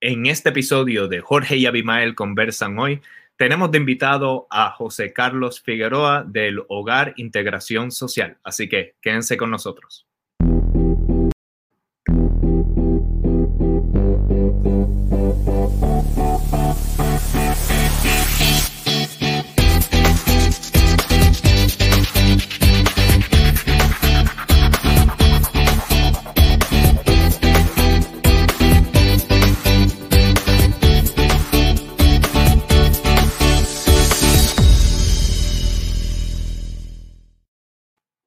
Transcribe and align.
en 0.00 0.26
este 0.26 0.48
episodio 0.48 1.08
de 1.08 1.20
Jorge 1.20 1.56
y 1.56 1.66
Abimael 1.66 2.14
conversan 2.14 2.78
hoy, 2.78 3.02
tenemos 3.36 3.70
de 3.70 3.78
invitado 3.78 4.46
a 4.50 4.70
José 4.70 5.12
Carlos 5.12 5.60
Figueroa 5.60 6.24
del 6.26 6.62
Hogar 6.68 7.14
Integración 7.16 7.90
Social. 7.90 8.38
Así 8.42 8.68
que 8.68 8.96
quédense 9.00 9.36
con 9.36 9.50
nosotros. 9.50 10.09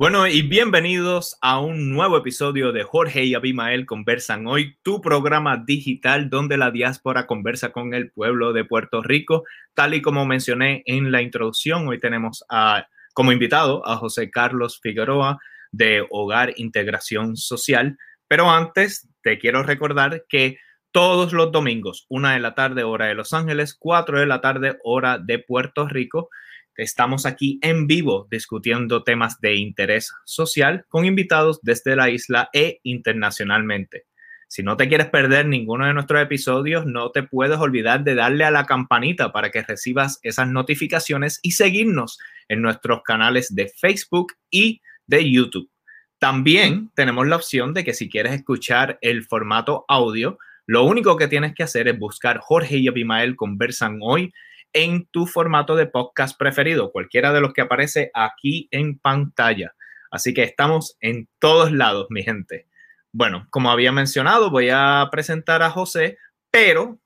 Bueno, 0.04 0.28
y 0.28 0.42
bienvenidos 0.42 1.38
a 1.42 1.62
un 1.62 1.94
nuevo 1.94 2.18
episodio 2.18 2.74
de 2.74 2.84
Jorge 2.84 3.24
y 3.24 3.36
Abimael 3.36 3.86
Conversan 3.86 4.46
Hoy, 4.48 4.76
tu 4.84 5.00
programa 5.00 5.64
digital 5.66 6.30
donde 6.30 6.58
la 6.58 6.72
diáspora 6.72 7.26
conversa 7.26 7.72
con 7.72 7.94
el 7.94 8.12
pueblo 8.12 8.52
de 8.52 8.66
Puerto 8.66 9.02
Rico. 9.02 9.46
Tal 9.74 9.94
y 9.94 10.02
como 10.02 10.26
mencioné 10.26 10.84
en 10.88 11.14
la 11.14 11.22
introducción, 11.22 11.88
hoy 11.88 12.02
tenemos 12.02 12.44
a, 12.50 12.86
como 13.14 13.32
invitado 13.32 13.88
a 13.88 13.96
José 13.96 14.30
Carlos 14.30 14.82
Figueroa 14.84 15.40
de 15.72 16.06
Hogar 16.10 16.52
Integración 16.58 17.38
Social. 17.38 17.98
Pero 18.28 18.52
antes, 18.52 19.08
te 19.22 19.40
quiero 19.40 19.64
recordar 19.64 20.26
que 20.28 20.58
todos 20.92 21.32
los 21.32 21.54
domingos, 21.54 22.08
una 22.10 22.34
de 22.34 22.42
la 22.42 22.56
tarde, 22.56 22.84
hora 22.84 23.06
de 23.06 23.16
Los 23.16 23.32
Ángeles, 23.32 23.73
cuatro 23.73 24.20
de 24.20 24.26
la 24.26 24.42
tarde, 24.42 24.78
hora 24.84 25.17
de 25.17 25.40
Puerto 25.40 25.88
Rico, 25.88 26.30
Estamos 26.76 27.28
aquí 27.28 27.60
en 27.62 27.86
vivo 27.86 28.28
discutiendo 28.32 29.04
temas 29.04 29.40
de 29.42 29.56
interés 29.56 30.12
social 30.26 30.86
con 30.90 31.06
invitados 31.06 31.60
desde 31.62 31.96
la 31.96 32.10
isla 32.10 32.50
e 32.52 32.80
internacionalmente. 32.82 34.06
Si 34.48 34.64
no 34.64 34.76
te 34.76 34.88
quieres 34.88 35.08
perder 35.08 35.46
ninguno 35.46 35.86
de 35.86 35.94
nuestros 35.94 36.22
episodios, 36.22 36.86
no 36.88 37.12
te 37.12 37.24
puedes 37.24 37.60
olvidar 37.60 38.04
de 38.04 38.16
darle 38.16 38.44
a 38.44 38.52
la 38.52 38.66
campanita 38.66 39.32
para 39.32 39.52
que 39.52 39.62
recibas 39.62 40.20
esas 40.24 40.48
notificaciones 40.48 41.40
y 41.44 41.52
seguirnos 41.52 42.18
en 42.48 42.62
nuestros 42.62 43.04
canales 43.04 43.54
de 43.54 43.68
Facebook 43.68 44.34
y 44.50 44.82
de 45.06 45.32
YouTube. 45.32 45.70
También 46.18 46.90
tenemos 46.96 47.28
la 47.28 47.36
opción 47.36 47.74
de 47.74 47.84
que 47.84 47.94
si 47.94 48.10
quieres 48.10 48.34
escuchar 48.34 48.98
el 49.02 49.24
formato 49.26 49.86
audio, 49.88 50.40
lo 50.66 50.86
único 50.86 51.18
que 51.18 51.28
tienes 51.28 51.54
que 51.54 51.64
hacer 51.64 51.88
es 51.88 52.00
buscar 52.00 52.40
Jorge 52.40 52.78
y 52.78 52.88
Abimael 52.88 53.36
conversan 53.36 54.00
hoy 54.02 54.34
en 54.74 55.08
tu 55.12 55.28
formato 55.28 55.76
de 55.76 55.88
podcast 55.88 56.38
preferido, 56.38 56.92
cualquiera 56.92 57.32
de 57.32 57.42
los 57.42 57.54
que 57.54 57.62
aparece 57.62 58.12
aquí 58.14 58.68
en 58.72 59.00
pantalla. 59.00 59.76
Así 60.12 60.34
que 60.34 60.44
estamos 60.44 60.98
en 61.00 61.30
todos 61.40 61.72
lados, 61.72 62.08
mi 62.10 62.24
gente. 62.24 62.68
Bueno, 63.12 63.48
como 63.52 63.72
había 63.72 63.92
mencionado, 63.92 64.50
voy 64.50 64.70
a 64.72 65.08
presentar 65.12 65.62
a 65.62 65.70
José, 65.70 66.18
pero 66.52 67.00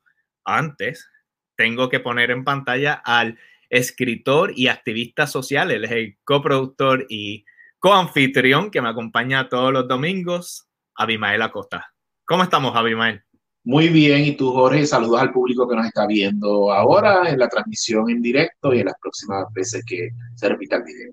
antes 0.46 1.10
tengo 1.58 1.90
que 1.90 2.00
poner 2.00 2.32
en 2.32 2.46
pantalla 2.46 2.94
al 2.94 3.38
escritor 3.70 4.54
y 4.56 4.68
activista 4.68 5.28
social. 5.28 5.72
Él 5.72 5.84
es 5.86 5.92
el 5.92 6.18
coproductor 6.24 7.06
y 7.10 7.46
coanfitrión 7.80 8.72
que 8.72 8.82
me 8.82 8.90
acompaña 8.90 9.50
todos 9.50 9.74
los 9.74 9.88
domingos, 9.88 10.70
Abimael 10.96 11.42
Acosta. 11.42 11.94
¿Cómo 12.26 12.44
estamos, 12.44 12.76
Abimael? 12.76 13.27
Muy 13.68 13.90
bien, 13.90 14.24
y 14.24 14.32
tú, 14.32 14.54
Jorge, 14.54 14.86
saludos 14.86 15.20
al 15.20 15.34
público 15.34 15.68
que 15.68 15.76
nos 15.76 15.88
está 15.88 16.08
viendo 16.08 16.72
ahora 16.72 17.30
en 17.30 17.38
la 17.38 17.50
transmisión 17.50 18.10
en 18.10 18.22
directo 18.22 18.74
y 18.74 18.80
en 18.80 18.86
las 18.86 18.96
próximas 19.02 19.44
veces 19.54 19.84
que 19.86 20.12
se 20.36 20.48
repita 20.48 20.78
el 20.78 20.84
video. 20.84 21.12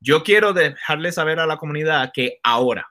Yo 0.00 0.22
quiero 0.22 0.54
dejarle 0.54 1.12
saber 1.12 1.40
a 1.40 1.46
la 1.46 1.58
comunidad 1.58 2.10
que 2.14 2.38
ahora, 2.42 2.88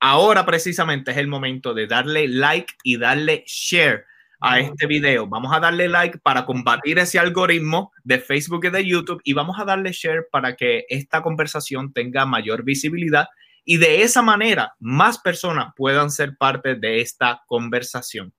ahora 0.00 0.44
precisamente 0.44 1.12
es 1.12 1.16
el 1.16 1.28
momento 1.28 1.72
de 1.72 1.86
darle 1.86 2.28
like 2.28 2.74
y 2.84 2.98
darle 2.98 3.42
share 3.46 4.04
a 4.42 4.60
este 4.60 4.86
video. 4.86 5.26
Vamos 5.26 5.56
a 5.56 5.60
darle 5.60 5.88
like 5.88 6.18
para 6.18 6.44
combatir 6.44 6.98
ese 6.98 7.18
algoritmo 7.18 7.90
de 8.04 8.18
Facebook 8.18 8.66
y 8.66 8.68
de 8.68 8.86
YouTube 8.86 9.22
y 9.24 9.32
vamos 9.32 9.58
a 9.58 9.64
darle 9.64 9.92
share 9.92 10.26
para 10.30 10.54
que 10.56 10.84
esta 10.90 11.22
conversación 11.22 11.90
tenga 11.90 12.26
mayor 12.26 12.64
visibilidad 12.64 13.28
y 13.66 13.76
de 13.76 14.02
esa 14.02 14.22
manera 14.22 14.74
más 14.78 15.18
personas 15.18 15.74
puedan 15.76 16.10
ser 16.10 16.36
parte 16.38 16.76
de 16.76 17.00
esta 17.00 17.42
conversación. 17.46 18.32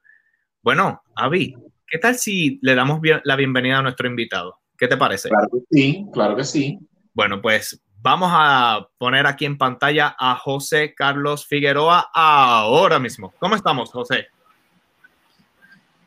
Bueno, 0.63 1.03
Avi, 1.15 1.55
¿qué 1.85 1.99
tal 1.99 2.15
si 2.15 2.57
le 2.63 2.73
damos 2.73 3.01
la 3.23 3.35
bienvenida 3.35 3.77
a 3.77 3.81
nuestro 3.81 4.07
invitado? 4.07 4.57
¿Qué 4.77 4.87
te 4.87 4.95
parece? 4.97 5.29
Claro 5.29 5.49
que 5.51 5.59
sí, 5.69 6.05
claro 6.13 6.35
que 6.35 6.45
sí. 6.45 6.79
Bueno, 7.13 7.41
pues 7.41 7.79
vamos 8.01 8.29
a 8.31 8.87
poner 8.97 9.27
aquí 9.27 9.45
en 9.45 9.57
pantalla 9.57 10.15
a 10.17 10.35
José 10.35 10.95
Carlos 10.95 11.45
Figueroa 11.45 12.09
ahora 12.13 12.97
mismo. 12.97 13.33
¿Cómo 13.37 13.55
estamos, 13.55 13.91
José? 13.91 14.27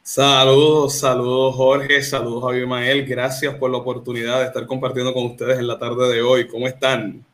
Saludos, 0.03 0.99
saludos 0.99 1.55
Jorge, 1.57 2.03
saludos 2.03 2.51
Abimael. 2.51 3.07
Gracias 3.07 3.55
por 3.57 3.71
la 3.71 3.77
oportunidad 3.77 4.41
de 4.41 4.47
estar 4.47 4.67
compartiendo 4.67 5.13
con 5.13 5.27
ustedes 5.27 5.59
en 5.59 5.67
la 5.67 5.79
tarde 5.79 6.09
de 6.09 6.23
hoy. 6.23 6.49
¿Cómo 6.49 6.67
están? 6.67 7.25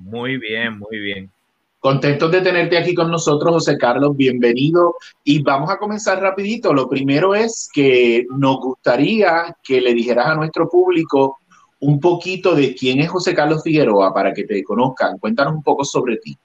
Muy 0.00 0.38
bien, 0.38 0.78
muy 0.78 0.98
bien. 0.98 1.30
Contentos 1.78 2.30
de 2.30 2.40
tenerte 2.40 2.78
aquí 2.78 2.94
con 2.94 3.10
nosotros, 3.10 3.52
José 3.52 3.76
Carlos, 3.76 4.16
bienvenido. 4.16 4.96
Y 5.24 5.42
vamos 5.42 5.70
a 5.70 5.76
comenzar 5.76 6.20
rapidito. 6.20 6.72
Lo 6.72 6.88
primero 6.88 7.34
es 7.34 7.68
que 7.72 8.26
nos 8.30 8.60
gustaría 8.60 9.56
que 9.62 9.80
le 9.80 9.92
dijeras 9.92 10.26
a 10.28 10.34
nuestro 10.34 10.68
público 10.68 11.38
un 11.80 12.00
poquito 12.00 12.54
de 12.54 12.74
quién 12.74 13.00
es 13.00 13.10
José 13.10 13.34
Carlos 13.34 13.62
Figueroa 13.62 14.12
para 14.12 14.32
que 14.32 14.44
te 14.44 14.62
conozcan. 14.64 15.18
Cuéntanos 15.18 15.54
un 15.54 15.62
poco 15.62 15.84
sobre 15.84 16.16
ti. 16.16 16.36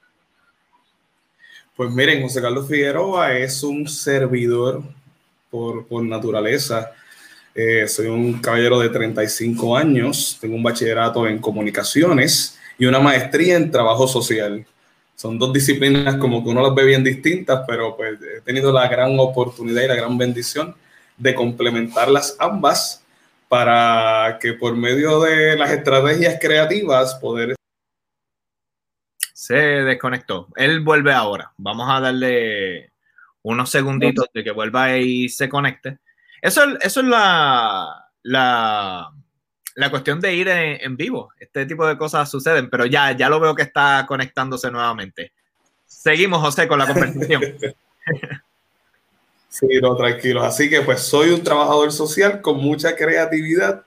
Pues 1.78 1.92
miren, 1.92 2.24
José 2.24 2.42
Carlos 2.42 2.68
Figueroa 2.68 3.38
es 3.38 3.64
un 3.64 3.88
servidor 3.88 4.84
por, 5.50 6.04
naturaleza. 6.04 6.92
Eh, 7.54 7.88
soy 7.88 8.08
un 8.08 8.40
caballero 8.40 8.80
de 8.80 8.90
35 8.90 9.78
años, 9.78 10.38
tengo 10.42 10.56
un 10.56 10.64
bachillerato 10.64 11.26
en 11.26 11.40
comunicaciones 11.40 12.55
y 12.78 12.86
una 12.86 13.00
maestría 13.00 13.58
en 13.58 13.72
trabajo 13.72 14.08
social. 14.08 14.66
Son 15.16 15.40
dos 15.40 15.54
disciplinas 15.54 16.16
como 16.16 16.44
que 16.44 16.50
uno 16.50 16.62
las 16.62 16.76
ve 16.76 16.86
bien 16.86 17.04
distintas, 17.04 17.64
pero 17.68 17.96
pues 17.96 18.20
he 18.22 18.42
tenido 18.42 18.72
la 18.74 18.88
gran 18.88 19.18
oportunidad 19.18 19.84
y 19.84 19.88
la 19.88 19.96
gran 19.96 20.18
bendición 20.18 20.76
de 21.18 21.34
complementarlas 21.34 22.36
ambas 22.40 23.04
para 23.48 24.38
que 24.42 24.54
por 24.54 24.76
medio 24.76 25.22
de 25.22 25.58
las 25.58 25.72
estrategias 25.72 26.38
creativas 26.42 27.16
poder... 27.16 27.56
Se 29.34 29.56
desconectó. 29.56 30.48
Él 30.56 30.82
vuelve 30.82 31.14
ahora. 31.14 31.54
Vamos 31.58 31.88
a 31.90 32.02
darle 32.02 32.92
unos 33.44 33.70
segunditos 33.70 34.28
de 34.34 34.44
que 34.44 34.52
vuelva 34.52 34.98
y 34.98 35.30
se 35.30 35.48
conecte. 35.48 36.00
Eso, 36.42 36.64
eso 36.82 37.02
es 37.02 37.08
la, 37.08 38.10
la, 38.24 39.12
la 39.76 39.90
cuestión 39.90 40.20
de 40.20 40.34
ir 40.34 40.48
en, 40.48 40.98
vivo. 40.98 41.32
Este 41.40 41.66
tipo 41.66 41.86
de 41.86 41.98
cosas 41.98 42.30
suceden, 42.30 42.70
pero 42.70 42.86
ya, 42.86 43.12
ya 43.12 43.30
lo 43.30 43.40
veo 43.40 43.54
que 43.54 43.64
está 43.64 44.06
conectándose 44.08 44.72
nuevamente. 44.72 45.34
Seguimos, 45.86 46.42
José, 46.42 46.68
con 46.68 46.80
la 46.80 46.88
conversación. 46.88 47.42
sí, 49.50 49.68
no, 49.82 49.96
tranquilos. 49.96 50.44
Así 50.44 50.70
que 50.70 50.82
pues 50.82 51.02
soy 51.02 51.30
un 51.30 51.44
trabajador 51.44 51.92
social 51.92 52.42
con 52.42 52.58
mucha 52.58 52.96
creatividad 52.96 53.84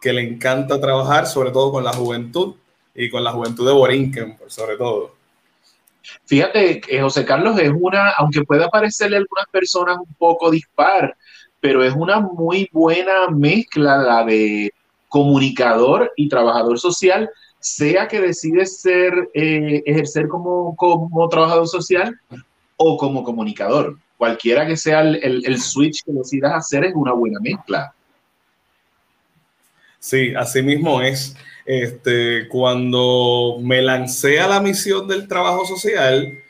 que 0.00 0.12
le 0.12 0.22
encanta 0.22 0.80
trabajar, 0.80 1.26
sobre 1.26 1.50
todo 1.50 1.72
con 1.72 1.82
la 1.82 1.92
juventud 1.92 2.54
y 2.94 3.10
con 3.10 3.24
la 3.24 3.32
juventud 3.32 3.66
de 3.66 3.72
Borinquen, 3.72 4.38
sobre 4.46 4.76
todo. 4.76 5.14
Fíjate, 6.26 6.80
que 6.80 7.00
José 7.00 7.24
Carlos 7.24 7.58
es 7.58 7.72
una, 7.74 8.10
aunque 8.10 8.42
pueda 8.42 8.68
parecerle 8.68 9.16
a 9.16 9.20
algunas 9.20 9.46
personas 9.50 9.96
un 9.98 10.14
poco 10.14 10.50
dispar, 10.50 11.16
pero 11.60 11.82
es 11.82 11.94
una 11.94 12.20
muy 12.20 12.68
buena 12.72 13.28
mezcla 13.30 13.96
la 13.96 14.24
de 14.24 14.70
comunicador 15.14 16.12
y 16.16 16.28
trabajador 16.28 16.76
social, 16.80 17.30
sea 17.60 18.08
que 18.08 18.20
decides 18.20 18.80
ser, 18.80 19.12
eh, 19.32 19.80
ejercer 19.86 20.26
como, 20.26 20.74
como 20.74 21.28
trabajador 21.28 21.68
social 21.68 22.18
o 22.76 22.96
como 22.96 23.22
comunicador. 23.22 23.96
Cualquiera 24.18 24.66
que 24.66 24.76
sea 24.76 25.02
el, 25.02 25.60
switch 25.60 26.02
que 26.04 26.10
decidas 26.10 26.54
hacer 26.54 26.86
es 26.86 26.94
una 26.96 27.12
buena 27.12 27.38
mezcla. 27.38 27.94
Sí, 30.00 30.34
así 30.34 30.62
mismo 30.62 31.00
es. 31.00 31.36
Este, 31.64 32.48
cuando 32.48 33.58
me 33.60 33.82
lancé 33.82 34.40
a 34.40 34.48
la 34.48 34.58
misión 34.58 35.06
del 35.06 35.28
trabajo 35.28 35.64
social, 35.64 36.40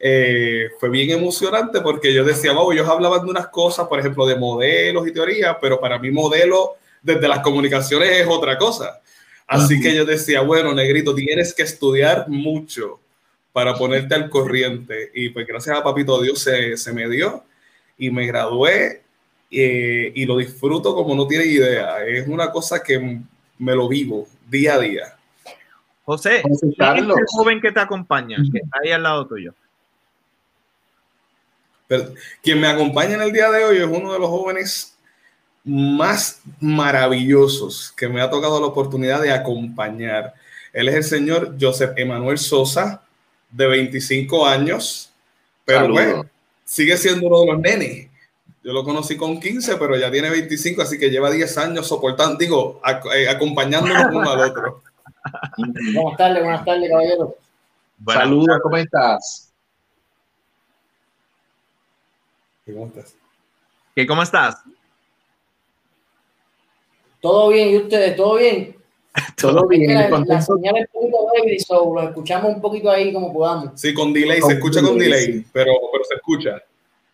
eh, 0.00 0.70
fue 0.80 0.88
bien 0.88 1.10
emocionante 1.10 1.80
porque 1.82 2.12
yo 2.12 2.24
decía, 2.24 2.52
wow, 2.52 2.72
ellos 2.72 2.88
hablaban 2.88 3.24
de 3.24 3.30
unas 3.30 3.46
cosas, 3.46 3.86
por 3.86 4.00
ejemplo, 4.00 4.26
de 4.26 4.34
modelos 4.34 5.06
y 5.06 5.12
teoría, 5.12 5.56
pero 5.60 5.78
para 5.78 6.00
mí 6.00 6.10
modelo 6.10 6.78
desde 7.08 7.26
las 7.26 7.40
comunicaciones 7.40 8.10
es 8.10 8.26
otra 8.28 8.56
cosa. 8.58 9.00
Así 9.46 9.80
que 9.80 9.94
yo 9.94 10.04
decía, 10.04 10.42
bueno, 10.42 10.74
negrito, 10.74 11.14
tienes 11.14 11.54
que 11.54 11.62
estudiar 11.62 12.28
mucho 12.28 13.00
para 13.52 13.74
ponerte 13.74 14.14
al 14.14 14.28
corriente. 14.28 15.10
Y 15.14 15.30
pues 15.30 15.46
gracias 15.46 15.78
a 15.78 15.82
Papito 15.82 16.20
Dios 16.20 16.38
se, 16.38 16.76
se 16.76 16.92
me 16.92 17.08
dio. 17.08 17.44
y 17.96 18.10
me 18.10 18.26
gradué 18.26 19.02
eh, 19.50 20.12
y 20.14 20.26
lo 20.26 20.36
disfruto 20.36 20.94
como 20.94 21.14
no 21.14 21.26
tiene 21.26 21.46
idea. 21.46 22.04
Es 22.04 22.28
una 22.28 22.50
cosa 22.50 22.82
que 22.82 23.20
me 23.58 23.74
lo 23.74 23.88
vivo 23.88 24.28
día 24.48 24.74
a 24.74 24.78
día. 24.78 25.16
José, 26.04 26.42
¿quién 26.42 26.54
es 26.54 26.62
el 26.62 27.24
joven 27.26 27.60
que 27.60 27.72
te 27.72 27.80
acompaña, 27.80 28.36
que 28.52 28.58
está 28.58 28.78
ahí 28.82 28.92
al 28.92 29.02
lado 29.02 29.26
tuyo? 29.26 29.54
Pero, 31.86 32.12
quien 32.42 32.60
me 32.60 32.66
acompaña 32.66 33.14
en 33.14 33.22
el 33.22 33.32
día 33.32 33.50
de 33.50 33.64
hoy 33.64 33.78
es 33.78 33.86
uno 33.86 34.12
de 34.12 34.18
los 34.18 34.28
jóvenes 34.28 34.97
más 35.68 36.40
maravillosos 36.60 37.92
que 37.94 38.08
me 38.08 38.22
ha 38.22 38.30
tocado 38.30 38.58
la 38.58 38.66
oportunidad 38.66 39.20
de 39.20 39.32
acompañar. 39.32 40.32
Él 40.72 40.88
es 40.88 40.94
el 40.94 41.04
señor 41.04 41.56
Joseph 41.60 41.92
Emanuel 41.96 42.38
Sosa, 42.38 43.02
de 43.50 43.66
25 43.66 44.46
años, 44.46 45.12
pero 45.64 45.90
bueno, 45.90 46.26
sigue 46.64 46.96
siendo 46.96 47.26
uno 47.26 47.40
de 47.40 47.46
los 47.46 47.60
nenes. 47.60 48.08
Yo 48.64 48.72
lo 48.72 48.82
conocí 48.82 49.16
con 49.16 49.38
15, 49.38 49.76
pero 49.76 49.96
ya 49.96 50.10
tiene 50.10 50.30
25, 50.30 50.82
así 50.82 50.98
que 50.98 51.10
lleva 51.10 51.30
10 51.30 51.58
años 51.58 51.86
soportando, 51.86 52.36
digo, 52.36 52.80
eh, 53.14 53.28
acompañándonos 53.28 54.06
uno 54.10 54.30
al 54.30 54.40
otro. 54.40 54.82
Buenas 55.94 56.16
tardes, 56.16 56.42
buenas 56.42 56.64
tardes, 56.64 56.88
caballero. 56.88 57.36
Saludos, 58.06 58.58
¿cómo 58.62 58.76
estás? 58.78 59.52
¿Cómo 62.64 62.86
estás? 62.86 63.14
¿Qué, 63.94 64.06
¿Cómo 64.06 64.22
estás? 64.22 64.62
Todo 67.20 67.50
bien, 67.50 67.68
¿y 67.70 67.76
ustedes? 67.78 68.16
¿Todo 68.16 68.36
bien? 68.36 68.76
Todo 69.36 69.66
bien. 69.66 69.94
La, 69.94 70.08
la, 70.08 70.40
señal 70.40 70.76
es 70.76 70.88
un 70.92 71.10
poquito 71.10 71.26
débil, 71.34 71.60
so 71.60 71.94
lo 71.94 72.02
escuchamos 72.02 72.54
un 72.54 72.60
poquito 72.60 72.90
ahí 72.90 73.12
como 73.12 73.32
podamos. 73.32 73.80
Sí, 73.80 73.92
con 73.92 74.12
delay, 74.12 74.40
se 74.40 74.54
escucha 74.54 74.80
con 74.80 74.98
delay, 74.98 75.44
pero, 75.52 75.72
pero 75.92 76.04
se 76.04 76.14
escucha. 76.14 76.62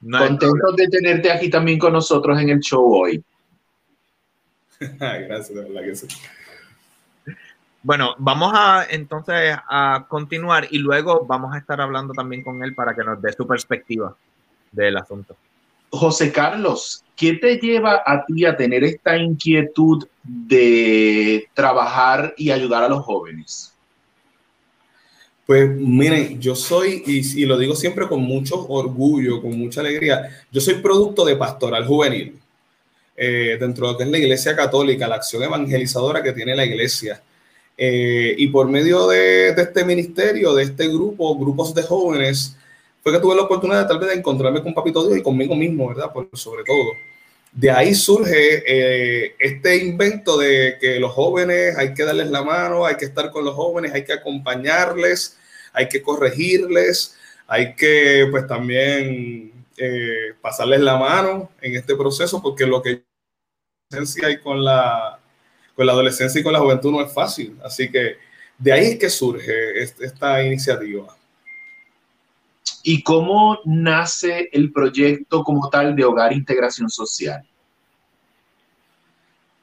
Contentos 0.01 0.77
de 0.77 0.89
tenerte 0.89 1.31
aquí 1.31 1.49
también 1.49 1.79
con 1.79 1.93
nosotros 1.93 2.39
en 2.41 2.51
el 2.51 2.61
show 2.61 2.95
hoy. 2.95 3.25
Gracias, 4.99 5.55
de 5.55 5.63
verdad 5.63 5.83
que 5.83 5.95
sí. 5.95 6.07
Bueno, 7.83 8.15
vamos 8.19 8.53
a 8.55 8.87
entonces 8.89 9.57
a 9.69 10.07
continuar 10.09 10.67
y 10.71 10.79
luego 10.79 11.25
vamos 11.27 11.55
a 11.55 11.59
estar 11.59 11.81
hablando 11.81 12.13
también 12.13 12.43
con 12.43 12.63
él 12.63 12.75
para 12.75 12.95
que 12.95 13.05
nos 13.05 13.21
dé 13.21 13.33
su 13.33 13.47
perspectiva 13.47 14.15
del 14.73 14.97
asunto. 14.97 15.37
José 15.97 16.33
Carlos, 16.33 17.03
¿qué 17.17 17.35
te 17.35 17.57
lleva 17.57 18.03
a 18.05 18.25
ti 18.25 18.45
a 18.45 18.57
tener 18.57 18.85
esta 18.85 19.17
inquietud 19.17 20.07
de 20.23 21.47
trabajar 21.55 22.35
y 22.37 22.51
ayudar 22.51 22.85
a 22.85 22.89
los 22.89 23.05
jóvenes? 23.05 23.73
Pues 25.47 25.69
miren, 25.69 26.41
yo 26.41 26.57
soy, 26.57 27.03
y, 27.07 27.45
lo 27.45 27.59
digo 27.59 27.77
siempre 27.77 28.09
con 28.09 28.23
mucho 28.23 28.67
orgullo, 28.67 29.43
con 29.43 29.59
mucha 29.59 29.81
alegría, 29.81 30.47
yo 30.51 30.61
soy 30.61 30.75
producto 30.75 31.25
de 31.25 31.37
pastoral 31.37 31.87
juvenil. 31.87 32.39
Eh, 33.17 33.57
dentro 33.61 33.87
de 33.87 33.93
lo 33.93 33.99
que 33.99 34.05
es 34.05 34.11
la 34.11 34.19
Iglesia 34.19 34.57
Católica, 34.57 35.07
la 35.07 35.17
acción 35.17 35.43
evangelizadora 35.43 36.23
que 36.23 36.33
tiene 36.33 36.57
la 36.57 36.65
Iglesia. 36.65 37.23
Eh, 37.77 38.35
y 38.39 38.49
por 38.49 38.69
medio 38.69 39.07
de, 39.09 39.51
este 39.51 39.85
ministerio, 39.85 40.55
de 40.55 40.65
este 40.65 40.89
grupo, 40.89 41.37
grupos 41.39 41.75
de 41.75 41.83
jóvenes, 41.83 42.57
fue 43.05 43.13
que 43.13 43.21
tuve 43.21 43.37
la 43.37 43.43
oportunidad 43.43 43.87
tal 43.87 43.99
vez 43.99 44.09
de 44.09 44.15
encontrarme 44.15 44.63
con 44.63 44.73
Papito 44.73 45.07
Dios 45.07 45.19
y 45.19 45.23
conmigo 45.23 45.55
mismo, 45.55 45.89
¿verdad? 45.89 46.11
Por, 46.11 46.27
sobre 46.33 46.65
todo. 46.65 46.93
De 47.53 47.71
ahí 47.71 47.95
surge 47.95 48.65
eh, 48.67 49.37
este 49.39 49.77
invento 49.77 50.39
de 50.39 50.79
que 50.81 50.99
los 50.99 51.13
jóvenes 51.13 51.77
hay 51.77 51.93
que 51.93 52.03
darles 52.03 52.31
la 52.31 52.43
mano, 52.43 52.87
hay 52.87 52.97
que 52.97 53.05
estar 53.05 53.31
con 53.31 53.45
los 53.45 53.55
jóvenes, 53.55 53.93
hay 53.93 54.05
que 54.05 54.15
acompañarles, 54.15 55.39
hay 55.75 55.87
que 55.87 56.01
corregirles, 56.01 57.15
hay 57.47 57.75
que 57.75 58.27
pues 58.31 58.47
también 58.47 59.53
eh, 59.77 60.33
pasarles 60.41 60.81
la 60.81 60.97
mano 60.97 61.51
en 61.61 61.77
este 61.77 61.95
proceso 61.97 62.41
porque 62.43 62.67
lo 62.67 62.81
que 62.81 63.05
hay 64.25 64.39
con 64.39 64.65
la 64.65 65.21
con 65.77 65.87
la 65.87 65.93
adolescencia 65.93 66.41
y 66.41 66.45
con 66.45 66.55
la 66.55 66.61
juventud 66.61 66.91
no 66.91 67.03
es 67.03 67.13
fácil. 67.13 67.59
Así 67.63 67.91
que 67.91 68.17
de 68.57 68.73
ahí 68.73 68.85
es 68.93 68.99
que 68.99 69.11
surge 69.11 69.83
esta 69.83 70.43
iniciativa. 70.43 71.15
¿Y 72.87 73.03
cómo 73.03 73.59
nace 73.65 74.51
el 74.53 74.71
proyecto 74.71 75.43
como 75.43 75.71
tal 75.71 75.97
de 75.97 76.05
Hogar 76.05 76.35
Integración 76.35 76.91
Social? 76.91 77.43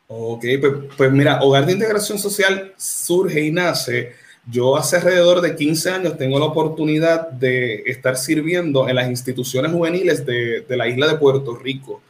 Ok, 0.07 0.44
pues, 0.59 0.73
pues, 0.97 1.12
mira, 1.12 1.39
Hogar 1.41 1.68
de 1.68 1.73
Integración 1.73 2.18
Social 2.18 2.73
surge 2.75 3.45
y 3.45 3.51
nace. 3.51 4.13
Yo 4.50 4.75
hace 4.75 4.95
alrededor 4.95 5.39
de 5.39 5.56
15 5.56 5.91
años 5.91 6.18
tengo 6.18 6.39
la 6.39 6.45
oportunidad 6.45 7.29
de 7.29 7.83
estar 7.85 8.18
sirviendo 8.18 8.89
en 8.89 8.95
las 8.95 9.07
instituciones 9.07 9.71
juveniles 9.71 10.25
de, 10.25 10.65
de 10.68 10.77
la 10.77 10.88
isla 10.88 11.07
de 11.07 11.19
Puerto 11.19 11.56
Rico. 11.56 12.01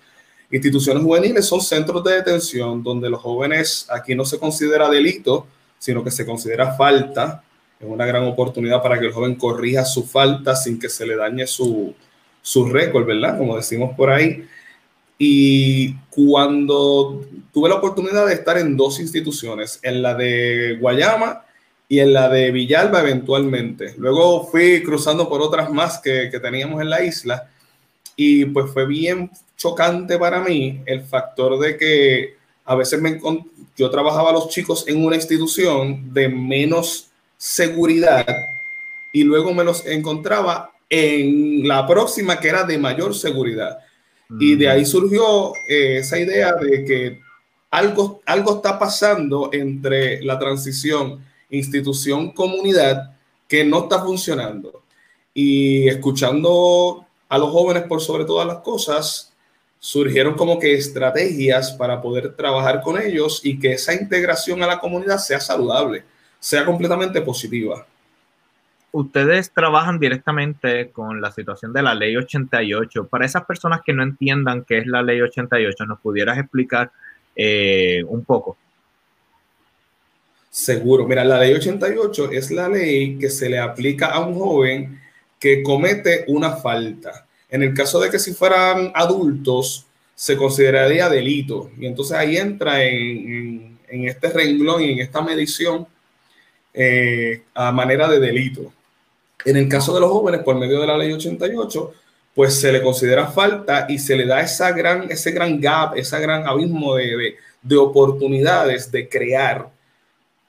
Instituciones 0.49 1.03
juveniles 1.03 1.45
son 1.45 1.59
centros 1.59 2.01
de 2.05 2.13
detención 2.13 2.81
donde 2.81 3.09
los 3.09 3.21
jóvenes, 3.21 3.85
aquí 3.89 4.15
no 4.15 4.23
se 4.23 4.39
considera 4.39 4.89
delito, 4.89 5.45
sino 5.77 6.03
que 6.05 6.11
se 6.11 6.25
considera 6.25 6.73
falta. 6.75 7.43
Es 7.81 7.87
una 7.87 8.05
gran 8.05 8.23
oportunidad 8.25 8.81
para 8.81 8.99
que 8.99 9.07
el 9.07 9.11
joven 9.11 9.35
corrija 9.35 9.83
su 9.85 10.03
falta 10.03 10.55
sin 10.55 10.77
que 10.77 10.87
se 10.87 11.05
le 11.05 11.15
dañe 11.15 11.47
su, 11.47 11.95
su 12.41 12.65
récord, 12.65 13.05
¿verdad? 13.05 13.37
Como 13.37 13.55
decimos 13.55 13.95
por 13.97 14.11
ahí. 14.11 14.45
Y 15.17 15.95
cuando 16.11 17.25
tuve 17.51 17.69
la 17.69 17.75
oportunidad 17.75 18.27
de 18.27 18.33
estar 18.33 18.57
en 18.57 18.77
dos 18.77 18.99
instituciones, 18.99 19.79
en 19.81 20.01
la 20.01 20.13
de 20.13 20.77
Guayama 20.79 21.43
y 21.89 21.99
en 21.99 22.13
la 22.13 22.29
de 22.29 22.51
Villalba 22.51 23.01
eventualmente. 23.01 23.95
Luego 23.97 24.47
fui 24.47 24.81
cruzando 24.83 25.27
por 25.27 25.41
otras 25.41 25.71
más 25.71 25.99
que, 25.99 26.29
que 26.31 26.39
teníamos 26.39 26.81
en 26.81 26.89
la 26.89 27.03
isla 27.03 27.49
y 28.15 28.45
pues 28.45 28.71
fue 28.71 28.85
bien 28.85 29.29
chocante 29.57 30.17
para 30.17 30.39
mí 30.39 30.81
el 30.85 31.01
factor 31.01 31.59
de 31.59 31.77
que 31.77 32.35
a 32.65 32.75
veces 32.75 33.01
me 33.01 33.19
yo 33.75 33.89
trabajaba 33.89 34.29
a 34.29 34.33
los 34.33 34.49
chicos 34.49 34.87
en 34.87 35.03
una 35.03 35.15
institución 35.15 36.13
de 36.13 36.29
menos 36.29 37.10
seguridad 37.41 38.23
y 39.11 39.23
luego 39.23 39.51
me 39.51 39.63
los 39.63 39.83
encontraba 39.87 40.73
en 40.87 41.67
la 41.67 41.87
próxima 41.87 42.39
que 42.39 42.49
era 42.49 42.63
de 42.63 42.77
mayor 42.77 43.15
seguridad. 43.15 43.79
Y 44.39 44.55
de 44.55 44.69
ahí 44.69 44.85
surgió 44.85 45.53
eh, 45.67 45.97
esa 45.97 46.19
idea 46.19 46.53
de 46.53 46.85
que 46.85 47.19
algo, 47.71 48.21
algo 48.27 48.57
está 48.57 48.77
pasando 48.77 49.49
entre 49.53 50.21
la 50.21 50.37
transición 50.37 51.25
institución-comunidad 51.49 53.11
que 53.47 53.65
no 53.65 53.79
está 53.79 54.03
funcionando. 54.03 54.83
Y 55.33 55.87
escuchando 55.89 57.07
a 57.27 57.37
los 57.39 57.49
jóvenes 57.49 57.83
por 57.83 58.01
sobre 58.01 58.25
todas 58.25 58.45
las 58.45 58.59
cosas, 58.59 59.33
surgieron 59.79 60.35
como 60.35 60.59
que 60.59 60.75
estrategias 60.75 61.71
para 61.71 62.03
poder 62.03 62.35
trabajar 62.35 62.81
con 62.81 63.01
ellos 63.01 63.41
y 63.43 63.57
que 63.57 63.73
esa 63.73 63.95
integración 63.95 64.61
a 64.61 64.67
la 64.67 64.79
comunidad 64.79 65.17
sea 65.17 65.39
saludable, 65.39 66.03
sea 66.41 66.65
completamente 66.65 67.21
positiva. 67.21 67.87
Ustedes 68.91 69.53
trabajan 69.53 69.97
directamente 69.97 70.91
con 70.91 71.21
la 71.21 71.31
situación 71.31 71.71
de 71.71 71.81
la 71.81 71.95
ley 71.95 72.17
88. 72.17 73.07
Para 73.07 73.25
esas 73.25 73.45
personas 73.45 73.79
que 73.85 73.93
no 73.93 74.03
entiendan 74.03 74.65
qué 74.65 74.79
es 74.79 74.87
la 74.87 75.01
ley 75.01 75.21
88, 75.21 75.85
¿nos 75.85 76.01
pudieras 76.01 76.37
explicar 76.37 76.91
eh, 77.33 78.03
un 78.05 78.25
poco? 78.25 78.57
Seguro. 80.49 81.07
Mira, 81.07 81.23
la 81.23 81.39
ley 81.39 81.53
88 81.53 82.31
es 82.31 82.51
la 82.51 82.67
ley 82.67 83.17
que 83.17 83.29
se 83.29 83.49
le 83.49 83.59
aplica 83.59 84.07
a 84.07 84.19
un 84.19 84.35
joven 84.35 84.99
que 85.39 85.63
comete 85.63 86.25
una 86.27 86.57
falta 86.57 87.27
en 87.51 87.63
el 87.63 87.73
caso 87.73 87.99
de 87.99 88.09
que 88.09 88.17
si 88.17 88.33
fueran 88.33 88.91
adultos, 88.95 89.85
se 90.15 90.37
consideraría 90.37 91.09
delito. 91.09 91.69
Y 91.77 91.85
entonces 91.85 92.17
ahí 92.17 92.37
entra 92.37 92.81
en, 92.83 93.77
este 93.89 94.29
renglón 94.29 94.81
y 94.81 94.93
en 94.93 94.99
esta 94.99 95.21
medición 95.21 95.85
eh, 96.73 97.43
a 97.53 97.71
manera 97.71 98.07
de 98.07 98.19
delito. 98.19 98.71
En 99.45 99.57
el 99.57 99.67
caso 99.67 99.93
de 99.93 99.99
los 99.99 100.11
jóvenes, 100.11 100.41
por 100.41 100.55
medio 100.55 100.79
de 100.79 100.87
la 100.87 100.97
ley 100.97 101.11
88, 101.11 101.93
pues 102.33 102.59
se 102.59 102.71
le 102.71 102.81
considera 102.81 103.27
falta 103.27 103.87
y 103.89 103.99
se 103.99 104.15
le 104.15 104.25
da 104.25 104.41
esa 104.41 104.71
gran, 104.71 105.11
ese 105.11 105.31
gran 105.31 105.59
gap, 105.59 105.97
ese 105.97 106.19
gran 106.19 106.47
abismo 106.47 106.95
de, 106.95 107.35
de 107.61 107.77
oportunidades 107.77 108.91
de 108.91 109.09
crear 109.09 109.69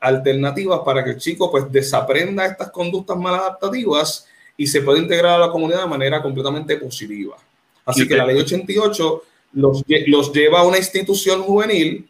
alternativas 0.01 0.81
para 0.85 1.03
que 1.05 1.11
el 1.11 1.19
chico 1.19 1.51
pues 1.51 1.71
desaprenda 1.71 2.47
estas 2.47 2.71
conductas 2.71 3.17
maladaptativas 3.17 4.27
y 4.57 4.67
se 4.67 4.83
puede 4.83 4.99
integrar 4.99 5.35
a 5.35 5.47
la 5.47 5.51
comunidad 5.51 5.83
de 5.83 5.89
manera 5.89 6.23
completamente 6.23 6.77
positiva. 6.77 7.37
Así 7.85 8.07
que 8.07 8.17
la 8.17 8.27
ley 8.27 8.37
88 8.39 9.23
los, 9.55 9.83
los 10.07 10.33
lleva 10.33 10.61
a 10.61 10.67
una 10.67 10.79
institución 10.79 11.43
juvenil 11.43 12.09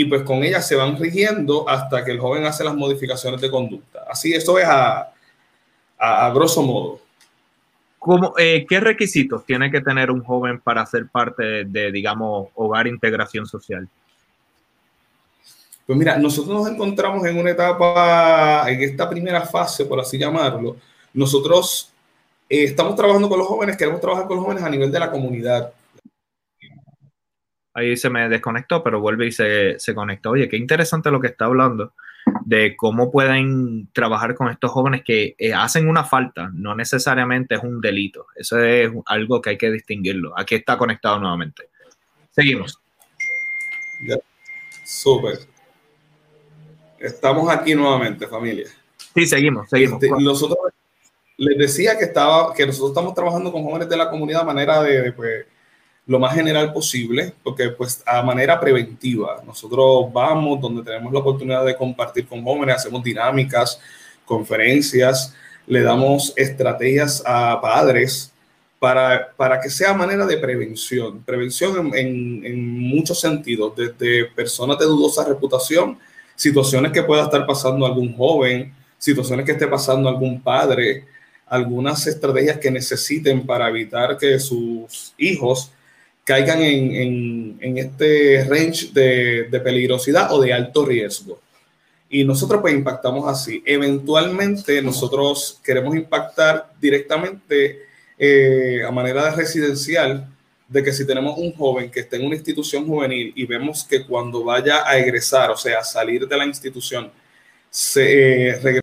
y 0.00 0.04
pues 0.04 0.22
con 0.22 0.44
ella 0.44 0.62
se 0.62 0.76
van 0.76 0.96
rigiendo 0.96 1.68
hasta 1.68 2.04
que 2.04 2.12
el 2.12 2.20
joven 2.20 2.44
hace 2.44 2.62
las 2.62 2.76
modificaciones 2.76 3.40
de 3.40 3.50
conducta. 3.50 4.04
Así, 4.08 4.32
eso 4.32 4.56
es 4.56 4.64
a, 4.64 5.12
a, 5.98 6.30
grosso 6.30 6.62
modo. 6.62 7.00
¿Cómo, 7.98 8.32
eh, 8.38 8.64
¿Qué 8.68 8.78
requisitos 8.78 9.44
tiene 9.44 9.72
que 9.72 9.80
tener 9.80 10.12
un 10.12 10.22
joven 10.22 10.60
para 10.60 10.86
ser 10.86 11.08
parte 11.08 11.64
de, 11.64 11.90
digamos, 11.90 12.46
hogar 12.54 12.86
integración 12.86 13.44
social? 13.44 13.88
Pues 15.84 15.98
mira, 15.98 16.16
nosotros 16.16 16.56
nos 16.56 16.70
encontramos 16.70 17.26
en 17.26 17.36
una 17.36 17.50
etapa, 17.50 18.70
en 18.70 18.80
esta 18.80 19.10
primera 19.10 19.40
fase, 19.40 19.84
por 19.84 19.98
así 19.98 20.16
llamarlo, 20.16 20.76
nosotros 21.12 21.90
eh, 22.48 22.62
estamos 22.62 22.94
trabajando 22.94 23.28
con 23.28 23.40
los 23.40 23.48
jóvenes, 23.48 23.76
queremos 23.76 24.00
trabajar 24.00 24.28
con 24.28 24.36
los 24.36 24.44
jóvenes 24.44 24.62
a 24.62 24.70
nivel 24.70 24.92
de 24.92 25.00
la 25.00 25.10
comunidad. 25.10 25.72
Ahí 27.78 27.96
se 27.96 28.10
me 28.10 28.28
desconectó, 28.28 28.82
pero 28.82 29.00
vuelve 29.00 29.26
y 29.26 29.32
se, 29.32 29.78
se 29.78 29.94
conectó. 29.94 30.30
Oye, 30.30 30.48
qué 30.48 30.56
interesante 30.56 31.10
lo 31.10 31.20
que 31.20 31.28
está 31.28 31.46
hablando 31.46 31.92
de 32.44 32.76
cómo 32.76 33.10
pueden 33.10 33.88
trabajar 33.92 34.34
con 34.34 34.48
estos 34.48 34.70
jóvenes 34.70 35.02
que 35.04 35.34
eh, 35.38 35.54
hacen 35.54 35.88
una 35.88 36.04
falta, 36.04 36.50
no 36.52 36.74
necesariamente 36.74 37.54
es 37.54 37.62
un 37.62 37.80
delito. 37.80 38.26
Eso 38.34 38.62
es 38.62 38.90
algo 39.06 39.40
que 39.40 39.50
hay 39.50 39.58
que 39.58 39.70
distinguirlo. 39.70 40.38
Aquí 40.38 40.54
está 40.54 40.76
conectado 40.76 41.18
nuevamente. 41.18 41.68
Seguimos. 42.30 42.80
Súper. 44.84 45.38
Estamos 46.98 47.50
aquí 47.50 47.74
nuevamente, 47.74 48.26
familia. 48.26 48.66
Sí, 49.14 49.26
seguimos, 49.26 49.68
seguimos. 49.68 50.02
Este, 50.02 50.22
nosotros 50.22 50.58
les 51.36 51.58
decía 51.58 51.96
que 51.96 52.04
estaba, 52.04 52.52
que 52.52 52.66
nosotros 52.66 52.90
estamos 52.90 53.14
trabajando 53.14 53.52
con 53.52 53.62
jóvenes 53.62 53.88
de 53.88 53.96
la 53.96 54.10
comunidad 54.10 54.40
de 54.40 54.46
manera 54.46 54.82
de, 54.82 55.12
pues, 55.12 55.46
lo 56.08 56.18
más 56.18 56.34
general 56.34 56.72
posible, 56.72 57.34
porque 57.44 57.68
pues 57.68 58.02
a 58.06 58.22
manera 58.22 58.58
preventiva, 58.58 59.42
nosotros 59.46 60.10
vamos 60.10 60.58
donde 60.58 60.82
tenemos 60.82 61.12
la 61.12 61.18
oportunidad 61.18 61.66
de 61.66 61.76
compartir 61.76 62.26
con 62.26 62.42
jóvenes, 62.42 62.76
hacemos 62.76 63.04
dinámicas, 63.04 63.78
conferencias, 64.24 65.34
le 65.66 65.82
damos 65.82 66.32
estrategias 66.34 67.22
a 67.26 67.60
padres 67.60 68.32
para, 68.78 69.32
para 69.36 69.60
que 69.60 69.68
sea 69.68 69.92
manera 69.92 70.24
de 70.24 70.38
prevención, 70.38 71.22
prevención 71.24 71.94
en, 71.94 72.42
en 72.42 72.78
muchos 72.78 73.20
sentidos, 73.20 73.74
desde 73.76 74.24
personas 74.24 74.78
de 74.78 74.86
dudosa 74.86 75.28
reputación, 75.28 75.98
situaciones 76.34 76.90
que 76.90 77.02
pueda 77.02 77.24
estar 77.24 77.44
pasando 77.46 77.84
algún 77.84 78.16
joven, 78.16 78.72
situaciones 78.96 79.44
que 79.44 79.52
esté 79.52 79.66
pasando 79.66 80.08
algún 80.08 80.40
padre, 80.40 81.04
algunas 81.44 82.06
estrategias 82.06 82.56
que 82.56 82.70
necesiten 82.70 83.44
para 83.44 83.68
evitar 83.68 84.16
que 84.16 84.38
sus 84.38 85.12
hijos 85.18 85.70
caigan 86.28 86.60
en, 86.60 87.56
en, 87.58 87.78
este 87.78 88.44
range 88.44 88.92
de, 88.92 89.48
de, 89.50 89.60
peligrosidad 89.60 90.30
o 90.30 90.42
de 90.42 90.52
alto 90.52 90.84
riesgo. 90.84 91.40
Y 92.10 92.22
nosotros 92.22 92.60
pues 92.60 92.74
impactamos 92.74 93.26
así. 93.26 93.62
Eventualmente 93.64 94.82
nosotros 94.82 95.58
queremos 95.64 95.96
impactar 95.96 96.70
directamente 96.78 97.80
eh, 98.18 98.82
a 98.86 98.90
manera 98.90 99.24
de 99.24 99.36
residencial 99.36 100.28
de 100.68 100.82
que 100.82 100.92
si 100.92 101.06
tenemos 101.06 101.38
un 101.38 101.54
joven 101.54 101.90
que 101.90 102.00
está 102.00 102.16
en 102.16 102.26
una 102.26 102.34
institución 102.34 102.86
juvenil 102.86 103.32
y 103.34 103.46
vemos 103.46 103.82
que 103.84 104.04
cuando 104.04 104.44
vaya 104.44 104.86
a 104.86 104.98
egresar, 104.98 105.50
o 105.50 105.56
sea, 105.56 105.82
salir 105.82 106.28
de 106.28 106.36
la 106.36 106.44
institución, 106.44 107.10
se 107.70 108.48
eh, 108.48 108.52
regresa. 108.56 108.82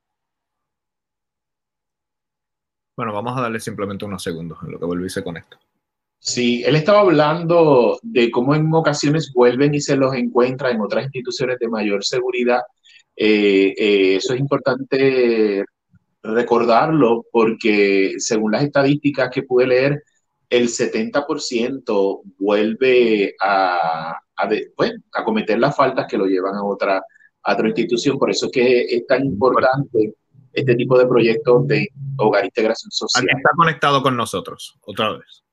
Bueno, 2.98 3.14
vamos 3.14 3.38
a 3.38 3.42
darle 3.42 3.60
simplemente 3.60 4.04
unos 4.04 4.24
segundos 4.24 4.58
en 4.64 4.72
lo 4.72 4.80
que 4.80 5.06
y 5.06 5.10
se 5.12 5.24
conecta. 5.24 5.60
Sí, 6.26 6.64
él 6.66 6.76
estaba 6.76 7.02
hablando 7.02 8.00
de 8.02 8.32
cómo 8.32 8.56
en 8.56 8.74
ocasiones 8.74 9.32
vuelven 9.32 9.76
y 9.76 9.80
se 9.80 9.96
los 9.96 10.16
encuentra 10.16 10.72
en 10.72 10.82
otras 10.82 11.04
instituciones 11.04 11.60
de 11.60 11.68
mayor 11.68 12.04
seguridad. 12.04 12.62
Eh, 13.16 13.76
eh, 13.78 14.16
eso 14.16 14.34
es 14.34 14.40
importante 14.40 15.64
recordarlo 16.24 17.26
porque 17.32 18.14
según 18.18 18.54
las 18.54 18.64
estadísticas 18.64 19.30
que 19.30 19.44
pude 19.44 19.68
leer, 19.68 20.04
el 20.50 20.68
70% 20.68 22.22
vuelve 22.40 23.36
a, 23.40 24.10
a, 24.36 24.50
a, 25.14 25.24
cometer 25.24 25.60
las 25.60 25.76
faltas 25.76 26.08
que 26.10 26.18
lo 26.18 26.26
llevan 26.26 26.56
a 26.56 26.64
otra, 26.64 27.04
a 27.44 27.54
otra 27.54 27.68
institución. 27.68 28.18
Por 28.18 28.32
eso 28.32 28.48
es 28.48 28.52
que 28.52 28.82
es 28.82 29.06
tan 29.06 29.24
importante 29.24 30.16
este 30.52 30.74
tipo 30.74 30.98
de 30.98 31.06
proyectos 31.06 31.68
de 31.68 31.88
hogar 32.18 32.46
integración 32.46 32.90
social. 32.90 33.26
Aquí 33.30 33.38
está 33.38 33.52
conectado 33.56 34.02
con 34.02 34.18
nosotros, 34.18 34.76
otra 34.82 35.12
vez. 35.12 35.45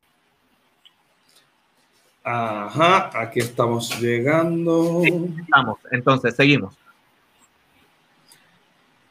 Ajá, 2.25 3.11
aquí 3.21 3.41
estamos 3.41 4.01
llegando. 4.01 5.03
estamos, 5.05 5.79
entonces 5.91 6.35
seguimos. 6.37 6.75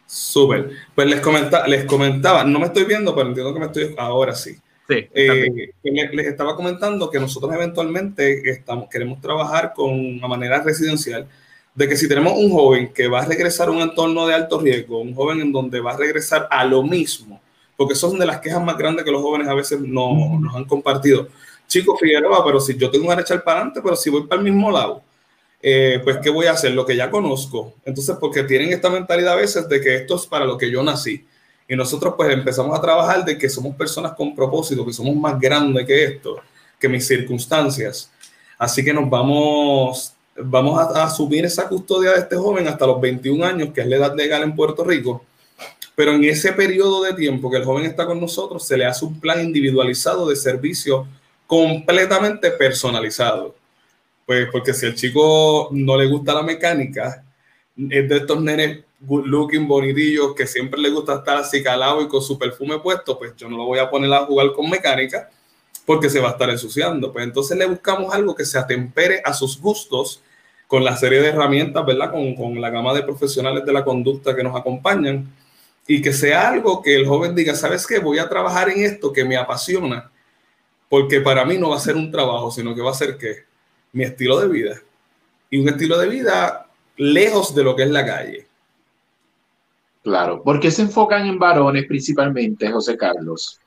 Súper. 0.06 0.72
Pues 0.94 1.08
les, 1.08 1.22
comenta, 1.22 1.68
les 1.68 1.86
comentaba, 1.86 2.44
no 2.44 2.60
me 2.60 2.65
estoy 2.65 2.84
viendo, 2.84 3.15
pero 3.15 3.30
entiendo 3.30 3.53
que 3.53 3.60
me 3.60 3.65
estoy 3.68 3.96
ahora 3.98 4.36
sí. 4.36 4.58
Sí, 4.88 5.08
eh, 5.13 5.74
les 5.84 6.27
estaba 6.27 6.56
comentando 6.56 7.10
que 7.10 7.20
nosotros 7.20 7.53
eventualmente 7.53 8.50
estamos, 8.50 8.89
queremos 8.89 9.22
trabajar 9.22 9.72
con 9.74 9.91
una 9.91 10.27
manera 10.27 10.62
residencial 10.62 11.27
de 11.74 11.88
que 11.88 11.96
si 11.96 12.10
tenemos 12.10 12.34
un 12.36 12.51
joven 12.51 12.91
que 12.94 13.08
va 13.08 13.22
a 13.22 13.25
regresar 13.25 13.70
a 13.70 13.72
un 13.72 13.80
entorno 13.80 14.27
de 14.27 14.34
alto 14.34 14.60
riesgo, 14.60 15.00
un 15.00 15.15
joven 15.15 15.39
en 15.39 15.53
donde 15.53 15.80
va 15.80 15.94
a 15.94 15.98
regresar 15.98 16.48
a 16.51 16.65
lo 16.65 16.84
mismo, 16.84 17.41
porque 17.77 17.96
son 17.96 18.20
de 18.20 18.25
las 18.25 18.39
quejas 18.39 18.62
más 18.62 18.77
grandes 18.77 19.06
que 19.06 19.12
los 19.12 19.22
jóvenes 19.22 19.48
a 19.48 19.53
veces 19.53 19.80
no, 19.80 20.38
nos 20.39 20.56
han 20.56 20.65
compartido 20.65 21.30
chico 21.72 21.98
Figueroa, 21.98 22.44
pero 22.44 22.60
si 22.60 22.75
yo 22.75 22.92
tengo 22.92 23.16
que 23.16 23.22
echar 23.22 23.44
para 23.44 23.62
adelante, 23.62 23.82
pero 23.82 23.96
si 23.96 24.10
voy 24.10 24.28
para 24.28 24.42
el 24.42 24.51
mismo 24.51 24.70
lado, 24.70 25.01
eh, 25.62 26.01
pues 26.04 26.18
¿qué 26.18 26.30
voy 26.30 26.48
a 26.48 26.51
hacer? 26.51 26.72
Lo 26.74 26.86
que 26.86 26.96
ya 26.96 27.10
conozco. 27.10 27.75
Entonces, 27.86 28.18
porque 28.20 28.44
tienen 28.44 28.74
esta 28.74 28.90
mentalidad 28.90 29.34
a 29.34 29.38
veces 29.38 29.70
de 29.70 29.80
que 29.80 29.96
esto 29.96 30.16
es 30.18 30.25
para 30.25 30.44
lo 30.46 30.58
que 30.58 30.70
yo 30.70 30.84
nací. 30.84 31.25
Y 31.70 31.75
nosotros 31.75 32.16
pues 32.18 32.34
empezamos 32.34 32.78
a 32.78 32.82
trabajar 32.82 33.24
de 33.24 33.38
que 33.38 33.50
somos 33.50 33.75
personas 33.75 34.13
con 34.13 34.36
propósito, 34.36 34.86
que 34.86 34.92
somos 34.92 35.16
más 35.16 35.40
grandes 35.40 35.88
que 35.88 36.04
esto, 36.04 36.42
que 36.78 36.90
mis 36.90 37.08
circunstancias. 37.08 38.12
Así 38.58 38.84
que 38.84 38.94
nos 38.94 39.10
vamos, 39.10 40.13
vamos 40.36 40.78
a, 40.78 41.00
a 41.00 41.04
asumir 41.06 41.46
esa 41.46 41.70
custodia 41.70 42.12
de 42.12 42.20
este 42.20 42.36
joven 42.36 42.68
hasta 42.68 42.86
los 42.86 43.00
21 43.00 43.46
años, 43.46 43.70
que 43.74 43.80
es 43.80 43.88
la 43.88 43.96
edad 43.96 44.16
legal 44.16 44.44
en 44.44 44.56
Puerto 44.56 44.84
Rico. 44.84 45.24
Pero 45.96 46.12
en 46.12 46.24
ese 46.25 46.51
periodo 46.51 47.04
de 47.04 47.13
tiempo 47.13 47.50
que 47.50 47.58
el 47.58 47.63
joven 47.63 47.86
está 47.86 48.06
con 48.06 48.20
nosotros, 48.20 48.68
se 48.68 48.75
le 48.78 48.86
hace 48.86 49.06
un 49.06 49.22
plan 49.22 49.42
individualizado 49.42 50.28
de 50.28 50.36
servicio 50.36 51.08
completamente 51.51 52.50
personalizado. 52.51 53.53
Pues 54.25 54.48
porque 54.53 54.74
si 54.74 54.86
el 54.86 54.96
chico 54.96 55.67
no 55.74 55.98
le 55.98 56.05
gusta 56.05 56.34
la 56.34 56.43
mecánica, 56.43 57.25
es 57.75 58.08
de 58.08 58.17
estos 58.17 58.41
nenes 58.41 58.86
good 59.01 59.25
looking, 59.25 59.67
bonitillos, 59.67 60.34
que 60.34 60.48
siempre 60.48 60.79
le 60.79 60.89
gusta 60.89 61.15
estar 61.15 61.36
así 61.36 61.62
calado 61.62 62.01
y 62.01 62.08
con 62.08 62.22
su 62.22 62.39
perfume 62.39 62.79
puesto, 62.79 63.20
pues 63.20 63.36
yo 63.36 63.50
no 63.50 63.58
lo 63.58 63.65
voy 63.65 63.79
a 63.79 63.89
poner 63.89 64.13
a 64.13 64.25
jugar 64.25 64.53
con 64.53 64.70
mecánica 64.70 65.29
porque 65.86 66.10
se 66.10 66.22
va 66.22 66.29
a 66.29 66.31
estar 66.31 66.50
ensuciando. 66.50 67.12
Pues 67.12 67.25
entonces 67.25 67.58
le 67.58 67.65
buscamos 67.65 68.15
algo 68.15 68.34
que 68.34 68.46
se 68.46 68.58
atempere 68.58 69.22
a 69.25 69.34
sus 69.34 69.60
gustos 69.60 70.24
con 70.67 70.86
la 70.86 70.96
serie 70.96 71.20
de 71.20 71.27
herramientas, 71.27 71.86
¿verdad? 71.86 72.12
Con, 72.12 72.34
con 72.34 72.62
la 72.62 72.70
gama 72.70 72.93
de 72.93 73.03
profesionales 73.03 73.65
de 73.65 73.74
la 73.74 73.84
conducta 73.84 74.34
que 74.34 74.43
nos 74.43 74.55
acompañan 74.58 75.29
y 75.86 76.01
que 76.01 76.13
sea 76.13 76.48
algo 76.48 76.81
que 76.81 76.96
el 76.96 77.05
joven 77.05 77.36
diga, 77.36 77.55
¿sabes 77.55 77.86
qué? 77.86 78.00
Voy 78.00 78.20
a 78.20 78.29
trabajar 78.29 78.70
en 78.70 78.86
esto 78.86 79.12
que 79.12 79.25
me 79.25 79.36
apasiona 79.36 80.11
porque 80.91 81.21
para 81.21 81.45
mí 81.45 81.57
no 81.57 81.69
va 81.69 81.77
a 81.77 81.79
ser 81.79 81.95
un 81.95 82.12
trabajo, 82.12 82.51
sino 82.51 82.75
que 82.75 82.81
va 82.81 82.91
a 82.91 82.93
ser 82.93 83.17
que 83.17 83.45
mi 83.93 84.03
estilo 84.03 84.38
de 84.41 84.50
vida. 84.50 84.81
Y 85.50 85.57
un 85.57 85.69
estilo 85.69 85.98
de 85.98 86.10
vida 86.10 86.67
lejos 86.98 87.55
de 87.55 87.63
lo 87.63 87.77
que 87.77 87.83
es 87.83 87.89
la 87.89 88.05
calle. 88.05 88.45
Claro, 90.03 90.43
¿por 90.43 90.60
qué 90.60 90.69
se 90.69 90.81
enfocan 90.81 91.25
en 91.27 91.39
varones 91.39 91.86
principalmente, 91.86 92.69
José 92.69 92.98
Carlos? 92.98 93.57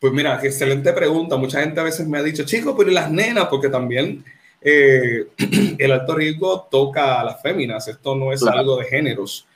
Pues 0.00 0.12
mira, 0.12 0.40
excelente 0.42 0.92
pregunta. 0.92 1.36
Mucha 1.36 1.60
gente 1.60 1.78
a 1.78 1.84
veces 1.84 2.08
me 2.08 2.18
ha 2.18 2.22
dicho, 2.24 2.44
chicos, 2.44 2.74
pero 2.76 2.90
¿y 2.90 2.94
las 2.94 3.08
nenas? 3.08 3.46
Porque 3.46 3.68
también 3.68 4.24
eh, 4.60 5.28
el 5.78 5.92
alto 5.92 6.16
riesgo 6.16 6.66
toca 6.68 7.20
a 7.20 7.24
las 7.24 7.40
féminas. 7.40 7.86
Esto 7.86 8.16
no 8.16 8.32
es 8.32 8.40
claro. 8.40 8.58
algo 8.58 8.76
de 8.78 8.86
géneros. 8.86 9.46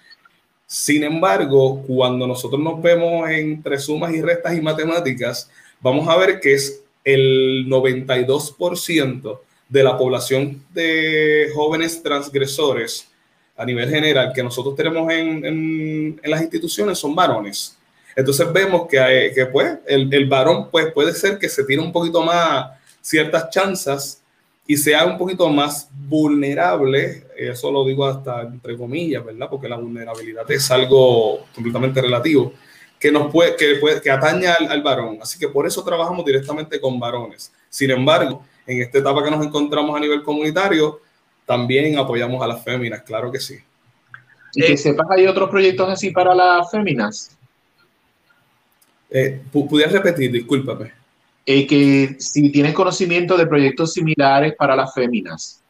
Sin 0.72 1.02
embargo, 1.02 1.82
cuando 1.84 2.28
nosotros 2.28 2.62
nos 2.62 2.80
vemos 2.80 3.28
entre 3.28 3.76
sumas 3.76 4.14
y 4.14 4.22
restas 4.22 4.56
y 4.56 4.60
matemáticas, 4.60 5.50
vamos 5.80 6.06
a 6.06 6.16
ver 6.16 6.38
que 6.38 6.54
es 6.54 6.84
el 7.02 7.66
92% 7.66 9.40
de 9.68 9.82
la 9.82 9.98
población 9.98 10.64
de 10.72 11.50
jóvenes 11.52 12.00
transgresores 12.00 13.08
a 13.56 13.64
nivel 13.64 13.90
general 13.90 14.32
que 14.32 14.44
nosotros 14.44 14.76
tenemos 14.76 15.12
en, 15.12 15.44
en, 15.44 16.20
en 16.22 16.30
las 16.30 16.40
instituciones 16.40 17.00
son 17.00 17.16
varones. 17.16 17.76
Entonces 18.14 18.46
vemos 18.52 18.86
que, 18.86 19.00
hay, 19.00 19.34
que 19.34 19.46
pues, 19.46 19.76
el, 19.88 20.14
el, 20.14 20.28
varón 20.28 20.70
pues, 20.70 20.92
puede 20.92 21.12
ser 21.14 21.36
que 21.36 21.48
se 21.48 21.64
tire 21.64 21.82
un 21.82 21.90
poquito 21.90 22.22
más 22.22 22.78
ciertas 23.00 23.50
chanzas 23.50 24.19
y 24.70 24.76
sea 24.76 25.04
un 25.04 25.18
poquito 25.18 25.48
más 25.48 25.88
vulnerable, 25.92 27.24
eso 27.36 27.72
lo 27.72 27.84
digo 27.84 28.06
hasta 28.06 28.42
entre 28.42 28.76
comillas, 28.76 29.24
¿verdad? 29.24 29.48
Porque 29.50 29.68
la 29.68 29.76
vulnerabilidad 29.76 30.48
es 30.48 30.70
algo 30.70 31.44
completamente 31.52 32.00
relativo 32.00 32.52
que 32.96 33.10
nos 33.10 33.32
puede, 33.32 33.56
que, 33.56 33.74
puede, 33.80 34.00
que 34.00 34.12
atañe 34.12 34.46
al, 34.46 34.70
al, 34.70 34.80
varón. 34.80 35.18
Así 35.20 35.40
que 35.40 35.48
por 35.48 35.66
eso 35.66 35.82
trabajamos 35.82 36.24
directamente 36.24 36.80
con 36.80 37.00
varones. 37.00 37.52
Sin 37.68 37.90
embargo, 37.90 38.44
en 38.64 38.80
esta 38.80 38.98
etapa 38.98 39.24
que 39.24 39.32
nos 39.32 39.44
encontramos 39.44 39.96
a 39.96 39.98
nivel 39.98 40.22
comunitario, 40.22 41.00
también 41.44 41.98
apoyamos 41.98 42.40
a 42.40 42.46
las 42.46 42.62
féminas, 42.62 43.02
claro 43.02 43.32
que 43.32 43.40
sí. 43.40 43.58
Y 44.54 44.62
que 44.62 44.76
sepas, 44.76 45.08
hay 45.10 45.26
otros 45.26 45.50
proyectos 45.50 45.88
así 45.88 46.12
para 46.12 46.32
las 46.32 46.70
féminas. 46.70 47.36
Eh, 49.10 49.42
¿Pudieras 49.50 49.92
repetir? 49.94 50.30
Discúlpame. 50.30 50.99
Eh, 51.46 51.66
que 51.66 52.16
si 52.18 52.52
tienes 52.52 52.74
conocimiento 52.74 53.36
de 53.36 53.46
proyectos 53.46 53.94
similares 53.94 54.54
para 54.56 54.76
las 54.76 54.92
féminas. 54.92 55.62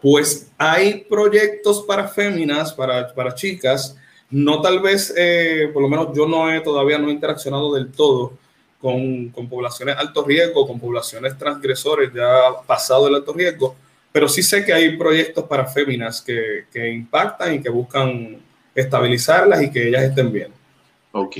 Pues 0.00 0.50
hay 0.56 1.04
proyectos 1.08 1.84
para 1.86 2.08
féminas, 2.08 2.72
para, 2.72 3.12
para 3.14 3.34
chicas, 3.34 3.96
no 4.30 4.60
tal 4.60 4.80
vez, 4.80 5.12
eh, 5.16 5.70
por 5.72 5.82
lo 5.82 5.88
menos 5.88 6.08
yo 6.14 6.26
no 6.26 6.50
he 6.50 6.60
todavía 6.60 6.98
no 6.98 7.08
he 7.08 7.12
interaccionado 7.12 7.74
del 7.74 7.92
todo 7.92 8.32
con, 8.80 9.28
con 9.30 9.48
poblaciones 9.48 9.96
alto 9.96 10.24
riesgo, 10.24 10.66
con 10.66 10.80
poblaciones 10.80 11.36
transgresores 11.38 12.10
ya 12.12 12.26
pasado 12.66 13.08
el 13.08 13.14
alto 13.16 13.32
riesgo, 13.32 13.76
pero 14.12 14.28
sí 14.28 14.42
sé 14.42 14.64
que 14.64 14.72
hay 14.72 14.96
proyectos 14.96 15.44
para 15.44 15.66
féminas 15.66 16.22
que, 16.22 16.66
que 16.72 16.88
impactan 16.88 17.54
y 17.54 17.62
que 17.62 17.68
buscan 17.68 18.38
estabilizarlas 18.74 19.62
y 19.62 19.70
que 19.70 19.88
ellas 19.88 20.04
estén 20.04 20.32
bien. 20.32 20.52
Ok. 21.12 21.36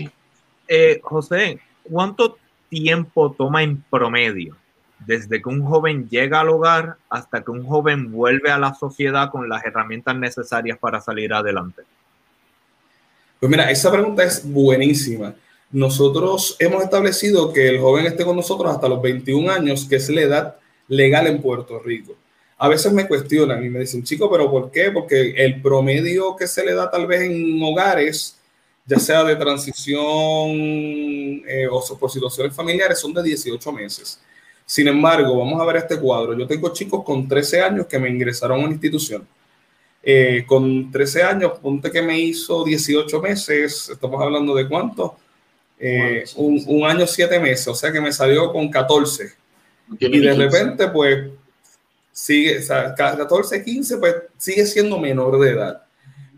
Eh, 0.68 1.00
José, 1.02 1.58
¿cuánto 1.82 2.38
tiempo 2.68 3.32
toma 3.32 3.62
en 3.62 3.82
promedio 3.90 4.56
desde 5.04 5.42
que 5.42 5.48
un 5.48 5.64
joven 5.64 6.08
llega 6.08 6.40
al 6.40 6.48
hogar 6.48 6.96
hasta 7.10 7.42
que 7.42 7.50
un 7.50 7.66
joven 7.66 8.10
vuelve 8.10 8.50
a 8.50 8.58
la 8.58 8.74
sociedad 8.74 9.30
con 9.30 9.48
las 9.48 9.64
herramientas 9.64 10.16
necesarias 10.16 10.78
para 10.78 11.00
salir 11.00 11.32
adelante? 11.32 11.82
Pues 13.38 13.50
mira, 13.50 13.70
esa 13.70 13.90
pregunta 13.92 14.24
es 14.24 14.42
buenísima. 14.50 15.34
Nosotros 15.70 16.56
hemos 16.58 16.82
establecido 16.82 17.52
que 17.52 17.68
el 17.68 17.80
joven 17.80 18.06
esté 18.06 18.24
con 18.24 18.36
nosotros 18.36 18.72
hasta 18.72 18.88
los 18.88 19.02
21 19.02 19.50
años, 19.50 19.86
que 19.88 19.96
es 19.96 20.08
la 20.08 20.22
edad 20.22 20.56
legal 20.88 21.26
en 21.26 21.42
Puerto 21.42 21.78
Rico. 21.80 22.16
A 22.58 22.68
veces 22.68 22.92
me 22.92 23.06
cuestionan 23.06 23.62
y 23.64 23.68
me 23.68 23.80
dicen, 23.80 24.02
chico, 24.02 24.30
pero 24.30 24.50
¿por 24.50 24.70
qué? 24.70 24.90
Porque 24.90 25.34
el 25.36 25.60
promedio 25.60 26.34
que 26.36 26.46
se 26.46 26.64
le 26.64 26.72
da 26.72 26.90
tal 26.90 27.06
vez 27.06 27.22
en 27.22 27.62
hogares, 27.62 28.35
ya 28.86 28.98
sea 28.98 29.24
de 29.24 29.34
transición 29.36 30.02
eh, 31.46 31.66
o 31.70 31.98
por 31.98 32.10
situaciones 32.10 32.54
familiares, 32.54 33.00
son 33.00 33.12
de 33.12 33.22
18 33.22 33.72
meses. 33.72 34.20
Sin 34.64 34.88
embargo, 34.88 35.38
vamos 35.38 35.60
a 35.60 35.64
ver 35.64 35.76
este 35.76 35.98
cuadro. 35.98 36.36
Yo 36.36 36.46
tengo 36.46 36.72
chicos 36.72 37.04
con 37.04 37.28
13 37.28 37.60
años 37.62 37.86
que 37.86 37.98
me 37.98 38.08
ingresaron 38.08 38.60
a 38.60 38.64
una 38.64 38.72
institución. 38.72 39.26
Eh, 40.02 40.44
con 40.46 40.90
13 40.90 41.22
años, 41.22 41.58
ponte 41.60 41.90
que 41.90 42.00
me 42.00 42.18
hizo 42.18 42.64
18 42.64 43.20
meses, 43.20 43.88
estamos 43.90 44.22
hablando 44.22 44.54
de 44.54 44.68
cuánto? 44.68 45.16
Eh, 45.78 46.24
un, 46.36 46.62
un, 46.68 46.84
año, 46.84 47.06
7 47.06 47.40
meses, 47.40 47.66
o 47.68 47.74
sea 47.74 47.92
que 47.92 48.00
me 48.00 48.12
salió 48.12 48.52
con 48.52 48.70
14. 48.70 49.32
Y 49.98 50.18
de 50.18 50.34
repente, 50.34 50.88
pues, 50.88 51.30
sigue, 52.12 52.58
o 52.58 52.62
sea, 52.62 52.94
14, 52.94 53.62
15, 53.62 53.98
pues 53.98 54.14
sigue 54.36 54.64
siendo 54.66 54.98
menor 54.98 55.38
de 55.38 55.50
edad. 55.50 55.85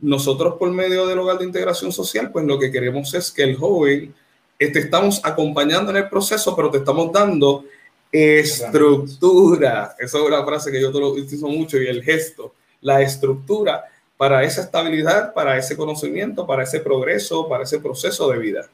Nosotros 0.00 0.55
por 0.59 0.71
medio 0.71 1.07
del 1.07 1.19
hogar 1.19 1.38
de 1.38 1.45
integración 1.45 1.93
social, 1.93 2.31
pues 2.31 2.45
lo 2.45 2.59
que 2.59 2.71
queremos 2.71 3.12
es 3.14 3.31
que 3.31 3.43
el 3.43 3.57
joven, 3.57 4.14
te 4.59 4.67
este, 4.67 4.81
estamos 4.81 5.21
acompañando 5.25 5.90
en 5.90 5.99
el 5.99 6.09
proceso, 6.09 6.55
pero 6.57 6.71
te 6.71 6.78
estamos 6.78 7.12
dando 7.12 7.64
estructura. 8.11 9.95
Esa 9.99 10.19
es 10.19 10.25
una 10.25 10.45
frase 10.45 10.73
que 10.73 10.81
yo 10.81 10.90
te 10.90 10.99
lo 10.99 11.11
utilizo 11.11 11.49
mucho 11.49 11.81
y 11.81 11.87
el 11.87 12.02
gesto, 12.02 12.55
la 12.81 13.00
estructura 13.00 13.85
para 14.17 14.43
esa 14.43 14.62
estabilidad, 14.62 15.33
para 15.33 15.57
ese 15.57 15.76
conocimiento, 15.76 16.45
para 16.47 16.64
ese 16.64 16.81
progreso, 16.81 17.49
para 17.49 17.62
ese 17.62 17.78
proceso 17.78 18.28
de 18.31 18.38
vida. 18.38 18.67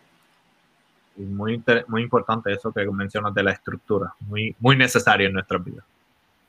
Muy, 1.16 1.62
muy 1.86 2.02
importante 2.02 2.52
eso 2.52 2.72
que 2.72 2.84
mencionas 2.86 3.34
de 3.34 3.42
la 3.42 3.52
estructura, 3.52 4.14
muy, 4.20 4.56
muy 4.58 4.76
necesario 4.76 5.28
en 5.28 5.34
nuestra 5.34 5.58
vida. 5.58 5.84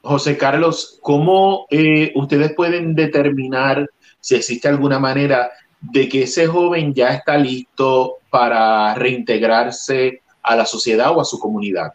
José 0.01 0.38
Carlos, 0.38 0.98
¿cómo 1.01 1.65
eh, 1.70 2.13
ustedes 2.15 2.53
pueden 2.53 2.96
determinar 2.96 3.89
si 4.25 4.34
existe 4.34 4.67
alguna 4.67 4.98
manera 4.98 5.51
de 5.79 6.10
que 6.10 6.24
ese 6.24 6.48
joven 6.48 6.96
ya 6.96 7.10
está 7.10 7.38
listo 7.38 8.15
para 8.32 8.96
reintegrarse 8.96 10.24
a 10.41 10.55
la 10.55 10.65
sociedad 10.65 11.15
o 11.15 11.22
a 11.22 11.25
su 11.25 11.38
comunidad? 11.38 11.94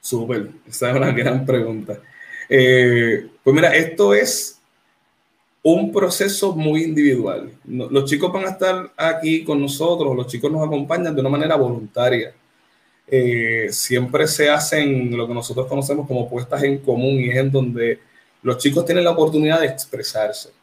Súper, 0.00 0.50
esa 0.68 0.90
es 0.90 0.96
una 0.96 1.10
gran 1.10 1.44
pregunta. 1.44 1.98
Eh, 2.48 3.26
pues 3.42 3.52
mira, 3.52 3.74
esto 3.74 4.14
es 4.14 4.60
un 5.60 5.90
proceso 5.90 6.54
muy 6.54 6.84
individual. 6.84 7.50
Los 7.66 8.04
chicos 8.08 8.32
van 8.32 8.44
a 8.44 8.50
estar 8.50 8.92
aquí 8.96 9.42
con 9.42 9.60
nosotros, 9.60 10.14
los 10.14 10.28
chicos 10.28 10.52
nos 10.52 10.64
acompañan 10.64 11.16
de 11.16 11.20
una 11.20 11.30
manera 11.30 11.56
voluntaria. 11.56 12.32
Eh, 13.08 13.66
siempre 13.72 14.28
se 14.28 14.48
hacen 14.48 15.16
lo 15.16 15.26
que 15.26 15.34
nosotros 15.34 15.66
conocemos 15.66 16.06
como 16.06 16.30
puestas 16.30 16.62
en 16.62 16.78
común 16.78 17.18
y 17.18 17.28
es 17.28 17.38
en 17.38 17.50
donde 17.50 17.98
los 18.40 18.58
chicos 18.58 18.86
tienen 18.86 19.02
la 19.02 19.10
oportunidad 19.10 19.58
de 19.58 19.66
expresarse. 19.66 20.59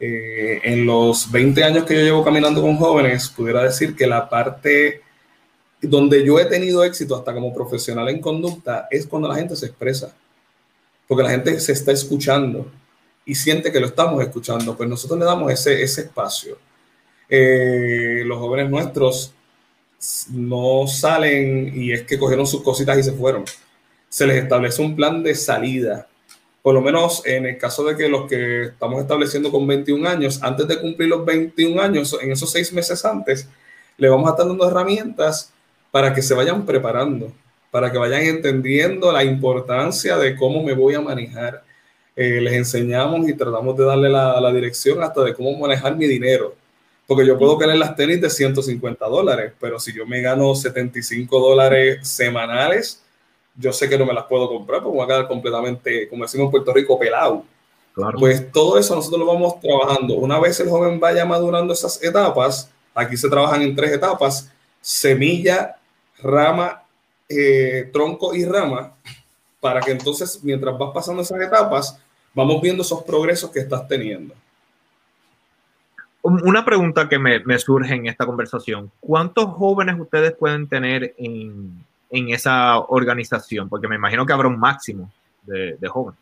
Eh, 0.00 0.60
en 0.64 0.86
los 0.86 1.30
20 1.30 1.62
años 1.62 1.84
que 1.84 1.94
yo 1.94 2.00
llevo 2.00 2.24
caminando 2.24 2.60
con 2.60 2.76
jóvenes, 2.76 3.28
pudiera 3.28 3.62
decir 3.62 3.94
que 3.94 4.06
la 4.06 4.28
parte 4.28 5.02
donde 5.80 6.24
yo 6.24 6.38
he 6.38 6.46
tenido 6.46 6.82
éxito 6.82 7.14
hasta 7.14 7.32
como 7.32 7.54
profesional 7.54 8.08
en 8.08 8.20
conducta 8.20 8.88
es 8.90 9.06
cuando 9.06 9.28
la 9.28 9.36
gente 9.36 9.54
se 9.56 9.66
expresa, 9.66 10.14
porque 11.06 11.22
la 11.22 11.30
gente 11.30 11.60
se 11.60 11.72
está 11.72 11.92
escuchando 11.92 12.70
y 13.24 13.34
siente 13.34 13.70
que 13.70 13.80
lo 13.80 13.86
estamos 13.86 14.22
escuchando, 14.22 14.76
pues 14.76 14.88
nosotros 14.88 15.18
le 15.18 15.24
damos 15.24 15.52
ese, 15.52 15.82
ese 15.82 16.02
espacio. 16.02 16.58
Eh, 17.28 18.22
los 18.26 18.38
jóvenes 18.38 18.70
nuestros 18.70 19.32
no 20.30 20.86
salen 20.86 21.72
y 21.74 21.92
es 21.92 22.02
que 22.02 22.18
cogieron 22.18 22.46
sus 22.46 22.62
cositas 22.62 22.98
y 22.98 23.02
se 23.02 23.12
fueron. 23.12 23.44
Se 24.08 24.26
les 24.26 24.42
establece 24.42 24.82
un 24.82 24.94
plan 24.94 25.22
de 25.22 25.34
salida. 25.34 26.06
Por 26.64 26.72
lo 26.72 26.80
menos 26.80 27.20
en 27.26 27.44
el 27.44 27.58
caso 27.58 27.84
de 27.84 27.94
que 27.94 28.08
los 28.08 28.26
que 28.26 28.62
estamos 28.62 29.02
estableciendo 29.02 29.50
con 29.50 29.66
21 29.66 30.08
años, 30.08 30.42
antes 30.42 30.66
de 30.66 30.80
cumplir 30.80 31.10
los 31.10 31.22
21 31.22 31.78
años, 31.78 32.16
en 32.22 32.32
esos 32.32 32.50
seis 32.50 32.72
meses 32.72 33.04
antes, 33.04 33.46
le 33.98 34.08
vamos 34.08 34.26
a 34.26 34.30
estar 34.30 34.48
dando 34.48 34.66
herramientas 34.66 35.52
para 35.90 36.14
que 36.14 36.22
se 36.22 36.32
vayan 36.32 36.64
preparando, 36.64 37.30
para 37.70 37.92
que 37.92 37.98
vayan 37.98 38.22
entendiendo 38.22 39.12
la 39.12 39.22
importancia 39.22 40.16
de 40.16 40.36
cómo 40.36 40.62
me 40.62 40.72
voy 40.72 40.94
a 40.94 41.02
manejar. 41.02 41.62
Eh, 42.16 42.40
les 42.40 42.54
enseñamos 42.54 43.28
y 43.28 43.34
tratamos 43.34 43.76
de 43.76 43.84
darle 43.84 44.08
la, 44.08 44.40
la, 44.40 44.50
dirección 44.50 45.02
hasta 45.02 45.22
de 45.22 45.34
cómo 45.34 45.54
manejar 45.58 45.94
mi 45.94 46.06
dinero. 46.06 46.54
Porque 47.06 47.26
yo 47.26 47.38
puedo 47.38 47.58
querer 47.58 47.76
las 47.76 47.94
tenis 47.94 48.22
de 48.22 48.30
150 48.30 49.06
dólares, 49.06 49.52
pero 49.60 49.78
si 49.78 49.92
yo 49.92 50.06
me 50.06 50.22
gano 50.22 50.54
75 50.54 51.38
dólares 51.38 52.08
semanales, 52.08 53.04
yo 53.56 53.72
sé 53.72 53.88
que 53.88 53.98
no 53.98 54.06
me 54.06 54.12
las 54.12 54.24
puedo 54.24 54.48
comprar 54.48 54.82
porque 54.82 54.96
voy 54.96 55.04
a 55.04 55.08
quedar 55.08 55.28
completamente, 55.28 56.08
como 56.08 56.24
decimos 56.24 56.46
en 56.46 56.50
Puerto 56.50 56.72
Rico, 56.72 56.98
pelado. 56.98 57.44
Claro. 57.94 58.18
Pues 58.18 58.50
todo 58.50 58.78
eso 58.78 58.96
nosotros 58.96 59.20
lo 59.20 59.26
vamos 59.26 59.60
trabajando. 59.60 60.14
Una 60.14 60.40
vez 60.40 60.58
el 60.58 60.68
joven 60.68 60.98
vaya 60.98 61.24
madurando 61.24 61.72
esas 61.72 62.02
etapas, 62.02 62.70
aquí 62.94 63.16
se 63.16 63.28
trabajan 63.28 63.62
en 63.62 63.76
tres 63.76 63.92
etapas, 63.92 64.50
semilla, 64.80 65.76
rama, 66.20 66.82
eh, 67.28 67.88
tronco 67.92 68.34
y 68.34 68.44
rama, 68.44 68.94
para 69.60 69.80
que 69.80 69.92
entonces, 69.92 70.42
mientras 70.42 70.76
vas 70.76 70.90
pasando 70.92 71.22
esas 71.22 71.40
etapas, 71.40 71.98
vamos 72.34 72.60
viendo 72.60 72.82
esos 72.82 73.02
progresos 73.04 73.50
que 73.50 73.60
estás 73.60 73.86
teniendo. 73.86 74.34
Una 76.22 76.64
pregunta 76.64 77.08
que 77.08 77.18
me, 77.18 77.40
me 77.40 77.58
surge 77.58 77.94
en 77.94 78.06
esta 78.06 78.24
conversación, 78.24 78.90
¿cuántos 78.98 79.44
jóvenes 79.44 80.00
ustedes 80.00 80.32
pueden 80.32 80.66
tener 80.66 81.14
en, 81.18 81.84
en, 82.10 82.30
esa 82.30 82.78
organización? 82.78 83.68
Porque 83.68 83.88
me 83.88 83.96
imagino 83.96 84.24
que 84.26 84.32
habrá 84.32 84.48
un 84.48 84.58
máximo 84.58 85.10
de, 85.42 85.76
jóvenes. 85.88 86.20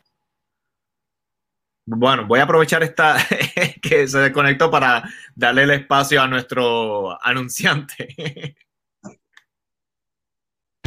Bueno, 1.85 2.27
voy 2.27 2.41
a 2.41 2.45
aprovechar 2.45 2.83
esta 2.83 3.17
que 3.83 4.07
se 4.07 4.19
desconectó 4.19 4.71
para 4.71 5.03
darle 5.35 5.65
el 5.65 5.71
espacio 5.73 6.23
a 6.23 6.29
nuestro 6.29 7.19
anunciante. 7.25 8.57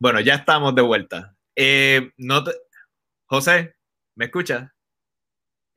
Bueno, 0.00 0.18
ya 0.20 0.34
estamos 0.34 0.74
de 0.74 0.82
vuelta. 0.82 1.36
Eh, 1.54 2.10
no 2.16 2.42
te... 2.42 2.50
José, 3.26 3.76
¿me 4.16 4.24
escuchas? 4.24 4.70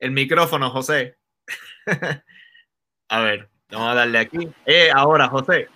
El 0.00 0.10
micrófono, 0.10 0.70
José. 0.70 1.16
a 3.08 3.20
ver, 3.20 3.48
vamos 3.70 3.90
a 3.90 3.94
darle 3.94 4.18
aquí. 4.18 4.48
Eh, 4.66 4.90
ahora, 4.92 5.28
José. 5.28 5.68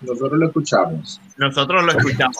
Nosotros 0.00 0.38
lo 0.38 0.46
escuchamos. 0.46 1.20
Nosotros 1.36 1.84
lo 1.84 1.92
escuchamos. 1.92 2.36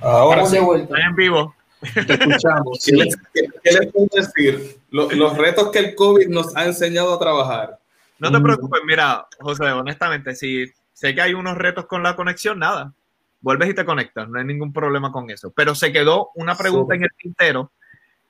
Ahora 0.00 0.46
sí. 0.46 0.56
de 0.56 0.60
vuelta. 0.62 0.84
Estoy 0.84 1.02
en 1.02 1.16
vivo. 1.16 1.54
Te 1.80 2.14
escuchamos. 2.14 2.82
¿Qué, 2.86 2.92
les, 2.92 3.16
qué, 3.34 3.42
qué 3.62 3.72
les 3.72 3.92
puedo 3.92 4.08
decir? 4.10 4.80
Los, 4.90 5.12
los 5.12 5.36
retos 5.36 5.70
que 5.70 5.80
el 5.80 5.94
COVID 5.94 6.28
nos 6.28 6.56
ha 6.56 6.64
enseñado 6.64 7.14
a 7.14 7.18
trabajar. 7.18 7.77
No 8.18 8.32
te 8.32 8.40
preocupes, 8.40 8.80
mira, 8.86 9.26
José, 9.38 9.64
honestamente, 9.64 10.34
si 10.34 10.66
sé 10.92 11.14
que 11.14 11.20
hay 11.22 11.34
unos 11.34 11.56
retos 11.56 11.86
con 11.86 12.02
la 12.02 12.16
conexión, 12.16 12.58
nada, 12.58 12.92
vuelves 13.40 13.70
y 13.70 13.74
te 13.74 13.84
conectas, 13.84 14.28
no 14.28 14.38
hay 14.38 14.44
ningún 14.44 14.72
problema 14.72 15.12
con 15.12 15.30
eso. 15.30 15.50
Pero 15.54 15.74
se 15.74 15.92
quedó 15.92 16.30
una 16.34 16.56
pregunta 16.56 16.94
en 16.94 17.04
el 17.04 17.10
tintero 17.16 17.70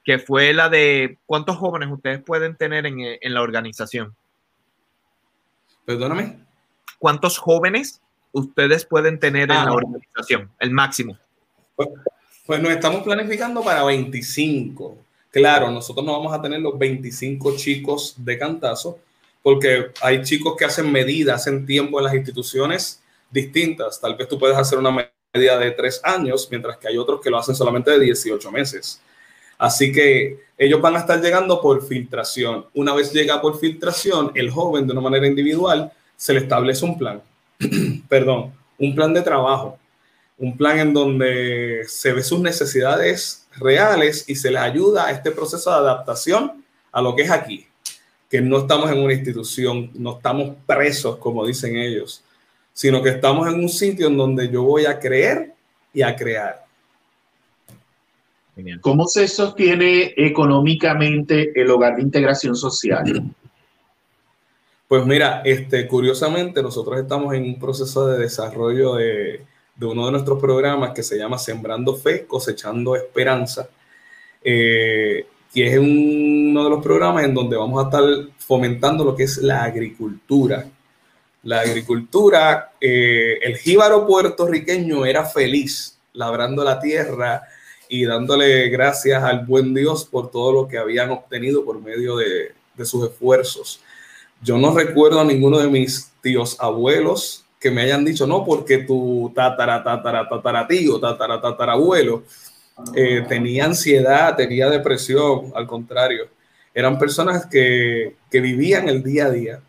que 0.05 0.18
fue 0.18 0.53
la 0.53 0.68
de 0.68 1.18
cuántos 1.27 1.57
jóvenes 1.57 1.88
ustedes 1.90 2.22
pueden 2.22 2.57
tener 2.57 2.87
en, 2.87 2.98
en 3.01 3.35
la 3.35 3.42
organización. 3.42 4.14
Perdóname. 5.85 6.38
¿Cuántos 6.98 7.38
jóvenes 7.38 8.01
ustedes 8.33 8.85
pueden 8.85 9.18
tener 9.18 9.51
en 9.51 9.57
Ah. 9.57 9.64
la 9.66 9.72
organización? 9.72 10.51
El 10.59 10.70
máximo. 10.70 11.16
Pues, 11.77 11.88
pues 12.46 12.61
nos 12.61 12.72
estamos 12.72 13.03
planificando 13.03 13.62
para 13.62 13.85
25. 13.85 14.98
Claro, 15.31 15.70
nosotros 15.70 16.05
no 16.05 16.12
vamos 16.12 16.33
a 16.33 16.40
tener 16.40 16.61
los 16.61 16.79
25 16.79 17.55
chicos 17.57 18.14
de 18.18 18.38
cantazo, 18.38 18.98
porque 19.42 19.92
hay 20.01 20.22
chicos 20.22 20.55
que 20.57 20.64
hacen 20.64 20.90
medidas, 20.90 21.42
hacen 21.42 21.66
tiempo 21.66 21.98
en 21.98 22.05
las 22.05 22.14
instituciones 22.14 23.03
distintas. 23.31 24.01
Tal 24.01 24.16
vez 24.16 24.29
tú 24.29 24.38
puedes 24.38 24.57
hacer 24.57 24.79
una 24.79 24.90
medida 25.35 25.59
de 25.59 25.70
tres 25.72 26.01
años, 26.05 26.48
mientras 26.51 26.79
que 26.79 26.88
hay 26.88 26.98
otros 26.98 27.20
que 27.20 27.31
lo 27.31 27.38
hacen 27.38 27.55
solamente 27.55 27.90
de 27.90 28.01
18 28.01 28.51
meses. 28.51 29.01
Así 29.59 29.92
que 29.92 30.40
ellos 30.57 30.81
van 30.81 30.96
a 30.96 31.01
estar 31.01 31.20
llegando 31.20 31.61
por 31.61 31.87
filtración. 31.87 32.66
Una 32.74 32.94
vez 32.94 33.12
llega 33.12 33.40
por 33.40 33.59
filtración, 33.59 34.33
el 34.35 34.51
joven 34.51 34.87
de 34.87 34.92
una 34.92 35.01
manera 35.01 35.27
individual 35.27 35.92
se 36.16 36.33
le 36.33 36.40
establece 36.40 36.85
un 36.85 36.98
plan, 36.98 37.22
perdón, 38.09 38.53
un 38.79 38.94
plan 38.94 39.12
de 39.14 39.22
trabajo 39.22 39.79
un 40.38 40.57
plan 40.57 40.79
en 40.79 40.94
donde 40.94 41.85
se 41.88 42.12
ve 42.12 42.22
sus 42.22 42.40
necesidades 42.40 43.46
reales 43.57 44.24
y 44.29 44.37
se 44.37 44.51
les 44.51 44.61
ayuda 44.61 45.07
a 45.07 45.11
este 45.11 45.33
proceso 45.33 45.70
de 45.70 45.77
adaptación 45.77 46.64
a 46.92 47.03
lo 47.03 47.14
que 47.14 47.22
es 47.22 47.31
aquí, 47.31 47.66
que 48.29 48.41
no 48.41 48.59
estamos 48.59 48.91
en 48.91 48.99
una 48.99 49.12
institución, 49.12 49.91
no 49.95 50.17
estamos 50.17 50.57
presos, 50.67 51.17
como 51.17 51.47
dicen 51.47 51.77
ellos, 51.77 52.23
sino 52.73 53.03
que 53.03 53.11
estamos 53.11 53.49
en 53.49 53.61
un 53.61 53.69
sitio 53.69 54.09
en 54.09 54.17
donde 54.17 54.49
yo 54.51 54.62
voy 54.62 54.87
a 54.87 54.99
creer 54.99 55.55
y 55.93 56.03
a 56.03 56.14
crear. 56.14 56.64
Genial. 58.55 58.81
¿Cómo 58.81 59.07
se 59.07 59.27
sostiene 59.29 60.14
económicamente 60.17 61.53
el 61.61 61.71
hogar 61.71 61.97
de 61.97 62.03
integración 62.03 62.55
social? 62.55 63.35
Pues 64.87 65.05
mira, 65.07 65.43
este, 65.45 65.87
curiosamente 65.87 66.62
nosotros 66.62 66.99
estamos 66.99 67.35
en 67.35 67.45
un 67.45 67.59
proceso 67.59 68.07
de 68.09 68.19
desarrollo 68.19 68.95
de, 68.95 69.43
de 69.79 69.87
uno 69.87 70.07
de 70.07 70.12
nuestros 70.12 70.41
programas 70.41 70.93
que 70.93 71.03
se 71.03 71.17
llama 71.17 71.38
Sembrando 71.38 71.95
Fe, 71.95 72.27
Cosechando 72.27 72.97
Esperanza, 72.97 73.69
eh, 74.43 75.27
y 75.55 75.63
es 75.63 75.79
uno 75.79 76.65
de 76.65 76.71
los 76.71 76.83
programas 76.83 77.25
en 77.25 77.35
donde 77.35 77.57
vamos 77.57 77.83
a 77.83 77.89
estar 77.89 78.05
fomentando 78.39 79.05
lo 79.05 79.17
que 79.17 79.25
es 79.25 79.39
la 79.39 79.65
agricultura. 79.65 80.69
La 81.43 81.61
agricultura, 81.61 82.73
eh, 82.81 83.39
el 83.43 83.57
jíbaro 83.57 84.07
puertorriqueño 84.07 85.07
era 85.07 85.25
feliz 85.25 85.99
labrando 86.13 86.65
la 86.65 86.81
tierra 86.81 87.43
y 87.89 88.05
dándole 88.05 88.69
gracias 88.69 89.23
al 89.23 89.47
buen 89.47 89.73
Dios 89.73 90.05
por 90.05 90.31
todo 90.31 90.53
lo 90.53 90.69
que 90.69 90.79
habían 90.79 91.11
obtenido 91.11 91.65
por 91.65 91.81
medio 91.81 92.17
de, 92.17 92.53
de 92.77 92.85
sus 92.85 93.09
esfuerzos. 93.09 93.81
Yo 94.43 94.59
no 94.59 94.75
recuerdo 94.75 95.21
a 95.21 95.25
ninguno 95.25 95.59
de 95.59 95.69
mis 95.69 96.11
tíos 96.21 96.57
abuelos 96.61 97.45
que 97.59 97.71
me 97.71 97.83
hayan 97.83 98.05
dicho, 98.05 98.27
no, 98.27 98.45
porque 98.45 98.79
tu 98.79 99.33
tatara, 99.35 99.83
tatara, 99.83 100.29
tatara 100.29 100.67
tío, 100.67 101.01
tatara, 101.01 101.41
tatara 101.41 101.73
abuelo 101.73 102.23
eh, 102.95 103.25
tenía 103.29 103.64
ansiedad, 103.64 104.37
tenía 104.37 104.69
depresión, 104.71 105.53
al 105.55 105.67
contrario, 105.67 106.29
eran 106.75 106.99
personas 106.99 107.47
que, 107.47 108.17
que 108.31 108.41
vivían 108.41 108.88
el 108.88 109.03
día 109.03 109.27
a 109.27 109.31
día. 109.31 109.61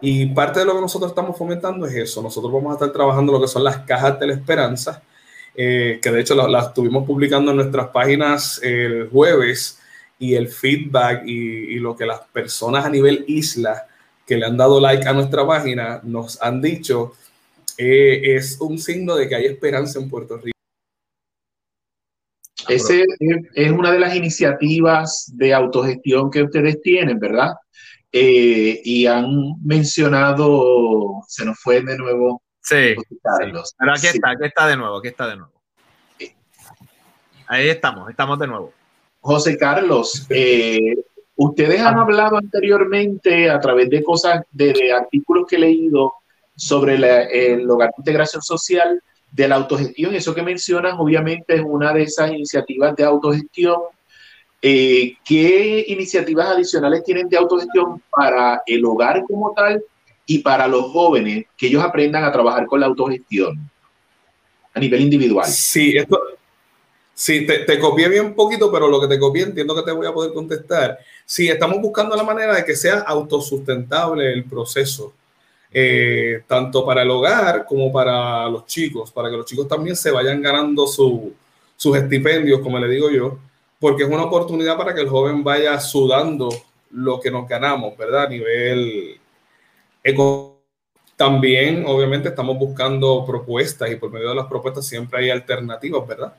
Y 0.00 0.26
parte 0.26 0.60
de 0.60 0.66
lo 0.66 0.74
que 0.74 0.80
nosotros 0.80 1.10
estamos 1.10 1.36
fomentando 1.36 1.86
es 1.86 1.94
eso. 1.94 2.22
Nosotros 2.22 2.52
vamos 2.52 2.70
a 2.70 2.74
estar 2.74 2.92
trabajando 2.92 3.32
lo 3.32 3.40
que 3.40 3.48
son 3.48 3.64
las 3.64 3.78
cajas 3.78 4.20
de 4.20 4.28
la 4.28 4.34
esperanza, 4.34 5.02
eh, 5.56 5.98
que 6.00 6.10
de 6.12 6.20
hecho 6.20 6.36
las, 6.36 6.48
las 6.48 6.68
estuvimos 6.68 7.04
publicando 7.04 7.50
en 7.50 7.56
nuestras 7.56 7.88
páginas 7.88 8.60
el 8.62 9.08
jueves 9.08 9.80
y 10.18 10.34
el 10.34 10.48
feedback 10.48 11.22
y, 11.26 11.76
lo 11.76 11.96
que 11.96 12.06
las 12.06 12.20
personas 12.32 12.84
a 12.84 12.90
nivel 12.90 13.24
isla 13.28 13.86
que 14.26 14.36
le 14.36 14.46
han 14.46 14.56
dado 14.56 14.80
like 14.80 15.06
a 15.06 15.12
nuestra 15.12 15.46
página 15.46 16.00
nos 16.02 16.40
han 16.42 16.60
dicho 16.60 17.14
eh, 17.76 18.34
es 18.36 18.60
un 18.60 18.78
signo 18.78 19.14
de 19.14 19.28
que 19.28 19.36
hay 19.36 19.46
esperanza 19.46 20.00
en 20.00 20.10
Puerto 20.10 20.36
Rico. 20.36 20.57
Ese 22.68 23.04
es- 23.54 23.72
una 23.72 23.90
de 23.92 23.98
las 24.00 24.14
iniciativas 24.14 25.32
de 25.36 25.54
autogestión 25.54 26.30
que 26.30 26.42
ustedes 26.42 26.80
tienen, 26.82 27.18
¿verdad? 27.18 27.54
Eh, 28.12 28.80
y 28.84 29.06
han 29.06 29.26
mencionado, 29.64 31.22
se 31.26 31.44
nos 31.44 31.58
fue 31.60 31.80
de 31.82 31.96
nuevo 31.96 32.42
Sí. 32.62 32.94
Carlos. 33.22 33.74
Pero 33.78 33.92
aquí 33.92 34.00
Sí. 34.06 34.16
está, 34.16 34.30
aquí 34.30 34.44
está 34.44 34.66
de 34.66 34.76
nuevo, 34.76 34.98
aquí 34.98 35.08
está 35.08 35.26
de 35.28 35.36
nuevo. 35.36 35.52
Ahí 37.46 37.68
estamos, 37.68 38.10
estamos 38.10 38.38
de 38.38 38.46
nuevo. 38.46 38.72
José 39.20 39.56
Carlos, 39.56 40.26
eh, 40.30 40.78
ustedes 41.36 41.80
han 41.80 41.98
hablado 41.98 42.36
anteriormente 42.36 43.50
a 43.50 43.58
través 43.60 43.88
de 43.88 44.02
cosas, 44.02 44.42
de, 44.50 44.72
de 44.72 44.92
artículos 44.92 45.46
que 45.48 45.56
he 45.56 45.60
leído 45.60 46.12
sobre 46.54 46.98
la- 46.98 47.22
el 47.24 47.68
hogar 47.70 47.88
de 47.90 47.94
integración 47.98 48.42
social, 48.42 49.02
de 49.30 49.48
la 49.48 49.56
autogestión. 49.56 50.14
Eso 50.14 50.34
que 50.34 50.42
mencionan, 50.42 50.96
obviamente, 50.98 51.54
es 51.54 51.62
una 51.64 51.92
de 51.92 52.02
esas 52.02 52.30
iniciativas 52.30 52.94
de 52.96 53.04
autogestión. 53.04 53.80
Eh, 54.60 55.16
¿Qué 55.24 55.84
iniciativas 55.88 56.48
adicionales 56.48 57.04
tienen 57.04 57.28
de 57.28 57.36
autogestión 57.36 58.02
para 58.10 58.62
el 58.66 58.84
hogar 58.84 59.22
como 59.28 59.52
tal 59.52 59.82
y 60.26 60.38
para 60.40 60.66
los 60.66 60.90
jóvenes 60.90 61.46
que 61.56 61.68
ellos 61.68 61.82
aprendan 61.82 62.24
a 62.24 62.32
trabajar 62.32 62.66
con 62.66 62.80
la 62.80 62.86
autogestión 62.86 63.70
a 64.74 64.80
nivel 64.80 65.02
individual? 65.02 65.46
Sí, 65.46 65.96
esto, 65.96 66.18
sí, 67.14 67.46
te, 67.46 67.60
te 67.60 67.78
copié 67.78 68.08
bien 68.08 68.34
poquito, 68.34 68.72
pero 68.72 68.88
lo 68.88 69.00
que 69.00 69.06
te 69.06 69.18
copié 69.18 69.44
entiendo 69.44 69.76
que 69.76 69.82
te 69.82 69.92
voy 69.92 70.06
a 70.06 70.12
poder 70.12 70.32
contestar. 70.32 70.98
Sí, 71.24 71.48
estamos 71.48 71.80
buscando 71.80 72.16
la 72.16 72.24
manera 72.24 72.56
de 72.56 72.64
que 72.64 72.74
sea 72.74 73.00
autosustentable 73.00 74.32
el 74.32 74.44
proceso, 74.44 75.14
eh, 75.72 76.42
tanto 76.46 76.84
para 76.84 77.02
el 77.02 77.10
hogar 77.10 77.64
como 77.66 77.92
para 77.92 78.48
los 78.48 78.66
chicos, 78.66 79.10
para 79.12 79.30
que 79.30 79.36
los 79.36 79.46
chicos 79.46 79.68
también 79.68 79.96
se 79.96 80.10
vayan 80.10 80.40
ganando 80.42 80.86
su- 80.86 81.32
sus 81.76 81.96
estipendios, 81.96 82.60
como 82.60 82.78
le 82.78 82.88
digo 82.88 83.10
yo, 83.10 83.38
porque 83.78 84.02
es 84.04 84.08
una 84.10 84.24
oportunidad 84.24 84.76
para 84.76 84.94
que 84.94 85.02
el 85.02 85.08
joven 85.08 85.44
vaya 85.44 85.78
sudando 85.80 86.48
lo 86.90 87.20
que 87.20 87.30
nos 87.30 87.46
ganamos, 87.48 87.96
¿verdad? 87.96 88.24
A 88.24 88.28
nivel 88.28 89.20
económico. 90.02 90.56
También, 91.16 91.84
obviamente, 91.86 92.28
estamos 92.28 92.56
buscando 92.58 93.24
propuestas 93.26 93.90
y 93.90 93.96
por 93.96 94.10
medio 94.10 94.28
de 94.28 94.36
las 94.36 94.46
propuestas 94.46 94.86
siempre 94.86 95.18
hay 95.20 95.30
alternativas, 95.30 96.06
¿verdad? 96.06 96.32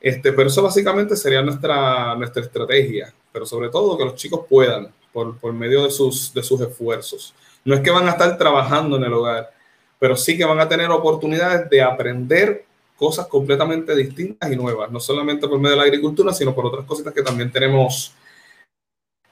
Este, 0.00 0.32
pero 0.32 0.48
eso 0.48 0.62
básicamente 0.62 1.16
sería 1.16 1.42
nuestra, 1.42 2.14
nuestra 2.14 2.42
estrategia, 2.42 3.12
pero 3.32 3.44
sobre 3.44 3.68
todo 3.70 3.98
que 3.98 4.04
los 4.04 4.14
chicos 4.14 4.46
puedan 4.48 4.88
por, 5.12 5.36
por 5.38 5.52
medio 5.52 5.82
de 5.84 5.90
sus, 5.90 6.32
de 6.32 6.42
sus 6.44 6.60
esfuerzos. 6.60 7.34
No 7.64 7.74
es 7.74 7.80
que 7.80 7.90
van 7.90 8.06
a 8.06 8.12
estar 8.12 8.36
trabajando 8.38 8.96
en 8.96 9.04
el 9.04 9.12
hogar, 9.12 9.50
pero 9.98 10.16
sí 10.16 10.36
que 10.36 10.44
van 10.44 10.60
a 10.60 10.68
tener 10.68 10.90
oportunidades 10.90 11.68
de 11.68 11.82
aprender 11.82 12.64
cosas 12.96 13.26
completamente 13.26 13.96
distintas 13.96 14.52
y 14.52 14.56
nuevas, 14.56 14.90
no 14.90 15.00
solamente 15.00 15.48
por 15.48 15.58
medio 15.58 15.70
de 15.70 15.76
la 15.78 15.84
agricultura, 15.84 16.34
sino 16.34 16.54
por 16.54 16.66
otras 16.66 16.84
cositas 16.84 17.14
que 17.14 17.22
también 17.22 17.50
tenemos 17.50 18.14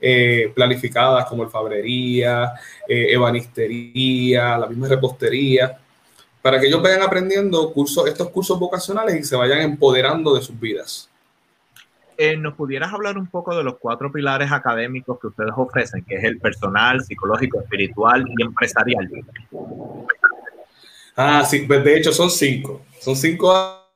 eh, 0.00 0.52
planificadas, 0.54 1.26
como 1.26 1.42
alfabrería, 1.42 2.52
eh, 2.86 3.08
ebanistería, 3.10 4.56
la 4.56 4.66
misma 4.68 4.88
repostería, 4.88 5.78
para 6.40 6.60
que 6.60 6.68
ellos 6.68 6.80
vayan 6.80 7.02
aprendiendo 7.02 7.72
cursos, 7.72 8.06
estos 8.06 8.30
cursos 8.30 8.58
vocacionales 8.58 9.16
y 9.20 9.24
se 9.24 9.36
vayan 9.36 9.60
empoderando 9.60 10.34
de 10.34 10.42
sus 10.42 10.58
vidas. 10.58 11.07
Eh, 12.20 12.36
¿Nos 12.36 12.54
pudieras 12.54 12.92
hablar 12.92 13.16
un 13.16 13.28
poco 13.28 13.56
de 13.56 13.62
los 13.62 13.78
cuatro 13.78 14.10
pilares 14.10 14.50
académicos 14.50 15.20
que 15.20 15.28
ustedes 15.28 15.52
ofrecen, 15.56 16.04
que 16.04 16.16
es 16.16 16.24
el 16.24 16.40
personal, 16.40 17.00
psicológico, 17.00 17.60
espiritual 17.60 18.24
y 18.36 18.42
empresarial? 18.42 19.08
Ah, 21.14 21.44
sí, 21.44 21.60
pues 21.60 21.84
de 21.84 21.96
hecho 21.96 22.10
son 22.12 22.28
cinco. 22.28 22.82
Son 22.98 23.14
cinco 23.14 23.54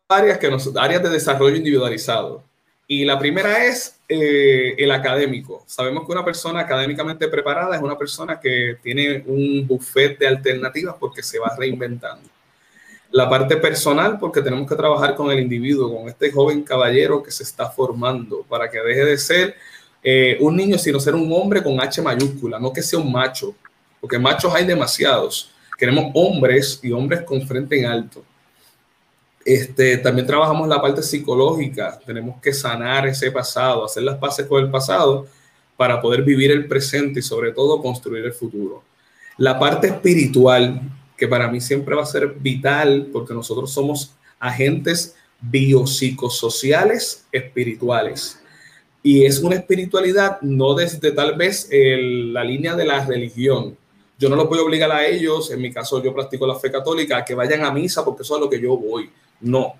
áreas, 0.08 0.38
que 0.38 0.48
nos, 0.48 0.70
áreas 0.76 1.02
de 1.02 1.10
desarrollo 1.10 1.56
individualizado. 1.56 2.44
Y 2.86 3.04
la 3.04 3.18
primera 3.18 3.64
es 3.64 3.98
eh, 4.08 4.76
el 4.78 4.92
académico. 4.92 5.64
Sabemos 5.66 6.06
que 6.06 6.12
una 6.12 6.24
persona 6.24 6.60
académicamente 6.60 7.26
preparada 7.26 7.74
es 7.74 7.82
una 7.82 7.98
persona 7.98 8.38
que 8.38 8.76
tiene 8.84 9.24
un 9.26 9.66
buffet 9.66 10.16
de 10.20 10.28
alternativas 10.28 10.94
porque 11.00 11.24
se 11.24 11.40
va 11.40 11.56
reinventando. 11.58 12.28
La 13.12 13.28
parte 13.28 13.56
personal, 13.56 14.18
porque 14.18 14.42
tenemos 14.42 14.68
que 14.68 14.74
trabajar 14.74 15.14
con 15.14 15.30
el 15.30 15.38
individuo, 15.38 15.94
con 15.96 16.08
este 16.08 16.32
joven 16.32 16.62
caballero 16.62 17.22
que 17.22 17.30
se 17.30 17.42
está 17.42 17.70
formando, 17.70 18.44
para 18.48 18.70
que 18.70 18.78
deje 18.80 19.04
de 19.04 19.18
ser 19.18 19.54
eh, 20.02 20.36
un 20.40 20.56
niño, 20.56 20.78
sino 20.78 20.98
ser 20.98 21.14
un 21.14 21.30
hombre 21.32 21.62
con 21.62 21.80
H 21.80 22.02
mayúscula, 22.02 22.58
no 22.58 22.72
que 22.72 22.82
sea 22.82 22.98
un 22.98 23.12
macho, 23.12 23.54
porque 24.00 24.18
machos 24.18 24.52
hay 24.54 24.64
demasiados. 24.64 25.52
Queremos 25.78 26.10
hombres 26.14 26.80
y 26.82 26.90
hombres 26.90 27.22
con 27.22 27.46
frente 27.46 27.78
en 27.78 27.86
alto. 27.86 28.24
Este, 29.44 29.98
también 29.98 30.26
trabajamos 30.26 30.68
la 30.68 30.80
parte 30.80 31.02
psicológica. 31.02 31.98
Tenemos 32.04 32.40
que 32.40 32.52
sanar 32.52 33.06
ese 33.06 33.30
pasado, 33.30 33.84
hacer 33.84 34.02
las 34.02 34.16
paces 34.16 34.46
con 34.46 34.62
el 34.62 34.70
pasado 34.70 35.26
para 35.76 36.00
poder 36.00 36.22
vivir 36.22 36.50
el 36.50 36.66
presente 36.66 37.20
y 37.20 37.22
sobre 37.22 37.52
todo 37.52 37.80
construir 37.82 38.24
el 38.24 38.32
futuro. 38.32 38.82
La 39.38 39.58
parte 39.58 39.88
espiritual, 39.88 40.80
que 41.22 41.28
para 41.28 41.46
mí 41.46 41.60
siempre 41.60 41.94
va 41.94 42.02
a 42.02 42.06
ser 42.06 42.34
vital 42.40 43.06
porque 43.12 43.32
nosotros 43.32 43.72
somos 43.72 44.12
agentes 44.40 45.14
biopsicosociales 45.40 47.26
espirituales. 47.30 48.40
Y 49.04 49.24
es 49.24 49.38
una 49.38 49.54
espiritualidad 49.54 50.40
no 50.40 50.74
desde 50.74 51.12
tal 51.12 51.36
vez 51.36 51.68
la 51.70 52.42
línea 52.42 52.74
de 52.74 52.84
la 52.84 53.06
religión. 53.06 53.76
Yo 54.18 54.28
no 54.30 54.44
voy 54.46 54.58
a 54.58 54.62
obligar 54.62 54.90
a 54.90 55.06
ellos, 55.06 55.52
en 55.52 55.62
mi 55.62 55.72
caso 55.72 56.02
yo 56.02 56.12
practico 56.12 56.44
la 56.44 56.58
fe 56.58 56.72
católica, 56.72 57.24
que 57.24 57.36
vayan 57.36 57.64
a 57.64 57.70
misa 57.70 58.04
porque 58.04 58.24
eso 58.24 58.34
es 58.34 58.40
lo 58.40 58.50
que 58.50 58.60
yo 58.60 58.76
voy. 58.76 59.08
No. 59.40 59.74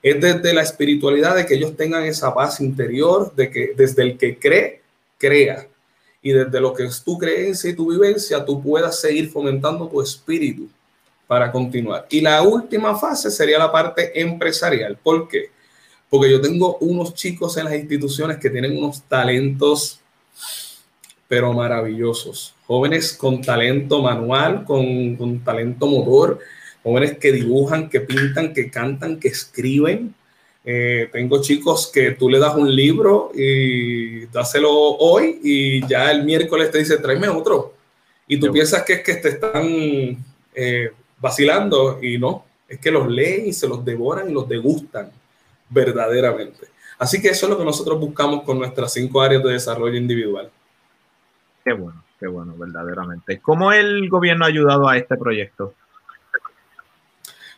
Es 0.00 0.20
desde 0.20 0.54
la 0.54 0.62
espiritualidad 0.62 1.34
de 1.34 1.44
que 1.44 1.54
ellos 1.54 1.76
tengan 1.76 2.04
esa 2.04 2.32
paz 2.32 2.60
interior, 2.60 3.34
de 3.34 3.50
que 3.50 3.72
desde 3.76 4.04
el 4.04 4.16
que 4.16 4.38
cree, 4.38 4.80
crea. 5.18 5.66
Y 6.22 6.30
desde 6.30 6.60
lo 6.60 6.72
que 6.72 6.84
es 6.84 7.02
tu 7.02 7.18
creencia 7.18 7.68
y 7.68 7.74
tu 7.74 7.90
vivencia, 7.90 8.44
tú 8.44 8.62
puedas 8.62 9.00
seguir 9.00 9.28
fomentando 9.28 9.88
tu 9.88 10.00
espíritu 10.00 10.68
para 11.26 11.50
continuar. 11.50 12.06
Y 12.10 12.20
la 12.20 12.42
última 12.42 12.96
fase 12.96 13.30
sería 13.30 13.58
la 13.58 13.72
parte 13.72 14.20
empresarial. 14.20 14.98
¿Por 15.02 15.28
qué? 15.28 15.50
Porque 16.10 16.30
yo 16.30 16.40
tengo 16.40 16.76
unos 16.78 17.14
chicos 17.14 17.56
en 17.56 17.64
las 17.64 17.74
instituciones 17.74 18.38
que 18.38 18.50
tienen 18.50 18.76
unos 18.76 19.02
talentos, 19.02 20.00
pero 21.26 21.52
maravillosos. 21.52 22.54
Jóvenes 22.66 23.14
con 23.14 23.40
talento 23.40 24.00
manual, 24.02 24.64
con, 24.64 25.16
con 25.16 25.42
talento 25.42 25.86
motor, 25.86 26.38
jóvenes 26.82 27.18
que 27.18 27.32
dibujan, 27.32 27.88
que 27.88 28.00
pintan, 28.00 28.52
que 28.52 28.70
cantan, 28.70 29.18
que 29.18 29.28
escriben. 29.28 30.14
Eh, 30.66 31.08
tengo 31.12 31.42
chicos 31.42 31.90
que 31.92 32.12
tú 32.12 32.30
le 32.30 32.38
das 32.38 32.54
un 32.54 32.74
libro 32.74 33.32
y 33.34 34.26
dáselo 34.26 34.70
hoy 34.72 35.40
y 35.42 35.86
ya 35.86 36.10
el 36.10 36.24
miércoles 36.24 36.70
te 36.70 36.78
dice, 36.78 36.98
tráeme 36.98 37.28
otro. 37.28 37.74
Y 38.28 38.38
tú 38.38 38.52
piensas 38.52 38.82
que 38.84 38.94
es 38.94 39.02
que 39.02 39.14
te 39.16 39.28
están 39.30 40.24
eh, 40.54 40.90
vacilando 41.18 41.98
y 42.02 42.18
no, 42.18 42.44
es 42.68 42.78
que 42.78 42.90
los 42.90 43.08
leen 43.08 43.46
y 43.46 43.52
se 43.52 43.68
los 43.68 43.84
devoran 43.84 44.30
y 44.30 44.32
los 44.32 44.48
degustan 44.48 45.10
verdaderamente. 45.68 46.68
Así 46.98 47.20
que 47.20 47.28
eso 47.28 47.46
es 47.46 47.50
lo 47.50 47.58
que 47.58 47.64
nosotros 47.64 47.98
buscamos 47.98 48.42
con 48.42 48.58
nuestras 48.58 48.92
cinco 48.92 49.20
áreas 49.20 49.42
de 49.42 49.52
desarrollo 49.52 49.96
individual. 49.96 50.50
Qué 51.64 51.72
bueno, 51.72 52.04
qué 52.20 52.26
bueno, 52.26 52.54
verdaderamente. 52.56 53.40
¿Cómo 53.40 53.72
el 53.72 54.08
gobierno 54.08 54.44
ha 54.44 54.48
ayudado 54.48 54.88
a 54.88 54.96
este 54.96 55.16
proyecto? 55.16 55.74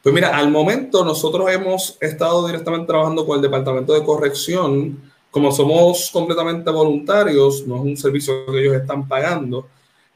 Pues 0.03 0.15
mira, 0.15 0.37
al 0.37 0.51
momento 0.51 1.05
nosotros 1.05 1.51
hemos 1.51 1.99
estado 2.01 2.47
directamente 2.47 2.87
trabajando 2.87 3.27
con 3.27 3.37
el 3.37 3.43
Departamento 3.43 3.93
de 3.93 4.05
Corrección. 4.05 5.01
Como 5.33 5.51
somos 5.51 6.11
completamente 6.13 6.71
voluntarios, 6.71 7.67
no 7.67 7.77
es 7.77 7.83
un 7.83 7.97
servicio 7.97 8.47
que 8.47 8.61
ellos 8.61 8.75
están 8.75 9.09
pagando, 9.09 9.67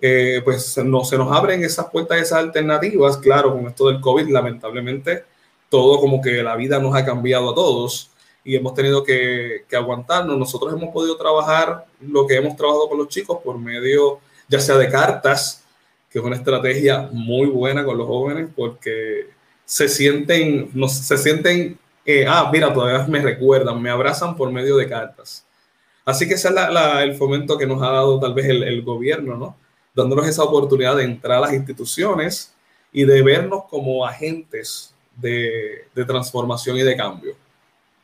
eh, 0.01 0.41
pues 0.45 0.79
no, 0.79 1.05
se 1.05 1.19
nos 1.19 1.31
abren 1.33 1.63
esas 1.63 1.87
puertas, 1.91 2.19
esas 2.19 2.39
alternativas. 2.39 3.19
Claro, 3.19 3.53
con 3.53 3.67
esto 3.67 3.89
del 3.89 4.01
COVID, 4.01 4.29
lamentablemente, 4.29 5.25
todo 5.69 6.01
como 6.01 6.21
que 6.21 6.43
la 6.43 6.57
vida 6.57 6.79
nos 6.79 6.95
ha 6.95 7.05
cambiado 7.05 7.51
a 7.51 7.55
todos 7.55 8.11
y 8.45 8.57
hemos 8.57 8.75
tenido 8.75 9.05
que, 9.05 9.65
que, 9.69 9.77
aguantarnos. 9.77 10.39
Nosotros 10.39 10.73
hemos 10.73 10.93
podido 10.93 11.17
trabajar 11.17 11.87
lo 12.01 12.27
que 12.27 12.37
hemos 12.37 12.57
trabajado 12.57 12.89
con 12.89 12.99
los 12.99 13.09
chicos 13.09 13.39
por 13.45 13.59
medio, 13.59 14.21
ya 14.49 14.61
sea 14.61 14.77
de 14.77 14.89
cartas, 14.89 15.65
que 16.11 16.19
es 16.19 16.25
una 16.25 16.37
estrategia 16.37 17.09
muy 17.13 17.47
buena 17.47 17.85
con 17.85 17.99
los 17.99 18.07
jóvenes 18.07 18.49
porque 18.57 19.29
se 19.65 19.89
sienten, 19.89 20.71
no, 20.75 20.89
se 20.89 21.17
sienten, 21.19 21.79
eh, 22.05 22.25
ah, 22.27 22.49
mira, 22.53 22.73
todavía 22.73 23.07
me 23.07 23.21
recuerdan, 23.21 23.81
me 23.81 23.91
abrazan 23.91 24.37
por 24.37 24.51
medio 24.51 24.77
de 24.77 24.89
cartas. 24.89 25.47
Así 26.05 26.27
que 26.27 26.35
ese 26.35 26.49
es 26.49 26.55
el 27.03 27.15
fomento 27.15 27.59
que 27.59 27.67
nos 27.67 27.83
ha 27.83 27.91
dado 27.91 28.19
tal 28.19 28.35
vez 28.35 28.47
el 28.47 28.83
gobierno, 28.83 29.37
¿no? 29.37 29.60
Dándonos 29.95 30.27
esa 30.27 30.45
oportunidad 30.45 30.97
de 30.97 31.05
entrar 31.05 31.39
a 31.39 31.41
las 31.41 31.53
instituciones 31.53 32.55
y 32.93 33.05
de 33.05 33.23
vernos 33.23 33.65
como 33.69 34.05
agentes 34.05 34.95
de, 35.17 35.87
de, 35.95 36.05
transformación 36.05 36.77
y 36.77 36.83
de 36.83 36.97
cambio. 36.97 37.35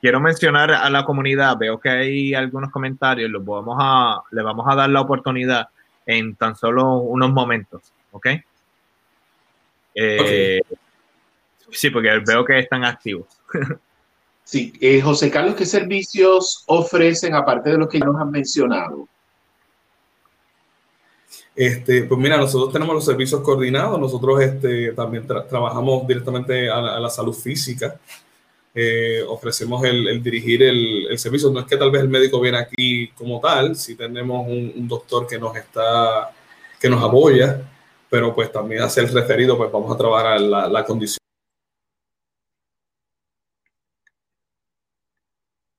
Quiero 0.00 0.20
mencionar 0.20 0.70
a 0.70 0.88
la 0.90 1.04
comunidad, 1.04 1.56
veo 1.58 1.80
que 1.80 1.88
hay 1.88 2.34
algunos 2.34 2.70
comentarios, 2.70 3.30
los 3.30 3.44
vamos 3.44 3.76
a, 3.80 4.20
le 4.30 4.42
vamos 4.42 4.66
a 4.68 4.74
dar 4.74 4.90
la 4.90 5.00
oportunidad 5.00 5.68
en 6.04 6.36
tan 6.36 6.54
solo 6.54 6.98
unos 6.98 7.32
momentos, 7.32 7.92
¿ok? 8.12 8.26
Eh, 9.94 10.60
okay. 10.60 10.78
Sí, 11.70 11.90
porque 11.90 12.10
veo 12.24 12.44
que 12.44 12.58
están 12.58 12.84
activos. 12.84 13.26
sí, 14.44 14.72
eh, 14.80 15.00
José 15.00 15.30
Carlos, 15.30 15.56
¿qué 15.56 15.66
servicios 15.66 16.62
ofrecen 16.66 17.34
aparte 17.34 17.70
de 17.70 17.78
los 17.78 17.88
que 17.88 17.98
ya 17.98 18.06
nos 18.06 18.20
han 18.20 18.30
mencionado? 18.30 19.08
Este, 21.56 22.02
pues 22.04 22.20
mira, 22.20 22.36
nosotros 22.36 22.70
tenemos 22.70 22.94
los 22.94 23.04
servicios 23.06 23.40
coordinados, 23.40 23.98
nosotros 23.98 24.42
este, 24.42 24.92
también 24.92 25.26
tra 25.26 25.48
trabajamos 25.48 26.06
directamente 26.06 26.68
a 26.68 26.82
la, 26.82 26.96
a 26.96 27.00
la 27.00 27.08
salud 27.08 27.32
física, 27.32 27.98
eh, 28.74 29.22
ofrecemos 29.26 29.82
el, 29.84 30.06
el 30.06 30.22
dirigir 30.22 30.62
el, 30.62 31.06
el, 31.08 31.18
servicio, 31.18 31.50
no 31.50 31.60
es 31.60 31.66
que 31.66 31.78
tal 31.78 31.90
vez 31.90 32.02
el 32.02 32.10
médico 32.10 32.38
viene 32.42 32.58
aquí 32.58 33.08
como 33.12 33.40
tal, 33.40 33.74
si 33.74 33.96
tenemos 33.96 34.46
un, 34.46 34.70
un, 34.76 34.86
doctor 34.86 35.26
que 35.26 35.38
nos 35.38 35.56
está, 35.56 36.30
que 36.78 36.90
nos 36.90 37.02
apoya, 37.02 37.62
pero 38.10 38.34
pues 38.34 38.52
también 38.52 38.82
hace 38.82 39.00
el 39.00 39.08
referido, 39.08 39.56
pues 39.56 39.72
vamos 39.72 39.94
a 39.94 39.96
trabajar 39.96 40.38
la, 40.38 40.68
la 40.68 40.84
condición. 40.84 41.18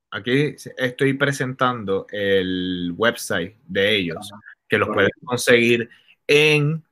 Aquí 0.10 0.56
estoy 0.78 1.14
presentando 1.14 2.08
el 2.12 2.94
website 2.98 3.56
de 3.68 3.96
ellos 3.96 4.32
que 4.68 4.78
los 4.78 4.90
puedes 4.90 5.12
conseguir 5.24 5.90
en 6.28 6.84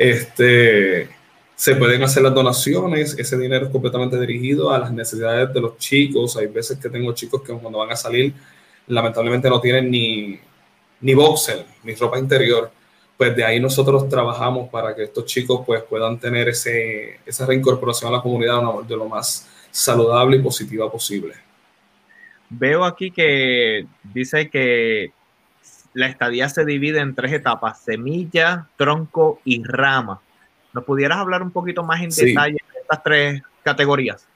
este, 0.00 1.10
se 1.54 1.76
pueden 1.76 2.02
hacer 2.02 2.22
las 2.22 2.32
donaciones, 2.32 3.18
ese 3.18 3.36
dinero 3.36 3.66
es 3.66 3.70
completamente 3.70 4.18
dirigido 4.18 4.70
a 4.72 4.78
las 4.78 4.90
necesidades 4.90 5.52
de 5.52 5.60
los 5.60 5.76
chicos. 5.76 6.38
Hay 6.38 6.46
veces 6.46 6.78
que 6.78 6.88
tengo 6.88 7.12
chicos 7.12 7.42
que 7.42 7.52
cuando 7.52 7.80
van 7.80 7.90
a 7.90 7.96
salir, 7.96 8.32
lamentablemente 8.86 9.50
no 9.50 9.60
tienen 9.60 9.90
ni, 9.90 10.40
ni 11.02 11.12
boxer, 11.12 11.66
ni 11.84 11.94
ropa 11.96 12.18
interior. 12.18 12.70
Pues 13.14 13.36
de 13.36 13.44
ahí 13.44 13.60
nosotros 13.60 14.08
trabajamos 14.08 14.70
para 14.70 14.96
que 14.96 15.02
estos 15.02 15.26
chicos 15.26 15.60
pues, 15.66 15.82
puedan 15.82 16.18
tener 16.18 16.48
ese, 16.48 17.20
esa 17.26 17.44
reincorporación 17.44 18.08
a 18.10 18.16
la 18.16 18.22
comunidad 18.22 18.62
de 18.88 18.96
lo 18.96 19.06
más 19.06 19.50
saludable 19.70 20.38
y 20.38 20.40
positiva 20.40 20.90
posible. 20.90 21.34
Veo 22.48 22.86
aquí 22.86 23.10
que 23.10 23.84
dice 24.02 24.48
que 24.48 25.12
la 25.94 26.06
estadía 26.06 26.48
se 26.48 26.64
divide 26.64 27.00
en 27.00 27.14
tres 27.14 27.32
etapas, 27.32 27.82
semilla, 27.82 28.68
tronco 28.76 29.40
y 29.44 29.62
rama. 29.64 30.20
¿Nos 30.72 30.84
pudieras 30.84 31.18
hablar 31.18 31.42
un 31.42 31.50
poquito 31.50 31.82
más 31.82 32.00
en 32.02 32.10
detalle 32.10 32.54
de 32.72 32.80
estas 32.80 33.02
tres 33.02 33.42
categorías? 33.62 34.26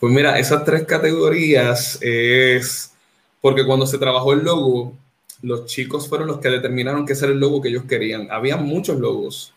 Pues 0.00 0.12
mira, 0.12 0.38
esas 0.38 0.64
tres 0.64 0.84
categorías 0.84 1.98
es 2.02 2.94
porque 3.40 3.66
cuando 3.66 3.86
se 3.86 3.98
trabajó 3.98 4.32
el 4.32 4.44
logo, 4.44 4.96
los 5.42 5.66
chicos 5.66 6.08
fueron 6.08 6.28
los 6.28 6.38
que 6.38 6.48
determinaron 6.48 7.04
qué 7.04 7.12
era 7.12 7.26
el 7.26 7.38
logo 7.38 7.60
que 7.60 7.68
ellos 7.68 7.84
querían. 7.84 8.28
Había 8.30 8.56
muchos 8.56 8.98
logos, 8.98 9.54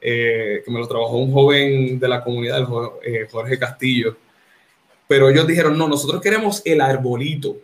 eh, 0.00 0.62
que 0.64 0.70
me 0.70 0.78
lo 0.78 0.86
trabajó 0.86 1.16
un 1.16 1.32
joven 1.32 1.98
de 1.98 2.08
la 2.08 2.22
comunidad, 2.22 2.66
eh, 3.02 3.26
Jorge 3.30 3.58
Castillo, 3.58 4.16
pero 5.08 5.30
ellos 5.30 5.46
dijeron, 5.46 5.78
no, 5.78 5.88
nosotros 5.88 6.20
queremos 6.20 6.60
el 6.64 6.80
arbolito. 6.80 7.56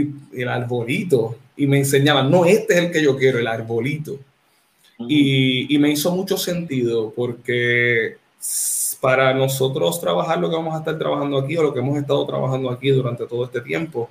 Y 0.00 0.40
el 0.40 0.48
arbolito. 0.48 1.36
Y 1.56 1.66
me 1.66 1.78
enseñaban, 1.78 2.30
no, 2.30 2.44
este 2.44 2.74
es 2.74 2.80
el 2.80 2.90
que 2.90 3.02
yo 3.02 3.16
quiero, 3.16 3.38
el 3.38 3.46
arbolito. 3.46 4.18
y, 4.98 5.74
y 5.74 5.78
me 5.78 5.90
hizo 5.90 6.14
mucho 6.14 6.36
sentido 6.38 7.12
porque 7.14 8.16
para 9.00 9.34
nosotros 9.34 10.00
trabajar 10.00 10.38
lo 10.38 10.48
que 10.48 10.56
vamos 10.56 10.74
a 10.74 10.78
estar 10.78 10.98
trabajando 10.98 11.38
aquí 11.38 11.56
o 11.56 11.62
lo 11.62 11.72
que 11.72 11.80
hemos 11.80 11.98
estado 11.98 12.24
trabajando 12.26 12.70
aquí 12.70 12.90
durante 12.90 13.26
todo 13.26 13.44
este 13.44 13.60
tiempo, 13.60 14.10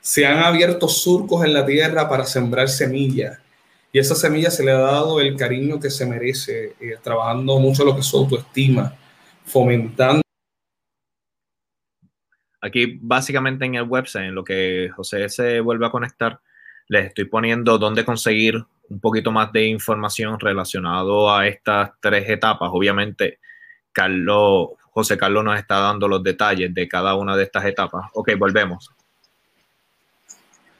se 0.00 0.26
han 0.26 0.38
abierto 0.38 0.88
surcos 0.88 1.44
en 1.44 1.54
la 1.54 1.64
tierra 1.64 2.08
para 2.08 2.24
sembrar 2.24 2.68
semillas. 2.68 3.38
Y 3.92 3.98
esa 3.98 4.14
semilla 4.14 4.50
se 4.50 4.64
le 4.64 4.72
ha 4.72 4.78
dado 4.78 5.20
el 5.20 5.36
cariño 5.36 5.78
que 5.78 5.90
se 5.90 6.04
merece, 6.04 6.74
eh, 6.80 6.96
trabajando 7.02 7.58
mucho 7.58 7.84
lo 7.84 7.94
que 7.94 8.00
es 8.00 8.06
su 8.06 8.18
autoestima, 8.18 8.94
fomentando. 9.46 10.23
Aquí 12.64 12.98
básicamente 12.98 13.66
en 13.66 13.74
el 13.74 13.82
website, 13.82 14.28
en 14.28 14.34
lo 14.34 14.42
que 14.42 14.88
José 14.96 15.28
se 15.28 15.60
vuelve 15.60 15.84
a 15.84 15.90
conectar, 15.90 16.40
les 16.88 17.08
estoy 17.08 17.26
poniendo 17.26 17.76
dónde 17.76 18.06
conseguir 18.06 18.64
un 18.88 19.00
poquito 19.00 19.30
más 19.30 19.52
de 19.52 19.66
información 19.66 20.40
relacionado 20.40 21.30
a 21.30 21.46
estas 21.46 21.90
tres 22.00 22.26
etapas. 22.26 22.70
Obviamente, 22.72 23.38
Carlos, 23.92 24.68
José 24.92 25.18
Carlos 25.18 25.44
nos 25.44 25.58
está 25.58 25.78
dando 25.78 26.08
los 26.08 26.22
detalles 26.22 26.72
de 26.72 26.88
cada 26.88 27.14
una 27.16 27.36
de 27.36 27.42
estas 27.42 27.66
etapas. 27.66 28.06
Ok, 28.14 28.30
volvemos. 28.38 28.90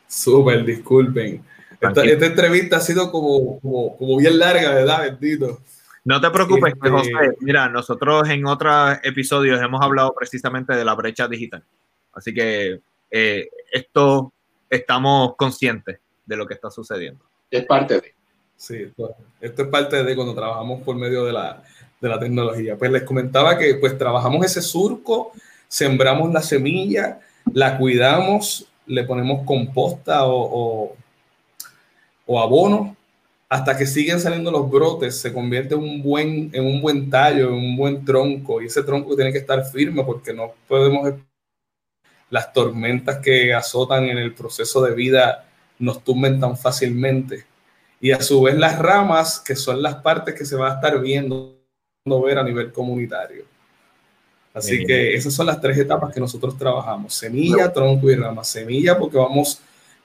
Súper, 0.09 0.64
disculpen. 0.64 1.44
Esta, 1.79 2.03
entrevista 2.03 2.79
ha 2.79 2.81
sido 2.81 3.12
como, 3.12 3.61
como, 3.61 4.16
bien 4.16 4.38
larga, 4.38 4.73
¿verdad? 4.73 5.03
Bendito. 5.03 5.61
No 6.05 6.21
te 6.21 6.31
preocupes, 6.31 6.75
este, 6.75 6.90
José. 6.90 7.11
Mira, 7.40 7.69
nosotros 7.69 8.29
en 8.29 8.47
otros 8.47 8.99
episodios 9.03 9.61
hemos 9.62 9.83
hablado 9.83 10.14
precisamente 10.14 10.75
de 10.75 10.85
la 10.85 10.95
brecha 10.95 11.27
digital. 11.27 11.64
Así 12.12 12.35
que 12.35 12.81
eh, 13.11 13.49
esto 13.73 14.33
estamos 14.69 15.35
conscientes 15.37 15.99
de 16.27 16.37
lo 16.37 16.47
que 16.47 16.55
está 16.55 16.71
sucediendo. 16.71 17.25
Es 17.51 17.64
parte 17.64 18.01
de. 18.01 18.14
Sí, 18.57 18.93
esto 19.40 19.62
es 19.62 19.69
parte 19.69 20.03
de 20.03 20.14
cuando 20.14 20.35
trabajamos 20.35 20.83
por 20.83 20.97
medio 20.97 21.25
de 21.25 21.33
la, 21.33 21.62
de 22.01 22.09
la 22.09 22.19
tecnología. 22.19 22.77
Pues 22.77 22.90
les 22.90 23.03
comentaba 23.03 23.59
que 23.59 23.75
pues 23.75 23.99
trabajamos 23.99 24.45
ese 24.45 24.62
surco, 24.62 25.33
sembramos 25.69 26.33
la 26.33 26.43
semilla, 26.43 27.21
la 27.53 27.77
cuidamos, 27.77 28.69
le 28.87 29.05
ponemos 29.05 29.45
composta 29.45 30.25
o, 30.27 30.95
o, 32.27 32.40
abono 32.40 32.97
hasta 33.55 33.77
que 33.77 33.87
siguen 33.87 34.19
saliendo 34.19 34.51
los 34.51 34.69
brotes, 34.69 35.21
se 35.21 35.33
convierte 35.33 35.77
en 35.77 35.81
un, 35.81 36.03
buen, 36.03 36.51
en 36.53 36.67
un 36.67 36.83
buen 36.83 37.09
tallo, 37.09 37.51
en 37.51 37.55
un 37.55 37.77
buen 37.77 38.05
tronco, 38.05 38.61
y 38.61 38.67
ese 38.67 38.83
tronco 38.83 39.14
tiene 39.14 39.31
que 39.31 39.38
estar 39.38 39.64
firme 39.64 40.03
porque 40.03 40.33
no 40.33 40.55
podemos... 40.67 41.14
Las 42.31 42.53
tormentas 42.53 43.19
que 43.19 43.55
azotan 43.55 44.07
en 44.07 44.19
el 44.19 44.35
proceso 44.35 44.83
de 44.83 44.93
vida 44.93 45.49
nos 45.79 46.03
tumben 46.03 46.40
tan 46.40 46.59
fácilmente. 46.59 47.45
Y 48.01 48.11
a 48.11 48.21
su 48.21 48.43
vez 48.43 48.59
las 48.59 48.77
ramas, 48.77 49.38
que 49.38 49.55
son 49.55 49.81
las 49.81 49.95
partes 49.97 50.35
que 50.35 50.45
se 50.45 50.57
va 50.57 50.73
a 50.73 50.75
estar 50.75 51.01
viendo 51.01 51.57
ver 52.25 52.38
a 52.38 52.43
nivel 52.43 52.73
comunitario. 52.73 53.45
Así 54.53 54.85
que 54.85 55.14
esas 55.14 55.33
son 55.33 55.47
las 55.47 55.61
tres 55.61 55.79
etapas 55.79 56.12
que 56.12 56.19
nosotros 56.19 56.59
trabajamos. 56.59 57.14
Semilla, 57.14 57.73
tronco 57.73 58.11
y 58.11 58.17
rama. 58.17 58.43
Semilla 58.43 58.99
porque 58.99 59.17
vamos 59.17 59.61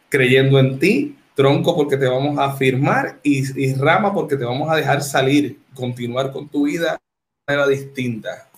creyendo 0.07 0.59
en 0.59 0.77
ti, 0.77 1.18
tronco 1.39 1.73
porque 1.73 1.95
te 1.95 2.05
vamos 2.05 2.37
a 2.37 2.47
afirmar 2.47 3.21
y, 3.23 3.73
rama 3.75 4.13
porque 4.13 4.35
te 4.35 4.43
vamos 4.43 4.69
a 4.69 4.75
dejar 4.75 5.01
salir, 5.01 5.57
continuar 5.73 6.33
con 6.33 6.49
tu 6.49 6.65
vida 6.65 6.99
de 7.47 7.55
manera 7.55 7.65
distinta. 7.65 8.49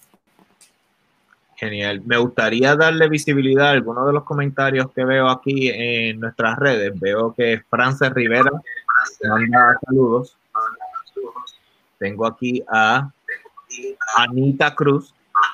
Genial. 1.57 2.01
Me 2.03 2.17
gustaría 2.17 2.75
darle 2.75 3.07
visibilidad 3.07 3.67
a 3.67 3.71
algunos 3.73 4.07
de 4.07 4.13
los 4.13 4.23
comentarios 4.23 4.91
que 4.95 5.05
veo 5.05 5.29
aquí 5.29 5.69
en 5.69 6.19
nuestras 6.19 6.57
redes. 6.57 6.99
Veo 6.99 7.35
que 7.35 7.61
Frances 7.69 8.11
Rivera 8.15 8.49
manda 9.29 9.77
saludos. 9.85 10.35
Tengo 11.99 12.25
aquí 12.25 12.63
a 12.67 13.11
Anita 14.17 14.73
Cruz 14.73 15.13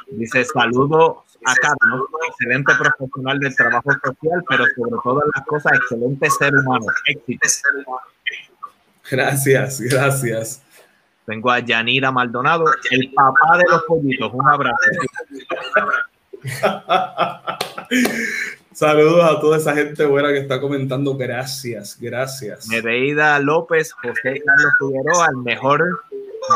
Dice, 0.10 0.46
saludo 0.46 1.24
a 1.46 1.56
Carlos, 1.56 2.08
excelente 2.30 2.74
profesional 2.76 3.40
del 3.40 3.56
trabajo 3.56 3.92
social, 3.92 4.44
pero 4.50 4.66
sobre 4.76 4.92
todas 5.04 5.24
las 5.36 5.46
cosas, 5.46 5.74
excelente 5.74 6.30
ser 6.30 6.54
humano. 6.56 6.86
Éxito. 7.08 7.48
Gracias, 9.10 9.82
gracias. 9.82 10.64
Tengo 11.26 11.52
a 11.52 11.60
Yanira 11.60 12.12
Maldonado, 12.12 12.66
el 12.92 13.12
papá 13.14 13.58
de 13.58 13.64
los 13.70 13.84
pollitos. 13.84 14.32
Un 14.34 14.48
abrazo. 14.48 14.78
Saludos 18.72 19.24
a 19.24 19.40
toda 19.42 19.58
esa 19.58 19.74
gente 19.74 20.06
buena 20.06 20.30
que 20.30 20.38
está 20.38 20.62
comentando. 20.62 21.18
Gracias, 21.18 21.98
gracias. 22.00 22.68
Nereida 22.70 23.40
López, 23.40 23.92
José 23.92 24.42
Carlos 24.46 24.74
Figueroa, 24.80 25.28
el 25.32 25.38
mejor. 25.38 26.04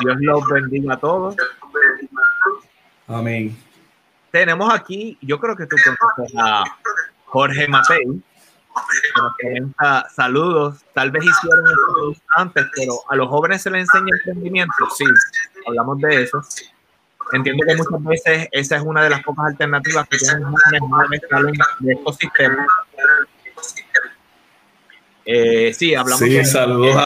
Dios 0.02 0.18
los 0.20 0.48
bendiga 0.48 0.94
a 0.94 1.00
todos. 1.00 1.36
Amén. 3.08 3.58
Tenemos 4.32 4.74
aquí, 4.74 5.18
yo 5.22 5.40
creo 5.40 5.56
que 5.56 5.66
tú 5.66 5.76
conoces 5.84 6.36
a 6.38 6.64
Jorge 7.26 7.68
Matei, 7.68 8.22
comenta 9.42 10.08
saludos. 10.10 10.86
Tal 10.94 11.12
vez 11.12 11.24
hicieron 11.26 11.66
eso 11.66 12.22
antes, 12.36 12.66
pero 12.76 12.94
a 13.10 13.16
los 13.16 13.28
jóvenes 13.28 13.62
se 13.62 13.70
les 13.70 13.82
enseña 13.82 14.16
emprendimiento. 14.18 14.74
Sí, 14.96 15.06
hablamos 15.68 16.00
de 16.00 16.24
eso. 16.24 16.42
Entiendo 17.34 17.64
que 17.66 17.76
muchas 17.76 18.04
veces 18.04 18.48
esa 18.52 18.76
es 18.78 18.84
una 18.84 19.04
de 19.04 19.10
las 19.10 19.24
pocas 19.24 19.46
alternativas 19.48 20.08
que 20.08 20.18
tienen 20.18 20.44
jóvenes 20.44 21.22
de 21.80 21.94
ecosistema. 21.94 22.66
Eh, 25.26 25.74
sí, 25.74 25.94
hablamos 25.94 26.20
sí, 26.20 26.44
saludos 26.44 27.06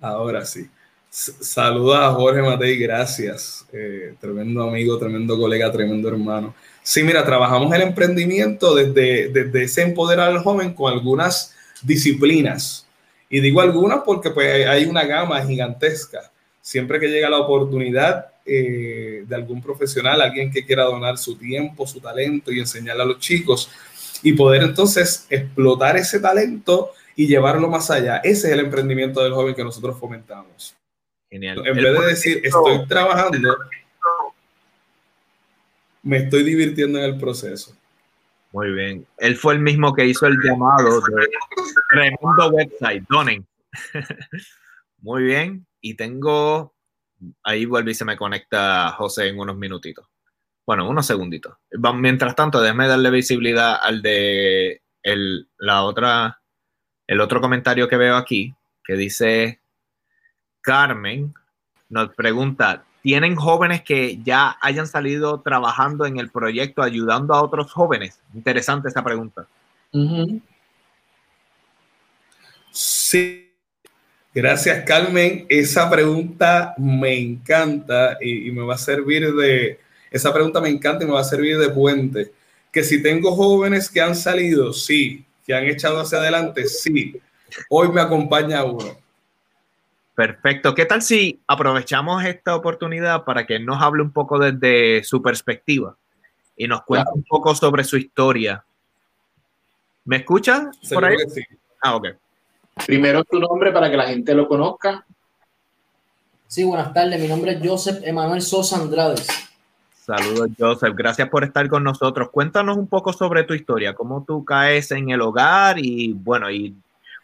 Ahora 0.00 0.44
sí. 0.44 0.70
Saludos 1.16 1.96
a 1.96 2.12
Jorge 2.12 2.42
Matei, 2.42 2.76
gracias. 2.76 3.66
Eh, 3.72 4.14
tremendo 4.20 4.62
amigo, 4.62 4.98
tremendo 4.98 5.38
colega, 5.38 5.72
tremendo 5.72 6.08
hermano. 6.08 6.54
Sí, 6.82 7.02
mira, 7.02 7.24
trabajamos 7.24 7.74
el 7.74 7.80
emprendimiento 7.80 8.74
desde, 8.74 9.28
desde 9.30 9.62
ese 9.62 9.80
empoderar 9.80 10.28
al 10.28 10.42
joven 10.42 10.74
con 10.74 10.92
algunas 10.92 11.54
disciplinas. 11.80 12.86
Y 13.30 13.40
digo 13.40 13.62
algunas 13.62 14.00
porque 14.04 14.28
pues, 14.28 14.66
hay 14.66 14.84
una 14.84 15.06
gama 15.06 15.42
gigantesca. 15.42 16.30
Siempre 16.60 17.00
que 17.00 17.08
llega 17.08 17.30
la 17.30 17.38
oportunidad 17.38 18.26
eh, 18.44 19.24
de 19.26 19.34
algún 19.34 19.62
profesional, 19.62 20.20
alguien 20.20 20.50
que 20.50 20.66
quiera 20.66 20.84
donar 20.84 21.16
su 21.16 21.38
tiempo, 21.38 21.86
su 21.86 21.98
talento 21.98 22.52
y 22.52 22.60
enseñarle 22.60 23.04
a 23.04 23.06
los 23.06 23.20
chicos 23.20 23.70
y 24.22 24.34
poder 24.34 24.64
entonces 24.64 25.26
explotar 25.30 25.96
ese 25.96 26.20
talento 26.20 26.90
y 27.16 27.26
llevarlo 27.26 27.68
más 27.68 27.90
allá. 27.90 28.18
Ese 28.18 28.48
es 28.48 28.52
el 28.52 28.60
emprendimiento 28.60 29.22
del 29.22 29.32
joven 29.32 29.54
que 29.54 29.64
nosotros 29.64 29.98
fomentamos. 29.98 30.76
Genial. 31.30 31.66
En 31.66 31.74
vez 31.74 32.00
de 32.00 32.06
decir 32.06 32.40
estoy 32.44 32.86
trabajando, 32.86 33.56
me 36.02 36.18
estoy 36.18 36.44
divirtiendo 36.44 36.98
en 36.98 37.04
el 37.04 37.18
proceso. 37.18 37.76
Muy 38.52 38.72
bien. 38.72 39.06
Él 39.18 39.36
fue 39.36 39.54
el 39.54 39.60
mismo 39.60 39.92
que 39.92 40.06
hizo 40.06 40.26
el 40.26 40.36
llamado 40.42 41.00
de 41.00 41.26
tremendo 41.90 42.48
website, 42.50 43.04
Donen. 43.08 43.46
Muy 45.00 45.24
bien. 45.24 45.66
Y 45.80 45.94
tengo. 45.94 46.74
Ahí 47.42 47.64
vuelve 47.64 47.90
y 47.90 47.94
se 47.94 48.04
me 48.04 48.16
conecta 48.16 48.92
José 48.92 49.28
en 49.28 49.38
unos 49.38 49.56
minutitos. 49.56 50.06
Bueno, 50.64 50.88
unos 50.88 51.06
segunditos. 51.06 51.54
Mientras 51.94 52.34
tanto, 52.34 52.60
déjeme 52.60 52.88
darle 52.88 53.10
visibilidad 53.10 53.78
al 53.80 54.02
de 54.02 54.82
el, 55.02 55.48
la 55.58 55.82
otra, 55.84 56.40
el 57.06 57.20
otro 57.20 57.40
comentario 57.40 57.88
que 57.88 57.96
veo 57.96 58.16
aquí, 58.16 58.54
que 58.84 58.94
dice 58.94 59.60
Carmen 60.66 61.32
nos 61.88 62.12
pregunta, 62.16 62.82
¿tienen 63.00 63.36
jóvenes 63.36 63.82
que 63.82 64.18
ya 64.24 64.56
hayan 64.60 64.88
salido 64.88 65.40
trabajando 65.40 66.06
en 66.06 66.18
el 66.18 66.28
proyecto 66.28 66.82
ayudando 66.82 67.34
a 67.34 67.42
otros 67.42 67.72
jóvenes? 67.72 68.18
Interesante 68.34 68.88
esa 68.88 69.04
pregunta. 69.04 69.46
Sí, 72.72 73.52
gracias 74.34 74.84
Carmen. 74.84 75.46
Esa 75.48 75.88
pregunta 75.88 76.74
me 76.78 77.16
encanta 77.16 78.18
y, 78.20 78.50
me 78.50 78.62
va 78.62 78.74
a 78.74 78.78
servir 78.78 79.32
de... 79.36 79.78
esa 80.10 80.34
pregunta 80.34 80.60
me 80.60 80.68
encanta 80.68 81.04
y 81.04 81.06
me 81.06 81.12
va 81.12 81.20
a 81.20 81.24
servir 81.24 81.58
de 81.58 81.68
puente. 81.68 82.32
Que 82.72 82.82
si 82.82 83.00
tengo 83.00 83.36
jóvenes 83.36 83.88
que 83.88 84.00
han 84.00 84.16
salido, 84.16 84.72
sí, 84.72 85.24
que 85.46 85.54
han 85.54 85.66
echado 85.66 86.00
hacia 86.00 86.18
adelante, 86.18 86.66
sí. 86.66 87.20
Hoy 87.70 87.88
me 87.92 88.00
acompaña 88.00 88.64
uno. 88.64 89.05
Perfecto. 90.16 90.74
¿Qué 90.74 90.86
tal 90.86 91.02
si 91.02 91.42
aprovechamos 91.46 92.24
esta 92.24 92.56
oportunidad 92.56 93.24
para 93.24 93.46
que 93.46 93.60
nos 93.60 93.82
hable 93.82 94.02
un 94.02 94.12
poco 94.12 94.38
desde 94.38 95.04
su 95.04 95.20
perspectiva 95.20 95.94
y 96.56 96.66
nos 96.66 96.84
cuente 96.84 97.10
un 97.14 97.22
poco 97.22 97.54
sobre 97.54 97.84
su 97.84 97.98
historia? 97.98 98.64
¿Me 100.06 100.16
escuchan 100.16 100.70
por 100.90 101.04
ahí? 101.04 101.16
Sí. 101.28 101.42
Ah, 101.82 101.96
ok. 101.96 102.08
Primero 102.86 103.24
tu 103.24 103.38
nombre 103.38 103.70
para 103.72 103.90
que 103.90 103.96
la 103.98 104.06
gente 104.06 104.34
lo 104.34 104.48
conozca. 104.48 105.04
Sí, 106.46 106.64
buenas 106.64 106.94
tardes. 106.94 107.20
Mi 107.20 107.28
nombre 107.28 107.52
es 107.52 107.58
Joseph 107.62 107.98
Emanuel 108.02 108.40
Sosa 108.40 108.76
Andrades. 108.76 109.28
Saludos, 109.92 110.48
Joseph. 110.58 110.94
Gracias 110.96 111.28
por 111.28 111.44
estar 111.44 111.68
con 111.68 111.84
nosotros. 111.84 112.30
Cuéntanos 112.30 112.78
un 112.78 112.86
poco 112.86 113.12
sobre 113.12 113.44
tu 113.44 113.52
historia, 113.52 113.94
cómo 113.94 114.24
tú 114.26 114.46
caes 114.46 114.90
en 114.92 115.10
el 115.10 115.20
hogar 115.20 115.78
y, 115.78 116.14
bueno, 116.14 116.50
y 116.50 116.74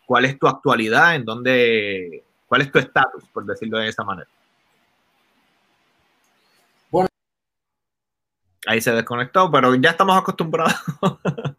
cuál 0.05 0.27
es 0.27 0.39
tu 0.39 0.47
actualidad, 0.47 1.15
en 1.15 1.25
dónde, 1.25 2.25
cuál 2.53 2.61
es 2.61 2.71
tu 2.71 2.79
estatus, 2.79 3.25
por 3.33 3.47
decirlo 3.47 3.79
de 3.79 3.89
esa 3.89 4.05
manera. 4.05 4.29
Bueno. 6.91 7.09
Ahí 8.67 8.79
se 8.83 8.93
desconectó, 8.93 9.51
pero 9.51 9.75
ya 9.77 9.93
estamos 9.93 10.19
acostumbrados 10.19 10.75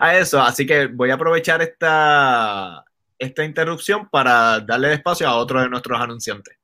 a 0.00 0.14
eso, 0.14 0.40
así 0.40 0.64
que 0.64 0.86
voy 0.86 1.10
a 1.10 1.14
aprovechar 1.14 1.62
esta, 1.62 2.84
esta 3.18 3.44
interrupción 3.44 4.08
para 4.08 4.60
darle 4.60 4.92
espacio 4.92 5.28
a 5.28 5.34
otro 5.34 5.62
de 5.62 5.68
nuestros 5.68 6.00
anunciantes. 6.00 6.56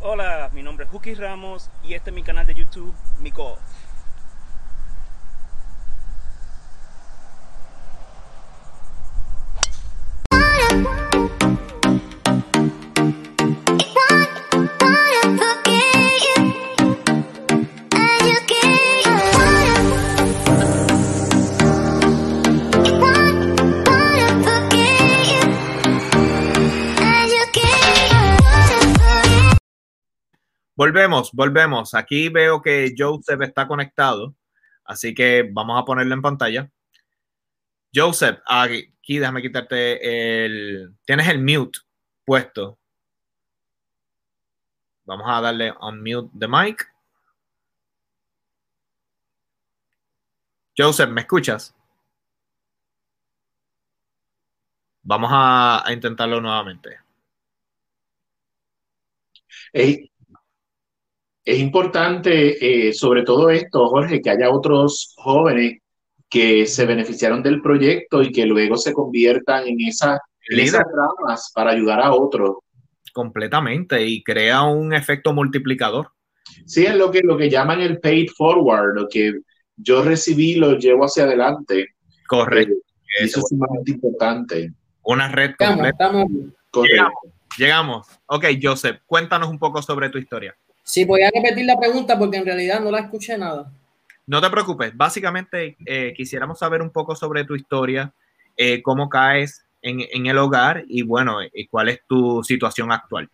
Hola, 0.00 0.50
mi 0.52 0.62
nombre 0.62 0.84
es 0.84 0.92
Juki 0.92 1.14
Ramos 1.14 1.72
y 1.82 1.94
este 1.94 2.10
es 2.10 2.14
mi 2.14 2.22
canal 2.22 2.46
de 2.46 2.54
YouTube, 2.54 2.94
Mico. 3.18 3.58
Volvemos, 30.78 31.32
volvemos. 31.32 31.92
Aquí 31.92 32.28
veo 32.28 32.62
que 32.62 32.94
Joseph 32.96 33.40
está 33.42 33.66
conectado, 33.66 34.36
así 34.84 35.12
que 35.12 35.42
vamos 35.52 35.76
a 35.76 35.84
ponerlo 35.84 36.14
en 36.14 36.22
pantalla. 36.22 36.70
Joseph, 37.92 38.38
aquí 38.46 39.18
déjame 39.18 39.42
quitarte 39.42 40.44
el... 40.44 40.94
Tienes 41.04 41.26
el 41.26 41.40
mute 41.40 41.80
puesto. 42.24 42.78
Vamos 45.04 45.26
a 45.28 45.40
darle 45.40 45.74
unmute 45.80 46.30
the 46.38 46.46
mic. 46.46 46.88
Joseph, 50.76 51.10
¿me 51.10 51.22
escuchas? 51.22 51.74
Vamos 55.02 55.30
a, 55.32 55.84
a 55.84 55.92
intentarlo 55.92 56.40
nuevamente. 56.40 57.00
Hey, 59.72 60.12
es 61.48 61.60
importante, 61.60 62.88
eh, 62.88 62.92
sobre 62.92 63.22
todo 63.22 63.48
esto, 63.48 63.88
Jorge, 63.88 64.20
que 64.20 64.28
haya 64.28 64.50
otros 64.50 65.14
jóvenes 65.16 65.78
que 66.28 66.66
se 66.66 66.84
beneficiaron 66.84 67.42
del 67.42 67.62
proyecto 67.62 68.22
y 68.22 68.30
que 68.30 68.44
luego 68.44 68.76
se 68.76 68.92
conviertan 68.92 69.66
en, 69.66 69.80
esa, 69.80 70.20
en 70.50 70.60
esas 70.60 70.84
ramas 70.94 71.50
para 71.54 71.70
ayudar 71.70 72.00
a 72.00 72.12
otros. 72.12 72.58
Completamente, 73.14 74.04
y 74.04 74.22
crea 74.22 74.60
un 74.64 74.92
efecto 74.92 75.32
multiplicador. 75.32 76.10
Sí, 76.66 76.84
es 76.84 76.94
lo 76.94 77.10
que, 77.10 77.22
lo 77.22 77.38
que 77.38 77.48
llaman 77.48 77.80
el 77.80 77.98
paid 77.98 78.28
forward, 78.36 78.94
lo 78.94 79.08
que 79.08 79.40
yo 79.74 80.02
recibí 80.02 80.56
lo 80.56 80.74
llevo 80.74 81.06
hacia 81.06 81.24
adelante. 81.24 81.94
Correcto. 82.26 82.74
Eh, 82.74 83.24
eso 83.24 83.40
es 83.40 83.46
sumamente 83.48 83.92
importante. 83.92 84.70
Una 85.02 85.28
red 85.28 85.52
Estamos, 85.52 85.76
completa. 85.76 86.04
estamos. 86.04 86.30
Llegamos, 86.90 87.14
llegamos. 87.56 88.06
Ok, 88.26 88.44
Joseph, 88.62 88.98
cuéntanos 89.06 89.48
un 89.48 89.58
poco 89.58 89.80
sobre 89.80 90.10
tu 90.10 90.18
historia. 90.18 90.54
Sí, 90.88 91.04
voy 91.04 91.20
a 91.20 91.30
repetir 91.30 91.66
la 91.66 91.78
pregunta 91.78 92.18
porque 92.18 92.38
en 92.38 92.46
realidad 92.46 92.80
no 92.80 92.90
la 92.90 93.00
escuché 93.00 93.36
nada. 93.36 93.70
No 94.26 94.40
te 94.40 94.48
preocupes, 94.48 94.96
básicamente 94.96 95.76
eh, 95.84 96.14
quisiéramos 96.16 96.58
saber 96.58 96.80
un 96.80 96.88
poco 96.88 97.14
sobre 97.14 97.44
tu 97.44 97.54
historia, 97.54 98.14
eh, 98.56 98.80
cómo 98.80 99.10
caes 99.10 99.66
en, 99.82 100.00
en, 100.10 100.26
el 100.26 100.38
hogar 100.38 100.84
y 100.88 101.02
bueno, 101.02 101.40
y 101.52 101.66
cuál 101.66 101.90
es 101.90 102.00
tu 102.08 102.42
situación 102.42 102.90
actual. 102.90 103.28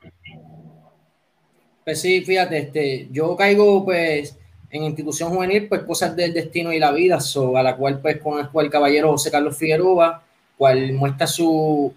Pues 1.85 2.01
sí, 2.01 2.25
fíjate, 2.25 2.59
este, 2.59 3.09
yo 3.13 3.37
caigo 3.37 3.85
pues 3.85 4.37
en 4.71 4.83
institución 4.83 5.31
juvenil, 5.31 5.69
pues 5.69 5.83
cosas 5.83 6.17
del 6.17 6.35
destino 6.35 6.73
y 6.73 6.81
la 6.81 6.91
vida, 6.91 7.21
so, 7.21 7.57
a 7.57 7.63
la 7.63 7.77
cual 7.77 8.01
pues 8.01 8.21
conozco 8.21 8.59
al 8.59 8.69
caballero 8.69 9.13
José 9.13 9.31
Carlos 9.31 9.57
Figueroa, 9.57 10.25
cual 10.59 10.93
muestra 10.95 11.29
su, 11.29 11.95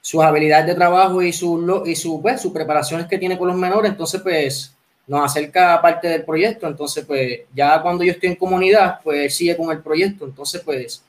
sus 0.00 0.22
habilidades 0.22 0.66
de 0.66 0.76
trabajo 0.76 1.22
y, 1.22 1.32
su, 1.32 1.82
y 1.86 1.96
su, 1.96 2.22
pues, 2.22 2.40
sus 2.40 2.52
preparaciones 2.52 3.08
que 3.08 3.18
tiene 3.18 3.36
con 3.36 3.48
los 3.48 3.56
menores, 3.56 3.90
entonces 3.90 4.20
pues 4.20 4.76
nos 5.06 5.24
acerca 5.24 5.74
a 5.74 5.82
parte 5.82 6.08
del 6.08 6.24
proyecto, 6.24 6.66
entonces 6.66 7.04
pues 7.04 7.40
ya 7.54 7.80
cuando 7.82 8.04
yo 8.04 8.12
estoy 8.12 8.30
en 8.30 8.36
comunidad, 8.36 9.00
pues 9.02 9.34
sigue 9.34 9.56
con 9.56 9.70
el 9.70 9.82
proyecto, 9.82 10.24
entonces 10.24 10.62
pues 10.64 11.02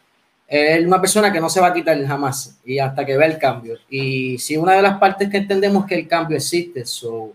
es 0.48 0.86
una 0.86 1.02
persona 1.02 1.32
que 1.32 1.40
no 1.40 1.50
se 1.50 1.60
va 1.60 1.68
a 1.68 1.74
quitar 1.74 2.04
jamás 2.06 2.58
y 2.64 2.78
hasta 2.78 3.06
que 3.06 3.18
vea 3.18 3.28
el 3.28 3.40
cambio. 3.40 3.78
Y 3.90 4.38
si 4.38 4.56
una 4.58 4.74
de 4.76 4.82
las 4.82 5.00
partes 5.00 5.30
que 5.30 5.38
entendemos 5.38 5.86
que 5.86 5.96
el 5.96 6.08
cambio 6.08 6.38
existe, 6.38 6.86
so, 6.86 7.34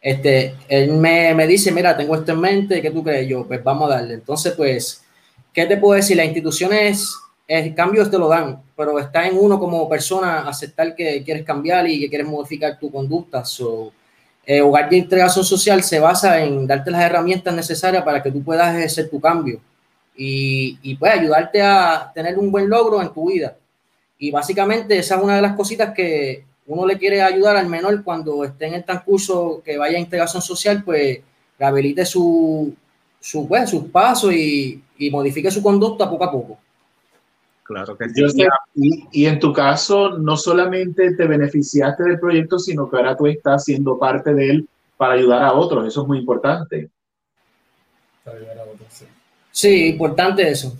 este, 0.00 0.54
él 0.68 0.92
me, 0.92 1.34
me, 1.34 1.46
dice, 1.46 1.72
mira, 1.72 1.96
tengo 1.96 2.14
esto 2.14 2.32
en 2.32 2.40
mente, 2.40 2.82
¿qué 2.82 2.90
tú 2.90 3.02
crees? 3.02 3.28
Yo, 3.28 3.46
pues 3.46 3.62
vamos 3.62 3.90
a 3.90 3.94
darle. 3.94 4.14
Entonces, 4.14 4.52
pues, 4.56 5.04
¿qué 5.52 5.66
te 5.66 5.76
puedo 5.76 5.94
decir? 5.94 6.16
Las 6.16 6.26
instituciones, 6.26 7.16
el 7.48 7.74
cambio 7.74 8.08
te 8.08 8.18
lo 8.18 8.28
dan, 8.28 8.62
pero 8.76 8.98
está 8.98 9.26
en 9.26 9.38
uno 9.38 9.58
como 9.58 9.88
persona 9.88 10.48
aceptar 10.48 10.94
que 10.94 11.22
quieres 11.24 11.44
cambiar 11.44 11.88
y 11.88 12.00
que 12.00 12.08
quieres 12.08 12.26
modificar 12.26 12.78
tu 12.78 12.90
conducta. 12.90 13.44
So, 13.44 13.92
eh, 14.44 14.60
Hogar 14.60 14.90
de 14.90 14.96
Integración 14.96 15.44
Social 15.44 15.82
se 15.82 16.00
basa 16.00 16.42
en 16.42 16.66
darte 16.66 16.90
las 16.90 17.02
herramientas 17.02 17.54
necesarias 17.54 18.02
para 18.02 18.22
que 18.22 18.32
tú 18.32 18.42
puedas 18.42 18.74
ejercer 18.74 19.08
tu 19.08 19.20
cambio 19.20 19.60
y, 20.16 20.78
y 20.82 20.96
pues 20.96 21.12
ayudarte 21.12 21.62
a 21.62 22.10
tener 22.14 22.38
un 22.38 22.50
buen 22.50 22.68
logro 22.68 23.00
en 23.00 23.12
tu 23.12 23.30
vida. 23.30 23.56
Y 24.18 24.30
básicamente 24.30 24.98
esa 24.98 25.16
es 25.16 25.22
una 25.22 25.36
de 25.36 25.42
las 25.42 25.56
cositas 25.56 25.92
que 25.94 26.44
uno 26.66 26.86
le 26.86 26.98
quiere 26.98 27.22
ayudar 27.22 27.56
al 27.56 27.68
menor 27.68 28.02
cuando 28.04 28.44
esté 28.44 28.66
en 28.66 28.74
el 28.74 28.84
transcurso 28.84 29.62
que 29.64 29.78
vaya 29.78 29.96
a 29.96 30.00
integración 30.00 30.42
social, 30.42 30.82
pues 30.84 31.20
rehabilite 31.58 32.04
su, 32.04 32.74
su, 33.20 33.46
pues, 33.48 33.70
sus 33.70 33.84
pasos 33.84 34.32
y, 34.32 34.82
y 34.98 35.10
modifique 35.10 35.50
su 35.50 35.62
conducta 35.62 36.08
poco 36.08 36.24
a 36.24 36.30
poco. 36.30 36.58
Claro 37.62 37.96
que 37.96 38.08
sí. 38.08 38.28
Sé, 38.28 38.48
y, 38.74 39.08
y, 39.12 39.26
en 39.26 39.38
tu 39.38 39.52
caso, 39.52 40.18
no 40.18 40.36
solamente 40.36 41.14
te 41.14 41.26
beneficiaste 41.26 42.02
del 42.02 42.18
proyecto, 42.18 42.58
sino 42.58 42.90
que 42.90 42.96
ahora 42.96 43.16
tú 43.16 43.26
estás 43.26 43.64
siendo 43.64 43.98
parte 43.98 44.34
de 44.34 44.50
él 44.50 44.68
para 44.96 45.14
ayudar 45.14 45.42
a 45.42 45.52
otros. 45.52 45.86
Eso 45.86 46.02
es 46.02 46.08
muy 46.08 46.18
importante. 46.18 46.90
Para 48.24 48.36
ayudar 48.38 48.58
a 48.58 48.62
otros, 48.64 48.88
sí. 48.90 49.06
Sí, 49.52 49.88
importante 49.90 50.48
eso. 50.48 50.76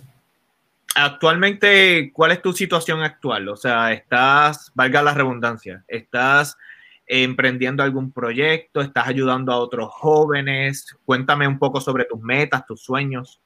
Actualmente, 0.95 2.11
¿cuál 2.11 2.31
es 2.31 2.41
tu 2.41 2.53
situación 2.53 3.01
actual? 3.01 3.47
O 3.49 3.55
sea, 3.55 3.93
estás, 3.93 4.71
valga 4.75 5.01
la 5.01 5.13
redundancia, 5.13 5.83
estás 5.87 6.57
emprendiendo 7.05 7.83
algún 7.83 8.11
proyecto, 8.11 8.81
estás 8.81 9.07
ayudando 9.07 9.51
a 9.51 9.57
otros 9.57 9.89
jóvenes. 9.91 10.95
Cuéntame 11.05 11.47
un 11.47 11.59
poco 11.59 11.81
sobre 11.81 12.05
tus 12.05 12.19
metas, 12.19 12.65
tus 12.65 12.81
sueños. 12.81 13.39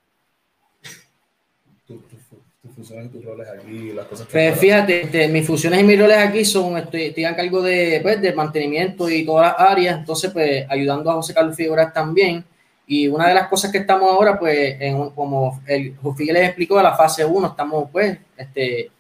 Funciones 2.78 3.08
y 3.08 3.10
tus 3.10 3.26
roles 3.26 3.48
aquí, 3.50 3.92
las 3.92 4.06
cosas 4.06 4.28
que 4.28 4.34
Pues 4.34 4.60
fíjate, 4.60 5.06
este, 5.06 5.28
mis 5.30 5.48
funciones 5.48 5.80
y 5.80 5.84
mis 5.84 6.00
roles 6.00 6.18
aquí 6.20 6.46
son, 6.46 6.78
estoy, 6.78 7.06
estoy 7.06 7.26
a 7.26 7.36
cargo 7.36 7.64
de, 7.64 8.00
pues, 8.04 8.22
de 8.22 8.34
mantenimiento 8.34 9.10
y 9.10 9.26
todas 9.26 9.48
las 9.48 9.68
áreas, 9.72 9.98
entonces 9.98 10.30
pues 10.30 10.64
ayudando 10.70 11.10
a 11.10 11.16
José 11.16 11.34
Carlos 11.34 11.56
Figueroa 11.56 11.92
también. 11.92 12.46
Y 12.86 13.08
una 13.08 13.30
de 13.30 13.34
las 13.34 13.48
cosas 13.48 13.72
que 13.72 13.80
estamos 13.80 14.12
ahora, 14.12 14.38
pues, 14.38 14.80
en, 14.80 15.10
como 15.10 15.60
el 15.66 15.96
José 15.98 16.26
les 16.26 16.50
explicó, 16.50 16.78
a 16.78 16.84
la 16.84 16.96
fase 16.96 17.26
1, 17.26 17.48
estamos 17.48 17.90
pues 17.92 18.16
este, 18.38 18.92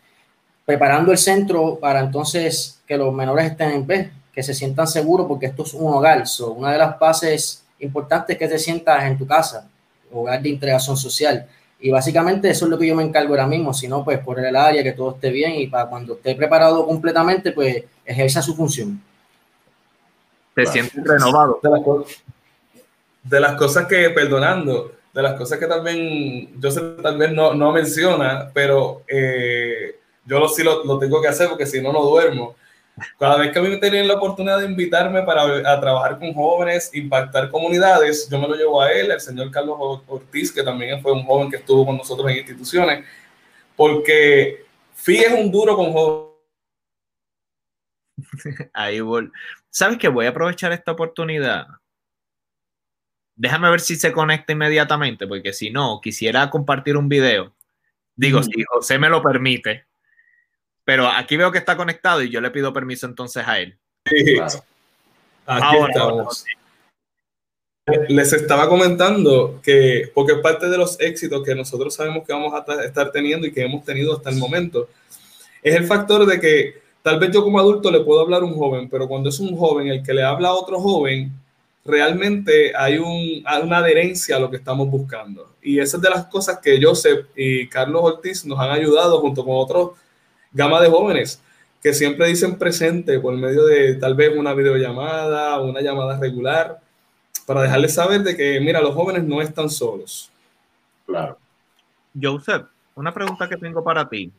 preparando 0.66 1.12
el 1.12 1.20
centro 1.20 1.78
para 1.80 2.00
entonces 2.00 2.82
que 2.88 2.98
los 2.98 3.14
menores 3.14 3.52
estén 3.52 3.70
en 3.70 3.86
vez, 3.86 4.10
que 4.34 4.42
se 4.42 4.56
sientan 4.56 4.88
seguros, 4.88 5.28
porque 5.28 5.46
esto 5.46 5.62
es 5.62 5.76
un 5.76 5.94
hogar. 5.94 6.28
So, 6.28 6.54
una 6.54 6.72
de 6.72 6.80
las 6.80 6.98
bases 6.98 7.64
importantes 7.78 8.34
es 8.34 8.40
que 8.40 8.48
te 8.48 8.58
sientas 8.58 9.04
en 9.04 9.20
tu 9.20 9.28
casa, 9.28 9.70
hogar 10.12 10.42
de 10.42 10.50
integración 10.50 10.98
social. 10.98 11.48
Y 11.80 11.92
básicamente 11.92 12.50
eso 12.50 12.66
es 12.66 12.72
lo 12.72 12.78
que 12.78 12.88
yo 12.88 12.96
me 12.96 13.04
encargo 13.04 13.34
ahora 13.34 13.46
mismo, 13.46 13.74
si 13.74 13.88
no, 13.88 14.04
pues 14.04 14.20
por 14.20 14.40
el 14.40 14.56
área, 14.56 14.82
que 14.82 14.94
todo 14.94 15.12
esté 15.12 15.30
bien 15.30 15.56
y 15.56 15.68
para 15.68 15.88
cuando 15.88 16.14
esté 16.14 16.36
preparado 16.36 16.86
completamente, 16.86 17.52
pues 17.52 17.84
ejerza 18.04 18.42
su 18.42 18.56
función. 18.56 19.00
¿Te 20.56 20.66
sientes 20.66 21.04
renovado? 21.04 21.60
de 23.24 23.40
las 23.40 23.56
cosas 23.56 23.88
que, 23.88 24.10
perdonando, 24.12 24.94
de 25.14 25.22
las 25.22 25.38
cosas 25.38 25.60
que 25.60 25.68
también 25.68 26.60
yo 26.60 26.72
sé 26.72 26.82
también 27.04 27.36
no, 27.36 27.54
no 27.54 27.72
menciona, 27.72 28.50
pero 28.54 29.02
eh, 29.08 30.00
yo 30.26 30.40
lo, 30.40 30.48
sí 30.48 30.64
lo, 30.64 30.84
lo, 30.86 30.98
tengo 30.98 31.22
que 31.22 31.28
hacer 31.28 31.50
porque 31.50 31.66
si 31.66 31.82
no, 31.82 31.92
no 31.92 32.04
duermo. 32.04 32.56
Cada 33.20 33.38
vez 33.38 33.52
que 33.52 33.60
a 33.60 33.62
mí 33.62 33.70
me 33.70 33.78
tienen 33.78 34.08
la 34.08 34.16
oportunidad 34.16 34.60
de 34.60 34.66
invitarme 34.66 35.22
para 35.22 35.44
a 35.72 35.80
trabajar 35.80 36.18
con 36.18 36.34
jóvenes, 36.34 36.90
impactar 36.94 37.50
comunidades, 37.52 38.28
yo 38.30 38.40
me 38.40 38.48
lo 38.48 38.56
llevo 38.56 38.82
a 38.82 38.92
él, 38.92 39.12
el 39.12 39.20
señor 39.20 39.52
Carlos 39.52 40.02
Ortiz, 40.08 40.52
que 40.52 40.64
también 40.64 41.02
fue 41.02 41.12
un 41.12 41.24
joven 41.24 41.50
que 41.50 41.58
estuvo 41.58 41.86
con 41.86 41.98
nosotros 41.98 42.30
en 42.32 42.38
instituciones, 42.38 43.06
porque 43.76 44.66
FI 44.96 45.18
es 45.18 45.34
un 45.34 45.52
duro 45.52 45.76
con 45.76 45.94
jóvenes. 45.94 46.28
Ahí 48.74 49.00
voy. 49.00 49.32
¿Sabes 49.70 49.98
qué? 50.00 50.08
Voy 50.08 50.26
a 50.26 50.30
aprovechar 50.30 50.72
esta 50.72 50.92
oportunidad. 50.92 51.68
Déjame 53.36 53.70
ver 53.70 53.80
si 53.80 53.96
se 53.96 54.12
conecta 54.12 54.54
inmediatamente, 54.54 55.28
porque 55.28 55.54
si 55.54 55.70
no, 55.70 56.02
quisiera 56.02 56.50
compartir 56.50 56.98
un 56.98 57.08
video. 57.08 57.56
Digo, 58.16 58.42
si 58.42 58.64
José 58.64 58.98
me 58.98 59.10
lo 59.10 59.22
permite, 59.22 59.87
pero 60.88 61.06
aquí 61.06 61.36
veo 61.36 61.52
que 61.52 61.58
está 61.58 61.76
conectado 61.76 62.24
y 62.24 62.30
yo 62.30 62.40
le 62.40 62.50
pido 62.50 62.72
permiso 62.72 63.08
entonces 63.08 63.46
a 63.46 63.60
él. 63.60 63.78
Sí. 64.06 64.38
Aquí 65.46 65.78
estamos. 65.86 66.46
Les 68.08 68.32
estaba 68.32 68.70
comentando 68.70 69.60
que, 69.62 70.10
porque 70.14 70.36
parte 70.36 70.70
de 70.70 70.78
los 70.78 70.98
éxitos 71.02 71.44
que 71.44 71.54
nosotros 71.56 71.94
sabemos 71.94 72.26
que 72.26 72.32
vamos 72.32 72.54
a 72.54 72.86
estar 72.86 73.12
teniendo 73.12 73.46
y 73.46 73.52
que 73.52 73.66
hemos 73.66 73.84
tenido 73.84 74.16
hasta 74.16 74.30
el 74.30 74.38
momento, 74.38 74.88
es 75.62 75.76
el 75.76 75.86
factor 75.86 76.26
de 76.26 76.40
que 76.40 76.82
tal 77.02 77.20
vez 77.20 77.32
yo 77.34 77.44
como 77.44 77.60
adulto 77.60 77.92
le 77.92 78.00
puedo 78.00 78.22
hablar 78.22 78.44
a 78.44 78.46
un 78.46 78.56
joven, 78.56 78.88
pero 78.90 79.10
cuando 79.10 79.28
es 79.28 79.42
un 79.42 79.58
joven 79.58 79.90
el 79.90 80.02
que 80.02 80.14
le 80.14 80.24
habla 80.24 80.48
a 80.48 80.54
otro 80.54 80.80
joven, 80.80 81.34
realmente 81.84 82.74
hay, 82.74 82.98
un, 82.98 83.44
hay 83.46 83.62
una 83.62 83.80
adherencia 83.80 84.38
a 84.38 84.40
lo 84.40 84.50
que 84.50 84.56
estamos 84.56 84.90
buscando. 84.90 85.50
Y 85.62 85.80
esa 85.80 85.98
es 85.98 86.04
de 86.04 86.10
las 86.10 86.28
cosas 86.28 86.60
que 86.64 86.82
Joseph 86.82 87.26
y 87.36 87.68
Carlos 87.68 88.04
Ortiz 88.06 88.46
nos 88.46 88.58
han 88.58 88.72
ayudado 88.72 89.20
junto 89.20 89.44
con 89.44 89.56
otros 89.58 90.07
gama 90.52 90.82
de 90.82 90.90
jóvenes 90.90 91.42
que 91.82 91.94
siempre 91.94 92.28
dicen 92.28 92.58
presente 92.58 93.20
por 93.20 93.36
medio 93.36 93.66
de 93.66 93.96
tal 93.96 94.16
vez 94.16 94.36
una 94.36 94.54
videollamada 94.54 95.60
o 95.60 95.70
una 95.70 95.82
llamada 95.82 96.20
regular 96.20 96.80
para 97.46 97.62
dejarles 97.62 97.94
saber 97.94 98.24
de 98.24 98.36
que, 98.36 98.60
mira, 98.60 98.82
los 98.82 98.94
jóvenes 98.94 99.24
no 99.24 99.42
están 99.42 99.70
solos. 99.70 100.30
Claro. 101.06 101.38
Joseph, 102.20 102.66
una 102.96 103.14
pregunta 103.14 103.48
que 103.48 103.58
tengo 103.58 103.84
para 103.84 104.10
ti. 104.10 104.32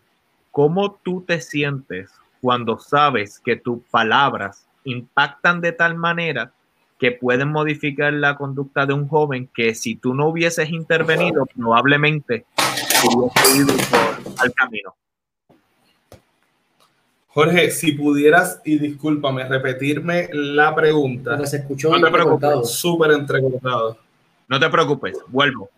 ¿Cómo 0.51 0.93
tú 1.03 1.25
te 1.27 1.41
sientes 1.41 2.11
cuando 2.43 2.79
sabes 2.79 3.39
que 3.39 3.57
tus 3.57 3.83
palabras 3.91 4.67
impactan 4.85 5.61
de 5.61 5.73
tal 5.73 5.95
manera 5.95 6.53
que 6.99 7.13
pueden 7.13 7.51
modificar 7.51 8.13
la 8.13 8.37
conducta 8.37 8.85
de 8.85 8.93
un 8.93 9.09
joven 9.09 9.49
que 9.55 9.75
si 9.75 9.95
tú 9.95 10.15
no 10.15 10.29
hubieses 10.29 10.71
intervenido, 10.71 11.47
probablemente 11.47 12.45
hubiese 13.05 13.59
ido 13.59 13.75
por 13.91 14.43
al 14.43 14.53
camino? 14.53 14.95
Jorge, 17.29 17.71
si 17.71 17.93
pudieras, 17.93 18.61
y 18.65 18.79
discúlpame, 18.79 19.45
repetirme 19.45 20.29
la 20.33 20.75
pregunta. 20.75 21.45
se 21.47 21.59
escuchó 21.59 21.91
no 21.91 22.01
te 22.01 22.11
preocupes, 22.11 22.71
súper 22.71 23.13
entrecortado. 23.13 23.99
No 24.49 24.59
te 24.59 24.69
preocupes, 24.71 25.19
vuelvo. 25.29 25.71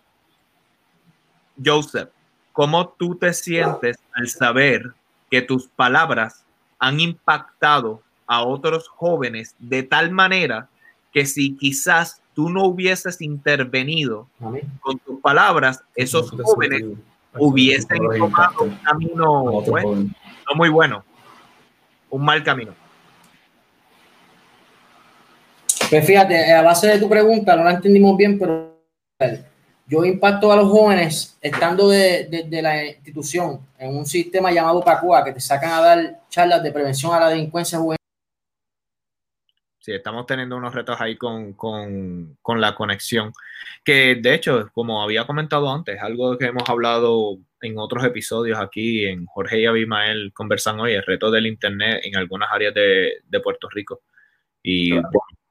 Joseph, 1.62 2.08
¿cómo 2.52 2.88
tú 2.90 3.16
te 3.16 3.32
sientes 3.34 3.98
al 4.14 4.28
saber 4.28 4.92
que 5.30 5.42
tus 5.42 5.66
palabras 5.68 6.44
han 6.78 7.00
impactado 7.00 8.00
a 8.26 8.44
otros 8.44 8.88
jóvenes 8.88 9.54
de 9.58 9.82
tal 9.82 10.12
manera 10.12 10.68
que 11.12 11.26
si 11.26 11.56
quizás 11.56 12.22
tú 12.32 12.48
no 12.48 12.64
hubieses 12.64 13.20
intervenido 13.20 14.28
con 14.80 14.98
tus 15.00 15.20
palabras, 15.20 15.82
esos 15.96 16.30
jóvenes 16.30 16.84
hubiesen 17.36 17.98
tomado 18.18 18.62
un 18.62 18.76
camino 18.76 19.64
no 19.64 20.54
muy 20.54 20.68
bueno 20.68 21.04
un 22.10 22.24
mal 22.24 22.42
camino? 22.42 22.74
Pues 25.88 26.06
fíjate, 26.06 26.52
a 26.52 26.62
base 26.62 26.86
de 26.86 26.98
tu 26.98 27.08
pregunta, 27.08 27.56
no 27.56 27.64
la 27.64 27.72
entendimos 27.72 28.16
bien, 28.16 28.38
pero 28.38 28.78
yo 29.86 30.04
impacto 30.04 30.52
a 30.52 30.56
los 30.56 30.68
jóvenes 30.68 31.36
estando 31.40 31.88
de, 31.88 32.46
la 32.62 32.86
institución 32.86 33.60
en 33.76 33.96
un 33.96 34.06
sistema 34.06 34.52
llamado 34.52 34.84
PACUA, 34.84 35.24
que 35.24 35.32
te 35.32 35.40
sacan 35.40 35.72
a 35.72 35.80
dar 35.80 36.20
charlas 36.28 36.62
de 36.62 36.70
prevención 36.70 37.12
a 37.12 37.18
la 37.18 37.28
delincuencia 37.30 37.78
juvenil. 37.78 37.96
Sí, 39.80 39.92
estamos 39.92 40.26
teniendo 40.26 40.56
unos 40.56 40.74
retos 40.74 41.00
ahí 41.00 41.16
con, 41.16 41.54
con 41.54 42.60
la 42.60 42.74
conexión, 42.76 43.32
que 43.82 44.14
de 44.14 44.34
hecho, 44.34 44.70
como 44.72 45.02
había 45.02 45.26
comentado 45.26 45.72
antes, 45.72 46.00
algo 46.00 46.38
que 46.38 46.46
hemos 46.46 46.68
hablado 46.68 47.38
en 47.62 47.78
otros 47.78 48.04
episodios 48.04 48.58
aquí 48.58 49.04
en 49.06 49.26
Jorge 49.26 49.60
y 49.60 49.66
Abimael 49.66 50.32
conversan 50.32 50.80
hoy, 50.80 50.92
el 50.94 51.04
reto 51.04 51.30
del 51.30 51.46
Internet 51.46 52.00
en 52.04 52.16
algunas 52.16 52.50
áreas 52.52 52.74
de, 52.74 53.40
Puerto 53.42 53.68
Rico 53.68 54.02
y 54.62 54.92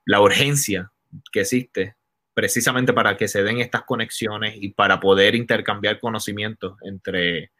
la 0.06 0.22
urgencia 0.22 0.92
que 1.32 1.42
existe 1.42 1.96
precisamente 2.34 2.94
para 2.94 3.18
que 3.18 3.28
se 3.28 3.44
den 3.44 3.60
estas 3.60 3.84
conexiones 3.84 4.56
y 4.56 4.70
para 4.70 5.00
poder 5.00 5.36
intercambiar 5.36 6.00
conocimientos 6.00 6.78
entre, 6.84 7.52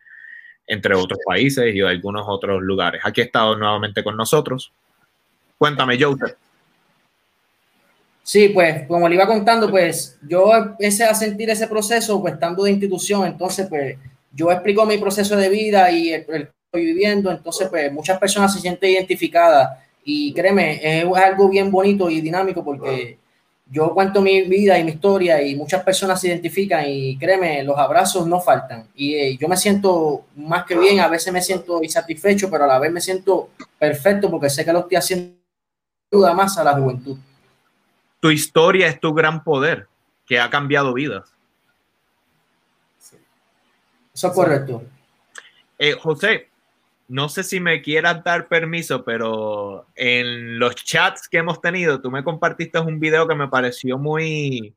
entre 0.66 0.96
otros 0.96 1.20
países 1.26 1.76
y 1.76 1.82
algunos 1.82 2.24
otros 2.28 2.62
lugares. 2.62 3.02
Aquí 3.04 3.22
ha 3.22 3.26
estado 3.26 3.58
nuevamente 3.58 4.04
con 4.04 4.16
nosotros. 4.16 4.72
Cuéntame, 5.58 6.02
Joseph. 6.02 6.38
Sí, 8.24 8.50
pues 8.50 8.88
como 8.88 9.10
le 9.10 9.16
iba 9.16 9.26
contando, 9.26 9.70
pues 9.70 10.18
yo 10.22 10.54
empecé 10.54 11.04
a 11.04 11.16
sentir 11.16 11.50
ese 11.50 11.68
proceso, 11.68 12.22
pues 12.22 12.36
estando 12.36 12.64
de 12.64 12.72
institución, 12.72 13.26
entonces 13.26 13.68
pues 13.68 13.98
yo 14.32 14.52
explico 14.52 14.86
mi 14.86 14.98
proceso 14.98 15.36
de 15.36 15.50
vida 15.50 15.92
y 15.92 16.14
el, 16.14 16.26
que 16.26 16.50
estoy 16.66 16.86
viviendo, 16.86 17.32
entonces 17.32 17.68
pues 17.70 17.92
muchas 17.92 18.20
personas 18.20 18.54
se 18.54 18.60
sienten 18.60 18.92
identificadas 18.92 19.78
y 20.04 20.34
créeme, 20.34 21.02
es 21.02 21.06
algo 21.18 21.50
bien 21.50 21.72
bonito 21.72 22.10
y 22.10 22.22
dinámico 22.22 22.64
porque 22.64 23.18
yo 23.72 23.94
cuento 23.94 24.22
mi 24.22 24.42
vida 24.44 24.80
y 24.80 24.84
mi 24.84 24.92
historia 24.92 25.42
y 25.42 25.56
muchas 25.56 25.84
personas 25.84 26.20
se 26.20 26.30
identifican 26.30 26.86
y 26.88 27.18
créeme, 27.18 27.64
los 27.64 27.78
abrazos 27.78 28.26
no 28.28 28.40
faltan 28.40 28.88
y 28.96 29.16
eh, 29.16 29.38
yo 29.38 29.48
me 29.48 29.58
siento 29.58 30.26
más 30.36 30.66
que 30.66 30.78
bien, 30.78 31.00
a 31.00 31.08
veces 31.08 31.32
me 31.32 31.42
siento 31.42 31.84
insatisfecho, 31.84 32.50
pero 32.50 32.64
a 32.64 32.68
la 32.68 32.80
vez 32.80 32.92
me 32.92 33.02
siento 33.02 33.50
perfecto 33.78 34.30
porque 34.30 34.50
sé 34.50 34.66
que 34.66 34.74
lo 34.74 34.80
estoy 34.80 34.98
haciendo 34.98 35.36
ayuda 36.12 36.34
más 36.34 36.58
a 36.58 36.64
la 36.64 36.74
juventud. 36.74 37.18
Tu 38.20 38.32
historia 38.32 38.88
es 38.88 39.00
tu 39.00 39.14
gran 39.14 39.44
poder 39.44 39.88
que 40.26 40.40
ha 40.40 40.50
cambiado 40.50 40.94
vidas. 40.94 41.32
Eso 44.20 44.28
es 44.28 44.34
correcto. 44.34 44.84
Eh, 45.78 45.94
José, 45.94 46.50
no 47.08 47.30
sé 47.30 47.42
si 47.42 47.62
me 47.62 47.82
quieras 47.82 48.22
dar 48.22 48.50
permiso, 48.50 49.06
pero 49.06 49.86
en 49.96 50.60
los 50.60 50.76
chats 50.76 51.30
que 51.30 51.38
hemos 51.38 51.62
tenido, 51.62 52.02
tú 52.02 52.12
me 52.12 52.26
compartiste 52.26 52.80
un 52.80 53.00
video 53.00 53.30
que 53.30 53.36
me 53.36 53.48
pareció 53.48 53.98
muy, 53.98 54.76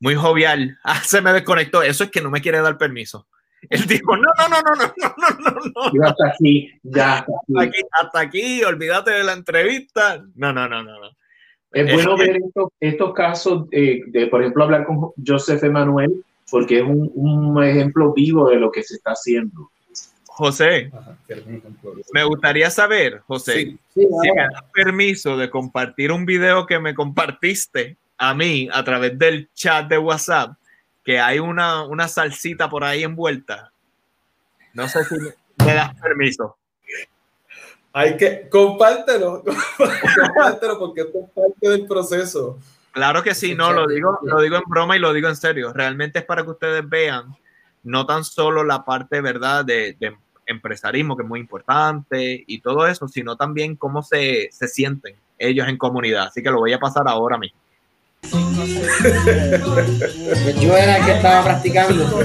muy 0.00 0.14
jovial. 0.14 0.78
Ah, 0.84 1.02
se 1.04 1.20
me 1.20 1.34
desconectó. 1.34 1.82
Eso 1.82 2.04
es 2.04 2.10
que 2.10 2.22
no 2.22 2.30
me 2.30 2.40
quiere 2.40 2.62
dar 2.62 2.78
permiso. 2.78 3.26
Él 3.68 3.84
dijo, 3.84 4.16
no, 4.16 4.22
no, 4.38 4.48
no, 4.48 4.62
no, 4.62 4.74
no, 4.74 5.14
no, 5.18 5.50
no, 5.50 5.90
no. 5.92 6.08
hasta 6.08 6.28
aquí, 6.28 6.72
ya. 6.82 7.18
Hasta 7.28 7.60
aquí, 7.60 7.80
hasta 7.90 8.20
aquí, 8.20 8.64
olvídate 8.64 9.10
de 9.10 9.24
la 9.24 9.34
entrevista. 9.34 10.24
No, 10.34 10.50
no, 10.54 10.66
no, 10.66 10.82
no, 10.82 10.98
no. 10.98 11.10
Es 11.72 11.92
bueno 11.92 12.16
ver 12.16 12.38
estos, 12.80 13.12
casos, 13.12 13.68
de, 13.68 14.28
por 14.30 14.40
ejemplo, 14.40 14.64
hablar 14.64 14.86
con 14.86 15.10
Joseph 15.26 15.62
Emanuel, 15.62 16.24
porque 16.50 16.78
es 16.78 16.84
un, 16.84 17.62
ejemplo 17.62 18.12
vivo 18.12 18.48
de 18.48 18.56
lo 18.56 18.70
que 18.70 18.82
se 18.82 18.94
está 18.94 19.12
haciendo. 19.12 19.70
José, 20.26 20.90
me 22.12 22.24
gustaría 22.24 22.70
saber, 22.70 23.20
José, 23.26 23.76
si 23.92 24.06
me 24.06 24.42
das 24.52 24.62
permiso 24.72 25.36
de 25.36 25.50
compartir 25.50 26.12
un 26.12 26.24
video 26.24 26.64
que 26.64 26.78
me 26.78 26.94
compartiste 26.94 27.96
a 28.16 28.34
mí 28.34 28.68
a 28.72 28.84
través 28.84 29.18
del 29.18 29.50
chat 29.52 29.88
de 29.88 29.98
WhatsApp, 29.98 30.52
que 31.04 31.18
hay 31.18 31.40
una, 31.40 31.84
una 31.84 32.06
salsita 32.06 32.68
por 32.68 32.84
ahí 32.84 33.02
envuelta. 33.02 33.72
No 34.74 34.88
sé 34.88 35.04
si 35.04 35.16
me 35.64 35.74
das 35.74 35.94
permiso. 36.00 36.56
Hay 37.92 38.16
que 38.16 38.48
compártelo, 38.48 39.42
compártelo 39.76 40.78
porque 40.78 41.00
esto 41.00 41.18
es 41.18 41.30
parte 41.30 41.68
del 41.68 41.86
proceso. 41.86 42.58
Claro 42.92 43.22
que 43.22 43.34
sí, 43.34 43.54
no, 43.54 43.72
lo 43.72 43.86
digo, 43.86 44.18
lo 44.22 44.40
digo 44.40 44.56
en 44.56 44.62
broma 44.66 44.96
y 44.96 44.98
lo 44.98 45.12
digo 45.12 45.28
en 45.28 45.36
serio. 45.36 45.72
Realmente 45.72 46.20
es 46.20 46.24
para 46.24 46.42
que 46.42 46.50
ustedes 46.50 46.88
vean 46.88 47.34
no 47.84 48.06
tan 48.06 48.24
solo 48.24 48.64
la 48.64 48.84
parte, 48.84 49.20
¿verdad?, 49.20 49.64
de, 49.64 49.96
empresarismo, 50.46 51.14
que 51.14 51.24
es 51.24 51.28
muy 51.28 51.40
importante 51.40 52.42
y 52.46 52.60
todo 52.60 52.86
eso, 52.86 53.06
sino 53.06 53.36
también 53.36 53.76
cómo 53.76 54.02
se, 54.02 54.48
se 54.50 54.66
sienten 54.66 55.14
ellos 55.36 55.68
en 55.68 55.76
comunidad. 55.76 56.28
Así 56.28 56.42
que 56.42 56.50
lo 56.50 56.58
voy 56.58 56.72
a 56.72 56.78
pasar 56.78 57.06
ahora 57.06 57.36
mismo. 57.36 57.58
Yo 60.60 60.76
era 60.76 60.96
el 60.96 61.04
que 61.04 61.12
estaba 61.12 61.44
practicando. 61.44 62.24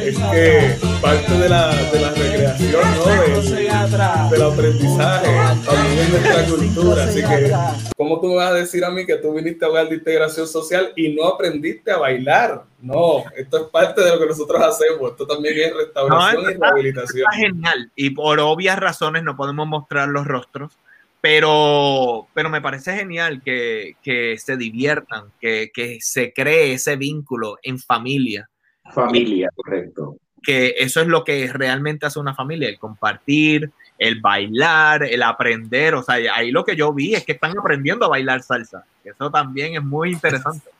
Es 0.00 0.18
que 0.18 0.76
parte 1.00 1.32
de 1.32 1.48
la, 1.48 1.74
de 1.90 2.00
la 2.00 2.10
recreación, 2.10 2.82
¿no? 2.96 3.04
Del, 3.06 4.30
del 4.30 4.42
aprendizaje 4.42 5.32
también 5.64 5.98
es 5.98 6.10
nuestra 6.10 6.44
cultura. 6.46 7.04
Así 7.04 7.20
que, 7.20 7.52
¿cómo 7.96 8.20
tú 8.20 8.28
me 8.28 8.36
vas 8.36 8.50
a 8.50 8.54
decir 8.54 8.84
a 8.84 8.90
mí 8.90 9.06
que 9.06 9.16
tú 9.16 9.34
viniste 9.34 9.64
a 9.64 9.68
hablar 9.68 9.88
de 9.88 9.96
integración 9.96 10.46
social 10.46 10.92
y 10.96 11.14
no 11.14 11.26
aprendiste 11.26 11.90
a 11.90 11.98
bailar? 11.98 12.64
No, 12.80 13.24
esto 13.36 13.64
es 13.64 13.70
parte 13.70 14.02
de 14.02 14.10
lo 14.10 14.18
que 14.18 14.26
nosotros 14.26 14.62
hacemos. 14.62 15.12
Esto 15.12 15.26
también 15.26 15.54
es 15.58 15.74
restauración 15.74 16.42
y 16.50 16.54
rehabilitación. 16.54 17.26
Está 17.30 17.32
genial. 17.32 17.92
Y 17.96 18.10
por 18.10 18.40
obvias 18.40 18.78
razones 18.78 19.22
no 19.22 19.36
podemos 19.36 19.66
mostrar 19.66 20.08
los 20.08 20.26
rostros. 20.26 20.72
Pero, 21.20 22.26
pero 22.34 22.50
me 22.50 22.60
parece 22.60 22.94
genial 22.94 23.40
que, 23.42 23.96
que 24.02 24.36
se 24.36 24.58
diviertan, 24.58 25.32
que, 25.40 25.70
que 25.72 25.96
se 26.02 26.34
cree 26.34 26.74
ese 26.74 26.96
vínculo 26.96 27.56
en 27.62 27.78
familia 27.78 28.50
Familia, 28.92 29.50
correcto. 29.54 30.16
Que 30.42 30.74
eso 30.78 31.00
es 31.00 31.06
lo 31.06 31.24
que 31.24 31.50
realmente 31.52 32.06
hace 32.06 32.18
una 32.18 32.34
familia, 32.34 32.68
el 32.68 32.78
compartir, 32.78 33.70
el 33.98 34.20
bailar, 34.20 35.04
el 35.04 35.22
aprender. 35.22 35.94
O 35.94 36.02
sea, 36.02 36.16
ahí 36.34 36.50
lo 36.50 36.64
que 36.64 36.76
yo 36.76 36.92
vi 36.92 37.14
es 37.14 37.24
que 37.24 37.32
están 37.32 37.58
aprendiendo 37.58 38.04
a 38.04 38.08
bailar 38.08 38.42
salsa. 38.42 38.84
Eso 39.02 39.30
también 39.30 39.74
es 39.74 39.82
muy 39.82 40.12
interesante. 40.12 40.70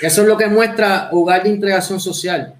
Eso 0.00 0.22
es 0.22 0.28
lo 0.28 0.36
que 0.36 0.46
muestra 0.46 1.08
hogar 1.12 1.42
de 1.42 1.50
integración 1.50 1.98
social. 1.98 2.54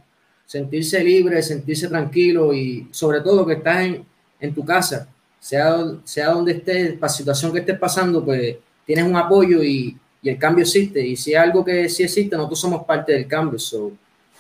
Sentirse 0.47 1.03
libre, 1.03 1.43
sentirse 1.43 1.89
tranquilo 1.89 2.53
y 2.53 2.89
sobre 2.91 3.21
todo 3.21 3.47
que 3.47 3.55
estás 3.55 3.83
en, 3.83 4.05
en 4.41 4.55
tu 4.55 4.65
casa, 4.65 5.09
sea, 5.39 5.77
sea 6.05 6.31
donde 6.31 6.53
estés, 6.53 7.01
la 7.01 7.09
situación 7.09 7.53
que 7.53 7.61
estés 7.61 7.79
pasando, 7.79 8.25
pues 8.25 8.57
tienes 8.85 9.05
un 9.05 9.17
apoyo 9.17 9.63
y, 9.63 9.97
y 10.25 10.31
el 10.31 10.39
cambio 10.39 10.63
existe. 10.63 11.07
Y 11.07 11.17
si 11.17 11.35
es 11.35 11.39
algo 11.39 11.63
que 11.63 11.89
sí 11.91 12.03
existe, 12.03 12.35
nosotros 12.35 12.59
somos 12.59 12.85
parte 12.85 13.13
del 13.13 13.29
cambio. 13.29 13.59
So, 13.59 13.93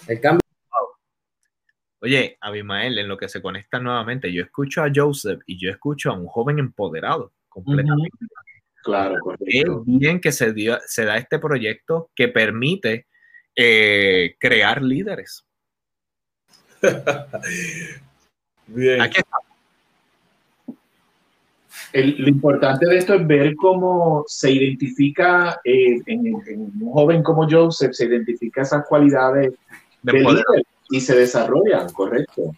el 0.08 0.18
cambio. 0.18 0.40
Oye, 2.00 2.38
Abimael, 2.40 2.98
en 2.98 3.06
lo 3.06 3.18
que 3.18 3.28
se 3.28 3.42
conecta 3.42 3.78
nuevamente, 3.78 4.32
yo 4.32 4.42
escucho 4.42 4.82
a 4.82 4.90
Joseph 4.94 5.42
y 5.46 5.58
yo 5.58 5.70
escucho 5.70 6.10
a 6.10 6.14
un 6.14 6.26
joven 6.26 6.58
empoderado 6.58 7.32
completamente. 7.48 8.16
Claro, 8.82 9.16
Es 9.40 9.64
bien 9.84 10.20
que 10.20 10.32
se, 10.32 10.52
dio, 10.52 10.78
se 10.86 11.04
da 11.04 11.16
este 11.16 11.38
proyecto 11.38 12.10
que 12.14 12.28
permite 12.28 13.06
eh, 13.54 14.36
crear 14.38 14.82
líderes. 14.82 15.46
bien. 18.66 19.00
Aquí 19.00 19.18
está 19.18 19.36
lo 22.02 22.28
importante 22.28 22.86
de 22.86 22.98
esto 22.98 23.14
es 23.14 23.26
ver 23.26 23.54
cómo 23.54 24.24
se 24.26 24.50
identifica 24.50 25.60
eh, 25.64 26.00
en, 26.06 26.34
un 26.34 26.92
joven 26.92 27.22
como 27.22 27.48
Joseph, 27.48 27.92
se 27.92 28.06
identifica 28.06 28.62
esas 28.62 28.84
cualidades 28.86 29.54
de, 30.02 30.12
líder 30.12 30.44
y 30.90 31.00
se 31.00 31.14
desarrollan, 31.14 31.92
correcto. 31.92 32.54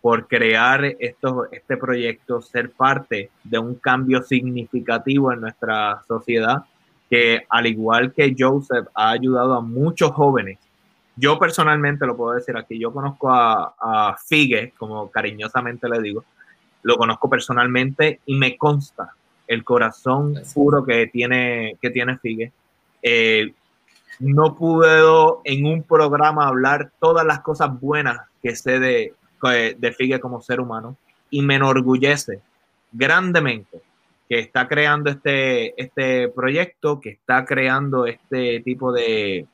por 0.00 0.26
crear 0.26 0.84
esto, 0.98 1.48
este 1.50 1.76
proyecto, 1.76 2.42
ser 2.42 2.70
parte 2.70 3.30
de 3.42 3.58
un 3.58 3.74
cambio 3.76 4.22
significativo 4.22 5.32
en 5.32 5.40
nuestra 5.40 6.02
sociedad, 6.06 6.64
que 7.08 7.44
al 7.48 7.66
igual 7.66 8.12
que 8.12 8.34
Joseph 8.38 8.86
ha 8.94 9.10
ayudado 9.10 9.54
a 9.54 9.60
muchos 9.60 10.10
jóvenes. 10.12 10.58
Yo 11.16 11.38
personalmente 11.38 12.06
lo 12.06 12.16
puedo 12.16 12.34
decir 12.34 12.56
aquí, 12.56 12.78
yo 12.78 12.92
conozco 12.92 13.30
a, 13.30 13.74
a 13.78 14.16
Figue, 14.26 14.72
como 14.76 15.10
cariñosamente 15.10 15.88
le 15.88 16.00
digo, 16.00 16.24
lo 16.82 16.96
conozco 16.96 17.30
personalmente 17.30 18.20
y 18.26 18.34
me 18.34 18.56
consta 18.56 19.14
el 19.46 19.64
corazón 19.64 20.34
puro 20.52 20.84
que 20.84 21.06
tiene, 21.06 21.76
que 21.80 21.90
tiene 21.90 22.18
Figue. 22.18 22.52
Eh, 23.02 23.52
no 24.18 24.54
puedo 24.54 25.40
en 25.44 25.66
un 25.66 25.82
programa 25.82 26.46
hablar 26.46 26.92
todas 27.00 27.26
las 27.26 27.40
cosas 27.40 27.80
buenas 27.80 28.18
que 28.42 28.54
sé 28.54 28.78
de, 28.78 29.14
de 29.42 29.92
Figue 29.92 30.20
como 30.20 30.40
ser 30.40 30.60
humano 30.60 30.96
y 31.30 31.42
me 31.42 31.56
enorgullece 31.56 32.40
grandemente 32.92 33.82
que 34.28 34.38
está 34.38 34.68
creando 34.68 35.10
este, 35.10 35.80
este 35.80 36.28
proyecto, 36.28 37.00
que 37.00 37.10
está 37.10 37.44
creando 37.44 38.06
este 38.06 38.60
tipo 38.60 38.92
de, 38.92 39.46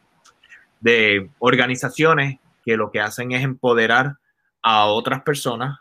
de 0.81 1.31
organizaciones 1.39 2.39
que 2.65 2.77
lo 2.77 2.91
que 2.91 3.01
hacen 3.01 3.33
es 3.33 3.43
empoderar 3.43 4.17
a 4.63 4.87
otras 4.87 5.23
personas. 5.23 5.79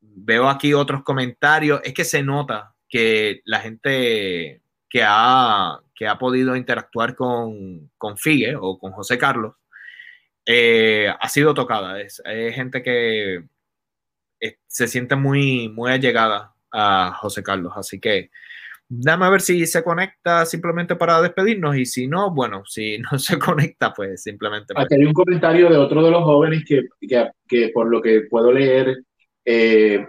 Veo 0.00 0.48
aquí 0.48 0.74
otros 0.74 1.02
comentarios, 1.02 1.80
es 1.84 1.94
que 1.94 2.04
se 2.04 2.22
nota 2.22 2.74
que 2.88 3.40
la 3.44 3.60
gente 3.60 4.60
que 4.88 5.02
ha, 5.06 5.80
que 5.94 6.06
ha 6.08 6.18
podido 6.18 6.56
interactuar 6.56 7.14
con, 7.14 7.90
con 7.96 8.16
Figue 8.16 8.56
o 8.56 8.78
con 8.78 8.92
José 8.92 9.18
Carlos 9.18 9.54
eh, 10.46 11.08
ha 11.18 11.28
sido 11.28 11.54
tocada. 11.54 12.00
Es, 12.00 12.22
gente 12.54 12.82
que 12.82 13.44
se 14.66 14.88
siente 14.88 15.16
muy, 15.16 15.68
muy 15.68 15.90
allegada 15.90 16.54
a 16.70 17.12
José 17.20 17.42
Carlos. 17.42 17.72
Así 17.76 18.00
que 18.00 18.30
dame 18.88 19.24
a 19.24 19.30
ver 19.30 19.40
si 19.40 19.66
se 19.66 19.82
conecta 19.82 20.44
simplemente 20.44 20.96
para 20.96 21.22
despedirnos 21.22 21.76
y 21.76 21.86
si 21.86 22.06
no, 22.06 22.34
bueno, 22.34 22.62
si 22.66 22.98
no 22.98 23.18
se 23.18 23.38
conecta, 23.38 23.92
pues 23.92 24.22
simplemente. 24.22 24.74
Aquí 24.76 24.94
hay 24.94 25.04
un 25.04 25.12
comentario 25.12 25.70
de 25.70 25.76
otro 25.76 26.02
de 26.02 26.10
los 26.10 26.24
jóvenes 26.24 26.64
que, 26.66 26.82
que, 27.00 27.30
que 27.48 27.70
por 27.72 27.88
lo 27.88 28.02
que 28.02 28.22
puedo 28.28 28.52
leer, 28.52 28.98
eh, 29.44 30.06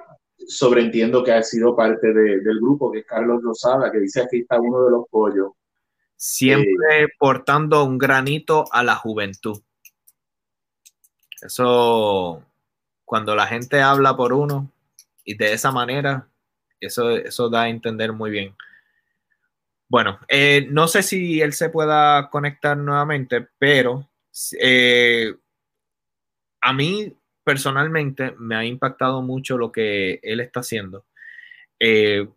sobreentiendo 0.47 1.23
que 1.23 1.31
ha 1.31 1.43
sido 1.43 1.75
parte 1.75 2.13
del 2.13 2.59
grupo, 2.59 2.91
que 2.91 2.99
es 2.99 3.05
Carlos 3.05 3.41
Rosada, 3.41 3.91
que 3.91 3.99
dice 3.99 4.21
aquí 4.21 4.39
está 4.39 4.59
uno 4.59 4.83
de 4.83 4.91
los 4.91 5.05
pollos. 5.09 5.51
Siempre 6.15 7.09
portando 7.19 7.83
un 7.83 7.97
granito 7.97 8.65
a 8.71 8.83
la 8.83 8.95
juventud. 8.95 9.61
Eso, 11.41 12.43
cuando 13.03 13.35
la 13.35 13.47
gente 13.47 13.81
habla 13.81 14.15
por 14.15 14.33
uno 14.33 14.71
y 15.23 15.35
de 15.35 15.53
esa 15.53 15.71
manera, 15.71 16.27
eso, 16.79 17.11
eso 17.11 17.49
da 17.49 17.63
a 17.63 17.69
entender 17.69 18.13
muy 18.13 18.31
bien. 18.31 18.55
Bueno, 19.87 20.19
eh, 20.27 20.67
no 20.71 20.87
sé 20.87 21.03
si 21.03 21.41
él 21.41 21.53
se 21.53 21.69
pueda 21.69 22.29
conectar 22.29 22.75
nuevamente, 22.75 23.47
pero 23.59 24.09
eh, 24.59 25.33
a 26.61 26.73
mí 26.73 27.15
personalmente 27.43 28.33
me 28.39 28.55
ha 28.55 28.65
impactado 28.65 29.21
mucho 29.21 29.57
lo 29.57 29.71
que 29.71 30.19
él 30.23 30.39
está 30.39 30.61
haciendo. 30.61 31.05
Eh, 31.79 32.27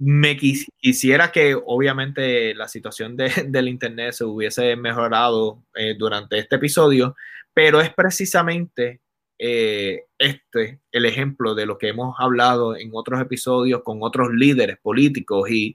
me 0.00 0.36
quisiera 0.36 1.30
que 1.30 1.54
obviamente 1.54 2.54
la 2.54 2.68
situación 2.68 3.16
de, 3.16 3.30
del 3.48 3.68
Internet 3.68 4.14
se 4.14 4.24
hubiese 4.24 4.74
mejorado 4.76 5.62
durante 5.98 6.38
este 6.38 6.56
episodio, 6.56 7.14
pero 7.54 7.80
es 7.80 7.92
precisamente 7.92 9.00
este 9.38 10.80
el 10.92 11.06
ejemplo 11.06 11.54
de 11.54 11.64
lo 11.64 11.78
que 11.78 11.88
hemos 11.88 12.14
hablado 12.18 12.76
en 12.76 12.90
otros 12.92 13.20
episodios 13.22 13.82
con 13.82 13.98
otros 14.02 14.28
líderes 14.34 14.76
políticos 14.78 15.50
y 15.50 15.74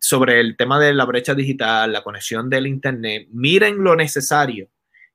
sobre 0.00 0.40
el 0.40 0.56
tema 0.56 0.80
de 0.80 0.94
la 0.94 1.04
brecha 1.04 1.34
digital, 1.34 1.92
la 1.92 2.02
conexión 2.02 2.50
del 2.50 2.66
Internet, 2.66 3.28
miren 3.30 3.82
lo 3.82 3.96
necesario 3.96 4.68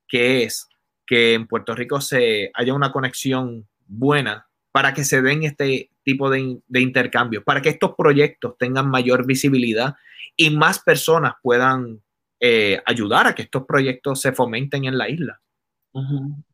que 0.08 0.44
es 0.44 0.68
que 1.06 1.34
en 1.34 1.48
Puerto 1.48 1.76
Rico 1.76 2.02
se 2.02 2.52
haya 2.54 2.74
una 2.74 2.92
conexión 2.92 3.68
buena 3.88 4.48
para 4.72 4.94
que 4.94 5.04
se 5.04 5.22
den 5.22 5.44
este 5.44 5.90
tipo 6.04 6.30
de, 6.30 6.60
de 6.68 6.82
intercambios, 6.82 7.44
para 7.44 7.62
que 7.62 7.70
estos 7.70 7.96
proyectos 7.98 8.58
tengan 8.58 8.90
mayor 8.90 9.26
visibilidad 9.26 9.96
y 10.36 10.50
más 10.50 10.80
personas 10.80 11.34
puedan 11.42 12.02
eh, 12.40 12.82
ayudar 12.86 13.28
a 13.28 13.36
que 13.36 13.44
estos 13.44 13.66
proyectos 13.66 14.20
se 14.20 14.34
fomenten 14.34 14.86
en 14.86 14.98
la 14.98 15.10
isla. 15.10 15.40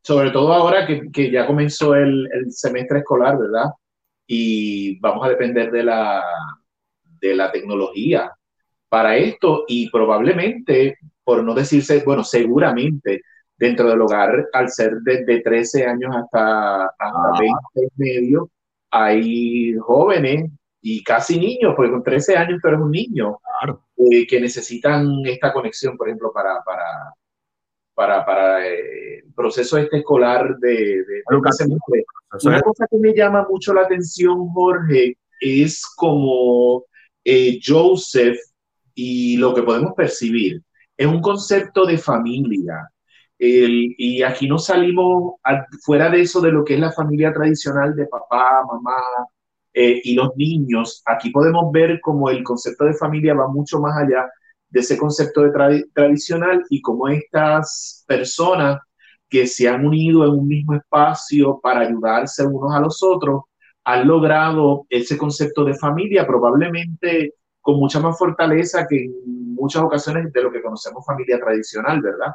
Sobre 0.02 0.30
todo 0.30 0.52
ahora 0.52 0.86
que, 0.86 1.10
que 1.10 1.30
ya 1.30 1.46
comenzó 1.46 1.94
el, 1.94 2.28
el, 2.32 2.52
semestre 2.52 2.98
escolar, 2.98 3.38
¿verdad? 3.38 3.70
Y 4.26 5.00
vamos 5.00 5.26
a 5.26 5.30
depender 5.30 5.70
de 5.70 5.82
la, 5.82 6.22
de 7.20 7.34
la 7.34 7.50
tecnología 7.50 8.30
para 8.88 9.16
esto 9.16 9.64
y 9.66 9.90
probablemente, 9.90 10.98
por 11.24 11.42
no 11.42 11.54
decirse, 11.54 12.02
bueno, 12.04 12.22
seguramente 12.22 13.22
dentro 13.56 13.88
del 13.88 14.00
hogar, 14.02 14.46
al 14.52 14.68
ser 14.68 14.96
desde 15.02 15.40
13 15.40 15.86
años 15.86 16.14
hasta, 16.14 16.84
hasta 16.84 17.40
20 17.40 17.56
y 17.74 17.88
medio, 17.96 18.50
hay 18.90 19.74
jóvenes 19.78 20.50
y 20.82 21.02
casi 21.04 21.38
niños, 21.38 21.74
porque 21.76 21.92
con 21.92 22.02
13 22.02 22.36
años 22.36 22.58
tú 22.60 22.68
eres 22.68 22.80
un 22.80 22.90
niño, 22.90 23.38
eh, 23.96 24.26
que 24.26 24.40
necesitan 24.40 25.20
esta 25.26 25.52
conexión, 25.52 25.96
por 25.96 26.08
ejemplo, 26.08 26.32
para, 26.32 26.62
para, 26.64 27.14
para, 27.94 28.24
para 28.24 28.66
eh, 28.66 29.18
el 29.18 29.34
proceso 29.34 29.76
este 29.76 29.98
escolar 29.98 30.56
de, 30.58 31.04
de, 31.04 31.22
Una 32.44 32.60
cosa 32.62 32.86
que 32.90 32.96
me 32.96 33.14
llama 33.14 33.46
mucho 33.48 33.74
la 33.74 33.82
atención, 33.82 34.48
Jorge, 34.48 35.18
es 35.40 35.86
como 35.96 36.84
eh, 37.24 37.58
Joseph 37.64 38.38
y 38.94 39.36
lo 39.36 39.54
que 39.54 39.62
podemos 39.62 39.92
percibir 39.94 40.62
es 40.96 41.06
un 41.06 41.22
concepto 41.22 41.86
de 41.86 41.96
familia. 41.96 42.90
Y 43.42 44.22
aquí 44.22 44.46
no 44.46 44.58
salimos 44.58 45.34
fuera 45.82 46.10
de 46.10 46.20
eso 46.22 46.40
de 46.40 46.52
lo 46.52 46.64
que 46.64 46.74
es 46.74 46.80
la 46.80 46.92
familia 46.92 47.32
tradicional 47.32 47.96
de 47.96 48.06
papá, 48.06 48.62
mamá 48.66 49.00
eh, 49.72 50.00
y 50.04 50.14
los 50.14 50.36
niños. 50.36 51.02
Aquí 51.06 51.30
podemos 51.30 51.72
ver 51.72 52.00
como 52.00 52.28
el 52.28 52.42
concepto 52.42 52.84
de 52.84 52.94
familia 52.94 53.34
va 53.34 53.48
mucho 53.48 53.80
más 53.80 53.96
allá 53.96 54.28
de 54.68 54.80
ese 54.80 54.98
concepto 54.98 55.42
de 55.42 55.86
tradicional 55.94 56.64
y 56.70 56.82
como 56.82 57.08
estas 57.08 58.04
personas 58.06 58.78
que 59.28 59.46
se 59.46 59.68
han 59.68 59.86
unido 59.86 60.24
en 60.24 60.32
un 60.32 60.48
mismo 60.48 60.74
espacio 60.74 61.60
para 61.62 61.80
ayudarse 61.80 62.44
unos 62.46 62.74
a 62.74 62.80
los 62.80 63.02
otros, 63.02 63.44
han 63.84 64.06
logrado 64.06 64.86
ese 64.90 65.16
concepto 65.16 65.64
de 65.64 65.74
familia 65.74 66.26
probablemente 66.26 67.34
con 67.60 67.76
mucha 67.76 68.00
más 68.00 68.18
fortaleza 68.18 68.86
que 68.88 69.04
en 69.04 69.54
muchas 69.54 69.82
ocasiones 69.82 70.32
de 70.32 70.42
lo 70.42 70.52
que 70.52 70.62
conocemos 70.62 71.06
familia 71.06 71.38
tradicional, 71.38 72.00
¿verdad? 72.02 72.32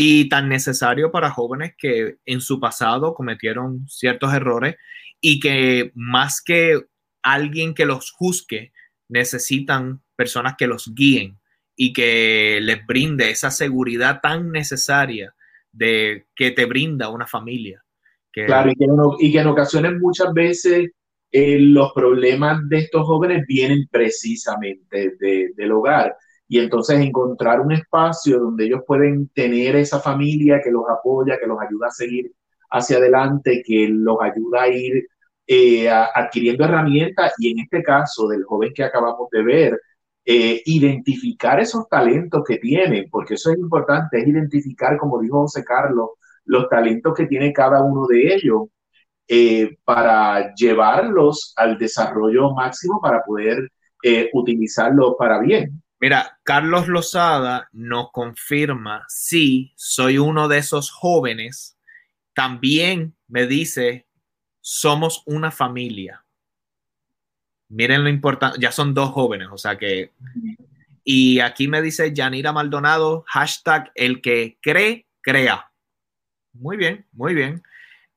Y 0.00 0.28
tan 0.28 0.48
necesario 0.48 1.10
para 1.10 1.32
jóvenes 1.32 1.74
que 1.76 2.18
en 2.24 2.40
su 2.40 2.60
pasado 2.60 3.14
cometieron 3.14 3.88
ciertos 3.88 4.32
errores 4.32 4.76
y 5.20 5.40
que 5.40 5.90
más 5.96 6.40
que 6.40 6.80
alguien 7.20 7.74
que 7.74 7.84
los 7.84 8.12
juzgue, 8.12 8.72
necesitan 9.08 10.00
personas 10.14 10.54
que 10.56 10.68
los 10.68 10.94
guíen 10.94 11.40
y 11.74 11.92
que 11.92 12.60
les 12.62 12.86
brinde 12.86 13.28
esa 13.28 13.50
seguridad 13.50 14.20
tan 14.22 14.52
necesaria 14.52 15.34
de 15.72 16.26
que 16.36 16.52
te 16.52 16.66
brinda 16.66 17.08
una 17.08 17.26
familia. 17.26 17.82
Claro, 18.30 18.70
y 18.70 19.32
que, 19.32 19.40
en, 19.40 19.48
ocasiones 19.48 19.94
muchas 19.98 20.32
veces 20.32 20.92
eh, 21.32 21.58
los 21.58 21.92
problemas 21.92 22.60
de 22.68 22.78
estos 22.78 23.04
jóvenes 23.04 23.44
vienen 23.48 23.88
precisamente 23.90 25.16
del 25.18 25.72
hogar. 25.72 26.14
Y 26.48 26.58
entonces 26.58 26.98
encontrar 27.00 27.60
un 27.60 27.72
espacio 27.72 28.40
donde 28.40 28.66
ellos 28.66 28.80
pueden 28.86 29.28
tener 29.28 29.76
esa 29.76 30.00
familia 30.00 30.60
que 30.62 30.70
los 30.70 30.84
apoya, 30.88 31.38
que 31.38 31.46
los 31.46 31.58
ayuda 31.60 31.88
a 31.88 31.90
seguir 31.90 32.32
hacia 32.70 32.98
adelante, 32.98 33.62
que 33.64 33.88
los 33.88 34.16
ayuda 34.20 34.62
a 34.62 34.68
ir 34.68 35.06
eh, 35.46 35.88
adquiriendo 35.88 36.64
herramientas 36.64 37.32
y 37.38 37.52
en 37.52 37.60
este 37.60 37.82
caso 37.82 38.28
del 38.28 38.44
joven 38.44 38.72
que 38.74 38.84
acabamos 38.84 39.30
de 39.30 39.42
ver, 39.42 39.80
eh, 40.24 40.62
identificar 40.66 41.58
esos 41.58 41.88
talentos 41.88 42.44
que 42.46 42.58
tienen, 42.58 43.08
porque 43.10 43.34
eso 43.34 43.50
es 43.50 43.58
importante, 43.58 44.18
es 44.20 44.28
identificar, 44.28 44.98
como 44.98 45.18
dijo 45.20 45.40
José 45.42 45.64
Carlos, 45.64 46.10
los 46.44 46.68
talentos 46.68 47.14
que 47.14 47.26
tiene 47.26 47.52
cada 47.52 47.82
uno 47.82 48.06
de 48.06 48.34
ellos 48.34 48.64
eh, 49.26 49.76
para 49.84 50.54
llevarlos 50.54 51.54
al 51.56 51.78
desarrollo 51.78 52.52
máximo 52.54 53.00
para 53.00 53.22
poder 53.24 53.70
utilizarlos 54.32 55.14
para 55.18 55.40
bien. 55.40 55.82
Mira, 56.00 56.38
Carlos 56.44 56.86
Lozada 56.86 57.68
nos 57.72 58.12
confirma, 58.12 59.04
sí, 59.08 59.72
soy 59.76 60.18
uno 60.18 60.46
de 60.46 60.58
esos 60.58 60.90
jóvenes. 60.90 61.76
También 62.34 63.16
me 63.26 63.46
dice, 63.46 64.06
somos 64.60 65.22
una 65.26 65.50
familia. 65.50 66.24
Miren 67.68 68.04
lo 68.04 68.08
importante, 68.08 68.58
ya 68.60 68.70
son 68.70 68.94
dos 68.94 69.10
jóvenes, 69.10 69.48
o 69.50 69.58
sea 69.58 69.76
que... 69.76 70.12
Y 71.02 71.40
aquí 71.40 71.68
me 71.68 71.80
dice 71.80 72.12
Yanira 72.12 72.52
Maldonado, 72.52 73.24
hashtag 73.26 73.90
el 73.94 74.20
que 74.20 74.58
cree, 74.60 75.06
crea. 75.22 75.72
Muy 76.52 76.76
bien, 76.76 77.06
muy 77.12 77.34
bien. 77.34 77.62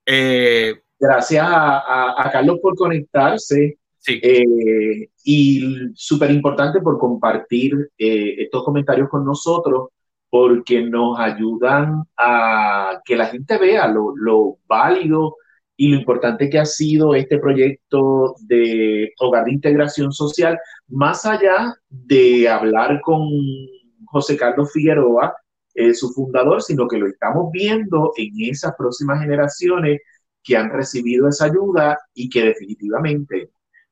Eh, 0.05 0.81
Gracias 0.99 1.47
a, 1.47 2.29
Carlos 2.31 2.59
por 2.61 2.75
conectarse. 2.75 3.79
Sí. 4.01 4.19
Eh, 4.23 5.09
y 5.23 5.91
súper 5.93 6.31
importante 6.31 6.81
por 6.81 6.97
compartir 6.97 7.91
eh, 7.97 8.35
estos 8.39 8.63
comentarios 8.63 9.07
con 9.09 9.23
nosotros, 9.23 9.89
porque 10.29 10.81
nos 10.81 11.19
ayudan 11.19 12.03
a 12.17 12.99
que 13.05 13.15
la 13.15 13.27
gente 13.27 13.57
vea 13.59 13.87
lo, 13.87 14.15
lo, 14.15 14.57
válido 14.67 15.35
y 15.77 15.89
lo 15.89 15.97
importante 15.97 16.49
que 16.49 16.59
ha 16.59 16.65
sido 16.65 17.13
este 17.15 17.37
proyecto 17.37 18.35
de 18.47 19.13
hogar 19.19 19.45
de 19.45 19.53
integración 19.53 20.11
social, 20.11 20.57
más 20.87 21.25
allá 21.25 21.75
de 21.89 22.49
hablar 22.49 23.01
con 23.01 23.29
José 24.05 24.35
Carlos 24.37 24.71
Figueroa, 24.73 25.35
eh, 25.75 25.93
su 25.93 26.09
fundador, 26.11 26.61
sino 26.63 26.87
que 26.87 26.97
lo 26.97 27.07
estamos 27.07 27.51
viendo 27.51 28.11
en 28.17 28.31
esas 28.49 28.73
próximas 28.75 29.21
generaciones 29.21 30.01
que 30.43 30.57
han 30.57 30.69
recibido 30.71 31.27
esa 31.29 31.45
ayuda 31.45 31.97
y 32.13 32.29
que 32.29 32.45
definitivamente 32.45 33.51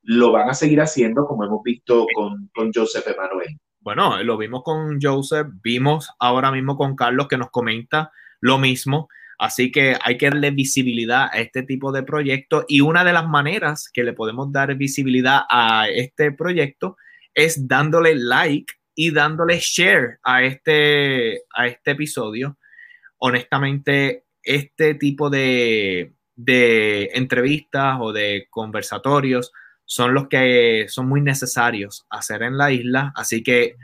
lo 0.10 0.32
van 0.32 0.50
a 0.50 0.56
seguir 0.56 0.82
haciendo 0.82 1.28
como 1.28 1.44
hemos 1.44 1.62
visto 1.62 2.08
con, 2.16 2.50
con 2.56 2.72
Joseph 2.74 3.06
Emanuel. 3.08 3.60
Bueno, 3.80 4.24
lo 4.24 4.38
vimos 4.40 4.64
con 4.64 5.00
Joseph, 5.00 5.50
vimos 5.62 6.10
ahora 6.18 6.52
mismo 6.52 6.76
con 6.78 6.96
Carlos 6.96 7.28
que 7.28 7.38
nos 7.38 7.52
comenta 7.52 8.12
lo 8.42 8.58
mismo. 8.58 9.08
Así 9.38 9.72
que 9.72 9.96
hay 10.02 10.18
que 10.18 10.32
darle 10.32 10.50
visibilidad 10.50 11.30
a 11.32 11.38
este 11.38 11.62
tipo 11.62 11.92
de 11.92 12.02
proyectos 12.02 12.66
y 12.68 12.82
una 12.82 13.04
de 13.04 13.14
las 13.14 13.28
maneras 13.28 13.88
que 13.94 14.04
le 14.04 14.14
podemos 14.14 14.52
dar 14.52 14.74
visibilidad 14.74 15.42
a 15.48 15.88
este 15.90 16.32
proyecto 16.32 16.98
es 17.36 17.68
dándole 17.68 18.16
like 18.16 18.74
y 18.96 19.12
dándole 19.12 19.60
share 19.60 20.18
a 20.24 20.42
este, 20.42 21.44
a 21.54 21.68
este 21.68 21.92
episodio. 21.92 22.58
Honestamente, 23.20 24.26
este 24.42 24.96
tipo 24.96 25.30
de, 25.30 26.14
de 26.36 27.12
entrevistas 27.14 27.98
o 28.02 28.12
de 28.12 28.48
conversatorios 28.50 29.52
son 29.90 30.14
los 30.14 30.28
que 30.28 30.86
son 30.88 31.10
muy 31.10 31.20
necesarios 31.20 32.06
hacer 32.12 32.44
en 32.44 32.60
la 32.60 32.72
isla. 32.72 33.12
Así 33.16 33.42
que 33.42 33.76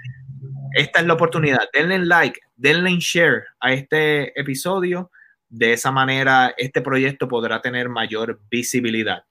esta 0.74 1.00
es 1.00 1.08
la 1.08 1.14
oportunidad. 1.14 1.62
Denle 1.74 1.98
like, 2.06 2.40
denle 2.56 2.98
share 3.00 3.46
a 3.60 3.74
este 3.74 4.40
episodio. 4.40 5.10
De 5.50 5.74
esa 5.74 5.92
manera, 5.92 6.54
este 6.58 6.82
proyecto 6.82 7.28
podrá 7.28 7.60
tener 7.60 7.90
mayor 7.90 8.40
visibilidad. 8.52 9.24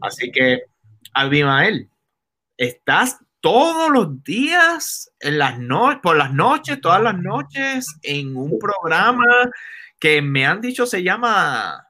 Así 0.00 0.32
que, 0.32 0.62
Abimael, 1.12 1.90
¿estás 2.56 3.18
todos 3.40 3.90
los 3.90 4.24
días, 4.24 5.12
en 5.20 5.36
las 5.36 5.58
no 5.58 6.00
por 6.02 6.16
las 6.16 6.32
noches, 6.32 6.80
todas 6.80 7.02
las 7.02 7.18
noches, 7.18 7.98
en 8.02 8.34
un 8.34 8.58
programa 8.58 9.26
que 10.00 10.22
me 10.22 10.46
han 10.46 10.62
dicho 10.62 10.86
se 10.86 11.02
llama 11.02 11.83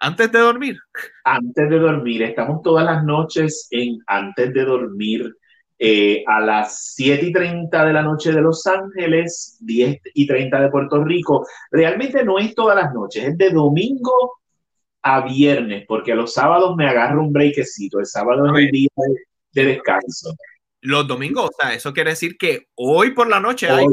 Antes 0.00 0.32
de 0.32 0.38
dormir. 0.38 0.78
Antes 1.24 1.68
de 1.68 1.78
dormir, 1.78 2.22
estamos 2.22 2.62
todas 2.62 2.84
las 2.84 3.04
noches 3.04 3.68
en 3.70 3.98
Antes 4.06 4.52
de 4.52 4.64
dormir. 4.64 5.34
eh, 5.82 6.22
a 6.26 6.40
las 6.40 6.92
7 6.94 7.24
y 7.24 7.32
30 7.32 7.86
de 7.86 7.92
la 7.94 8.02
noche 8.02 8.32
de 8.32 8.42
Los 8.42 8.66
Ángeles, 8.66 9.56
10 9.60 9.98
y 10.12 10.26
30 10.26 10.60
de 10.60 10.68
Puerto 10.68 11.02
Rico. 11.02 11.46
Realmente 11.70 12.22
no 12.22 12.38
es 12.38 12.54
todas 12.54 12.76
las 12.76 12.92
noches, 12.92 13.24
es 13.24 13.38
de 13.38 13.48
domingo 13.48 14.40
a 15.02 15.22
viernes, 15.22 15.86
porque 15.88 16.14
los 16.14 16.34
sábados 16.34 16.76
me 16.76 16.86
agarro 16.86 17.22
un 17.22 17.32
breakcito. 17.32 17.98
El 17.98 18.04
sábado 18.04 18.44
es 18.46 18.62
el 18.62 18.70
día 18.70 18.88
de, 19.54 19.64
descanso. 19.64 20.34
Los 20.82 21.08
domingos, 21.08 21.46
o 21.46 21.62
sea, 21.62 21.72
eso 21.72 21.94
quiere 21.94 22.10
decir 22.10 22.36
que 22.36 22.66
hoy 22.74 23.12
por 23.12 23.28
la 23.28 23.40
noche 23.40 23.70
hay. 23.70 23.86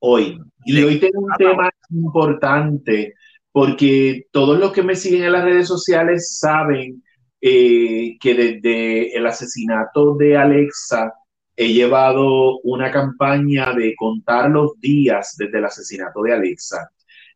Hoy. 0.00 0.38
Y 0.66 0.82
hoy 0.82 1.00
tengo 1.00 1.20
un 1.20 1.32
tema 1.38 1.70
importante, 1.90 3.14
porque 3.52 4.26
todos 4.32 4.58
los 4.58 4.72
que 4.72 4.82
me 4.82 4.96
siguen 4.96 5.24
en 5.24 5.32
las 5.32 5.44
redes 5.44 5.68
sociales 5.68 6.38
saben 6.38 7.02
eh, 7.40 8.16
que 8.18 8.34
desde 8.34 9.16
el 9.16 9.26
asesinato 9.26 10.16
de 10.16 10.36
Alexa 10.36 11.12
he 11.54 11.72
llevado 11.72 12.60
una 12.60 12.90
campaña 12.90 13.74
de 13.74 13.94
contar 13.94 14.50
los 14.50 14.80
días 14.80 15.34
desde 15.38 15.58
el 15.58 15.66
asesinato 15.66 16.22
de 16.22 16.32
Alexa. 16.32 16.88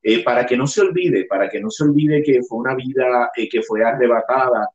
Eh, 0.03 0.23
para 0.23 0.47
que 0.47 0.57
no 0.57 0.67
se 0.67 0.83
olvide, 0.83 1.25
para 1.25 1.49
que 1.49 1.61
no 1.61 1.69
se 1.71 1.83
olvide 1.85 2.23
que 2.23 2.41
fue 2.49 2.59
una 2.59 2.75
vida 2.77 3.31
eh, 3.37 3.49
que 3.49 3.63
fue 3.63 3.85
arrebatada 3.85 4.69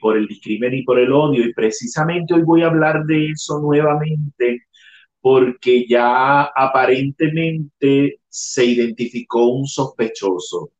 por 0.00 0.16
el 0.16 0.28
discrimen 0.28 0.74
y 0.74 0.84
por 0.84 0.98
el 0.98 1.12
odio. 1.12 1.44
Y 1.44 1.52
precisamente 1.52 2.34
hoy 2.34 2.42
voy 2.42 2.62
a 2.62 2.66
hablar 2.66 3.04
de 3.04 3.30
eso 3.30 3.60
nuevamente, 3.60 4.62
porque 5.26 5.84
ya 5.88 6.44
aparentemente 6.54 8.20
se 8.28 8.64
identificó 8.64 9.48
un 9.48 9.66
sospechoso. 9.66 10.70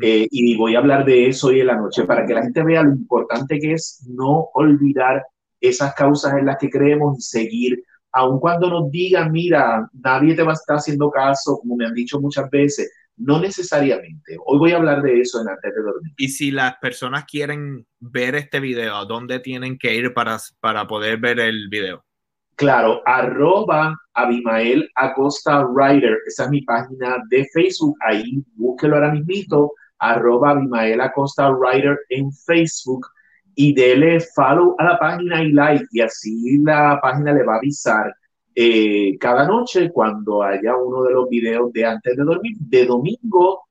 Eh, 0.00 0.28
y 0.30 0.56
voy 0.56 0.76
a 0.76 0.78
hablar 0.78 1.04
de 1.04 1.26
eso 1.26 1.48
hoy 1.48 1.60
en 1.60 1.66
la 1.66 1.76
noche 1.76 2.04
para 2.04 2.24
que 2.24 2.32
la 2.32 2.42
gente 2.42 2.62
vea 2.62 2.84
lo 2.84 2.92
importante 2.92 3.58
que 3.58 3.72
es 3.72 4.06
no 4.08 4.48
olvidar 4.54 5.24
esas 5.60 5.92
causas 5.94 6.34
en 6.34 6.46
las 6.46 6.56
que 6.56 6.70
creemos 6.70 7.18
y 7.18 7.22
seguir, 7.22 7.82
aun 8.12 8.38
cuando 8.38 8.70
nos 8.70 8.92
digan, 8.92 9.32
mira, 9.32 9.90
nadie 9.92 10.36
te 10.36 10.44
va 10.44 10.52
a 10.52 10.54
estar 10.54 10.76
haciendo 10.76 11.10
caso, 11.10 11.58
como 11.58 11.74
me 11.74 11.86
han 11.86 11.94
dicho 11.94 12.20
muchas 12.20 12.48
veces, 12.48 12.92
no 13.16 13.40
necesariamente. 13.40 14.36
Hoy 14.44 14.58
voy 14.60 14.70
a 14.70 14.76
hablar 14.76 15.02
de 15.02 15.20
eso 15.20 15.42
en 15.42 15.48
antes 15.48 15.74
de 15.74 15.82
dormir. 15.82 16.12
Y 16.16 16.28
si 16.28 16.52
las 16.52 16.76
personas 16.76 17.24
quieren 17.24 17.84
ver 17.98 18.36
este 18.36 18.60
video, 18.60 18.94
¿a 18.94 19.04
dónde 19.04 19.40
tienen 19.40 19.76
que 19.78 19.96
ir 19.96 20.14
para, 20.14 20.38
para 20.60 20.86
poder 20.86 21.18
ver 21.18 21.40
el 21.40 21.68
video? 21.68 22.05
Claro, 22.56 23.02
arroba 23.04 23.94
Abimael 24.14 24.88
Acosta 24.94 25.64
Writer, 25.66 26.18
esa 26.26 26.44
es 26.44 26.50
mi 26.50 26.62
página 26.62 27.22
de 27.28 27.46
Facebook, 27.52 27.96
ahí 28.00 28.42
búsquelo 28.54 28.96
ahora 28.96 29.12
mismito, 29.12 29.72
arroba 29.98 30.52
Abimael 30.52 31.00
Acosta 31.02 31.50
Writer 31.50 31.98
en 32.08 32.32
Facebook. 32.32 33.06
Y 33.58 33.74
dele 33.74 34.20
follow 34.20 34.74
a 34.78 34.84
la 34.84 34.98
página 34.98 35.42
y 35.42 35.50
like. 35.52 35.86
Y 35.90 36.02
así 36.02 36.58
la 36.58 36.98
página 37.00 37.32
le 37.32 37.42
va 37.42 37.54
a 37.54 37.56
avisar 37.56 38.14
eh, 38.54 39.16
cada 39.18 39.46
noche 39.46 39.90
cuando 39.90 40.42
haya 40.42 40.76
uno 40.76 41.02
de 41.02 41.12
los 41.12 41.28
videos 41.28 41.72
de 41.72 41.84
antes 41.84 42.16
de 42.16 42.22
dormir, 42.22 42.54
de 42.58 42.84
domingo 42.84 43.66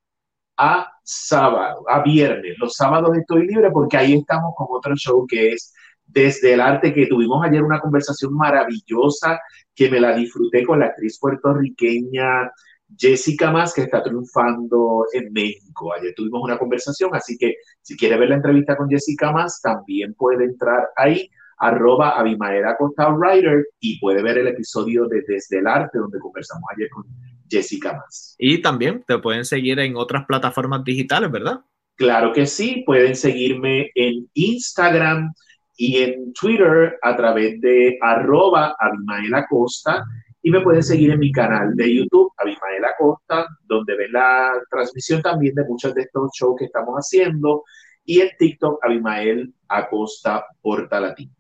a 0.58 0.92
sábado, 1.04 1.84
a 1.88 2.02
viernes. 2.02 2.56
Los 2.60 2.74
sábados 2.74 3.16
estoy 3.18 3.48
libre 3.48 3.70
porque 3.72 3.98
ahí 3.98 4.14
estamos 4.16 4.54
con 4.56 4.68
otro 4.70 4.96
show 4.96 5.26
que 5.28 5.54
es 5.54 5.74
desde 6.16 6.53
el 6.53 6.61
arte 6.61 6.93
que 6.93 7.07
tuvimos 7.07 7.45
ayer 7.45 7.61
una 7.61 7.82
conversación 7.82 8.34
maravillosa 8.34 9.38
que 9.76 9.89
me 9.89 9.99
la 9.99 10.16
disfruté 10.16 10.63
con 10.63 10.80
la 10.80 10.86
actriz 10.86 11.20
puertorriqueña 11.20 12.49
Jessica 12.97 13.51
Más, 13.51 13.74
que 13.74 13.82
está 13.82 14.01
triunfando 14.01 15.05
en 15.11 15.34
México. 15.34 15.93
Ayer 15.93 16.13
tuvimos 16.16 16.41
una 16.41 16.57
conversación, 16.57 17.09
así 17.13 17.38
que 17.38 17.55
si 17.82 17.97
quiere 17.97 18.18
ver 18.18 18.30
la 18.30 18.36
entrevista 18.36 18.78
con 18.78 18.89
Jessica 18.89 19.34
Más, 19.34 19.59
también 19.61 20.13
puede 20.13 20.45
entrar 20.45 20.88
ahí, 20.95 21.30
arroba 21.57 22.18
Abimaera 22.18 22.78
Costa 22.78 23.09
Writer, 23.09 23.66
y 23.82 23.99
puede 23.99 24.24
ver 24.24 24.38
el 24.38 24.47
episodio 24.47 25.07
de 25.07 25.22
Desde 25.28 25.59
el 25.59 25.68
Arte, 25.68 25.97
donde 25.97 26.20
conversamos 26.20 26.63
ayer 26.74 26.89
con 26.91 27.03
Jessica 27.49 27.91
Más. 27.91 28.36
Y 28.38 28.61
también 28.61 29.03
te 29.05 29.18
pueden 29.18 29.43
seguir 29.43 29.80
en 29.80 29.97
otras 29.97 30.26
plataformas 30.26 30.86
digitales, 30.86 31.30
¿verdad? 31.30 31.61
Claro 31.95 32.32
que 32.32 32.45
sí, 32.45 32.84
pueden 32.86 33.16
seguirme 33.16 33.89
en 33.95 34.30
Instagram, 34.34 35.34
y 35.78 35.98
en 35.98 36.34
Twitter 36.34 36.98
a 37.02 37.16
través 37.16 37.60
de 37.62 37.98
arroba 38.02 38.76
Abimael 38.80 39.34
Acosta 39.34 40.04
y 40.42 40.52
me 40.52 40.62
pueden 40.62 40.84
seguir 40.84 41.12
en 41.12 41.20
mi 41.20 41.32
canal 41.32 41.76
de 41.76 41.96
YouTube, 41.96 42.32
Abimael 42.38 42.86
Acosta, 42.86 43.48
donde 43.64 43.98
ven 43.98 44.12
la 44.12 44.54
transmisión 44.70 45.22
también 45.22 45.56
de 45.56 45.66
muchos 45.66 45.94
de 45.96 46.04
estos 46.04 46.32
shows 46.40 46.56
que 46.58 46.66
estamos 46.66 46.96
haciendo 46.96 47.64
y 48.06 48.22
en 48.22 48.30
TikTok, 48.38 48.84
Abimael 48.86 49.54
Acosta 49.68 50.46
Portalatín. 50.62 51.36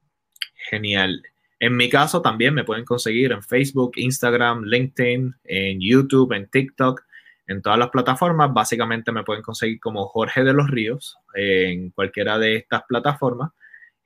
Genial. 0.69 1.21
En 1.59 1.77
mi 1.77 1.89
caso 1.89 2.21
también 2.21 2.53
me 2.53 2.63
pueden 2.63 2.83
conseguir 2.83 3.31
en 3.31 3.43
Facebook, 3.43 3.93
Instagram, 3.95 4.63
LinkedIn, 4.63 5.35
en 5.43 5.79
YouTube, 5.79 6.33
en 6.33 6.49
TikTok, 6.49 7.01
en 7.47 7.61
todas 7.61 7.79
las 7.79 7.89
plataformas. 7.89 8.51
Básicamente 8.53 9.11
me 9.11 9.23
pueden 9.23 9.43
conseguir 9.43 9.79
como 9.79 10.07
Jorge 10.07 10.43
de 10.43 10.53
los 10.53 10.69
Ríos 10.69 11.17
en 11.35 11.91
cualquiera 11.91 12.39
de 12.39 12.55
estas 12.55 12.83
plataformas 12.87 13.51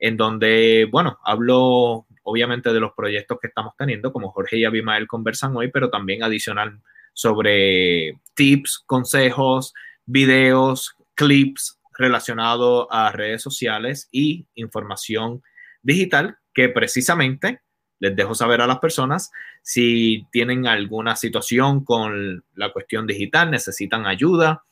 en 0.00 0.16
donde, 0.16 0.88
bueno, 0.90 1.18
hablo 1.24 2.06
obviamente 2.24 2.72
de 2.72 2.80
los 2.80 2.92
proyectos 2.92 3.38
que 3.40 3.48
estamos 3.48 3.74
teniendo, 3.78 4.12
como 4.12 4.30
Jorge 4.30 4.58
y 4.58 4.64
Abimael 4.64 5.06
conversan 5.06 5.56
hoy, 5.56 5.70
pero 5.70 5.90
también 5.90 6.22
adicional 6.22 6.80
sobre 7.12 8.18
tips, 8.34 8.82
consejos, 8.86 9.74
videos, 10.06 10.96
clips 11.14 11.78
relacionados 11.98 12.86
a 12.90 13.12
redes 13.12 13.42
sociales 13.42 14.08
y 14.10 14.46
información 14.54 15.42
digital 15.82 16.38
que 16.54 16.68
precisamente 16.70 17.60
les 17.98 18.16
dejo 18.16 18.34
saber 18.34 18.62
a 18.62 18.66
las 18.66 18.78
personas 18.78 19.30
si 19.62 20.26
tienen 20.32 20.66
alguna 20.66 21.16
situación 21.16 21.84
con 21.84 22.42
la 22.54 22.72
cuestión 22.72 23.06
digital, 23.06 23.50
necesitan 23.50 24.06
ayuda 24.06 24.64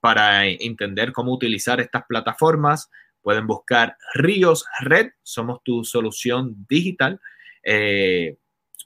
para 0.00 0.46
entender 0.46 1.12
cómo 1.12 1.32
utilizar 1.32 1.80
estas 1.80 2.04
plataformas, 2.06 2.90
Pueden 3.26 3.48
buscar 3.48 3.96
Ríos 4.14 4.64
Red, 4.78 5.08
somos 5.24 5.60
tu 5.64 5.82
solución 5.82 6.64
digital. 6.68 7.20
Eh, 7.64 8.36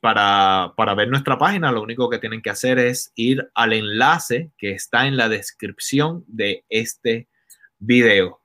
para, 0.00 0.72
para, 0.78 0.94
ver 0.94 1.10
nuestra 1.10 1.36
página, 1.36 1.70
lo 1.70 1.82
único 1.82 2.08
que 2.08 2.16
tienen 2.16 2.40
que 2.40 2.48
hacer 2.48 2.78
es 2.78 3.12
ir 3.16 3.50
al 3.54 3.74
enlace 3.74 4.50
que 4.56 4.72
está 4.72 5.06
en 5.06 5.18
la 5.18 5.28
descripción 5.28 6.24
de 6.26 6.64
este 6.70 7.28
video. 7.78 8.40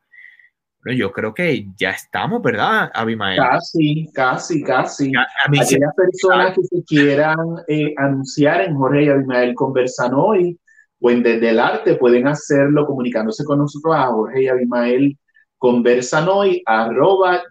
Bueno, 0.84 1.00
yo 1.00 1.14
creo 1.14 1.34
que 1.34 1.66
ya 1.78 1.92
estamos, 1.92 2.42
¿verdad, 2.42 2.92
Abimael? 2.94 3.38
Casi, 3.38 4.12
casi, 4.14 4.64
casi. 4.64 5.14
Aquellas 5.46 5.94
personas 5.96 6.56
que 6.56 6.64
se 6.64 6.84
quieran 6.84 7.38
eh, 7.70 7.94
anunciar 7.96 8.60
en 8.64 8.76
Jorge 8.76 9.06
y 9.06 9.08
Abimael 9.08 9.56
conversan 9.56 10.14
hoy 10.14 10.60
o 11.00 11.10
en 11.10 11.24
Desde 11.24 11.52
el 11.52 11.60
Arte 11.60 11.96
pueden 11.96 12.28
hacerlo 12.28 12.86
comunicándose 12.86 13.46
con 13.46 13.60
nosotros 13.60 13.96
a 13.96 14.08
Jorge 14.08 14.44
y 14.44 14.48
Abimael 14.50 15.18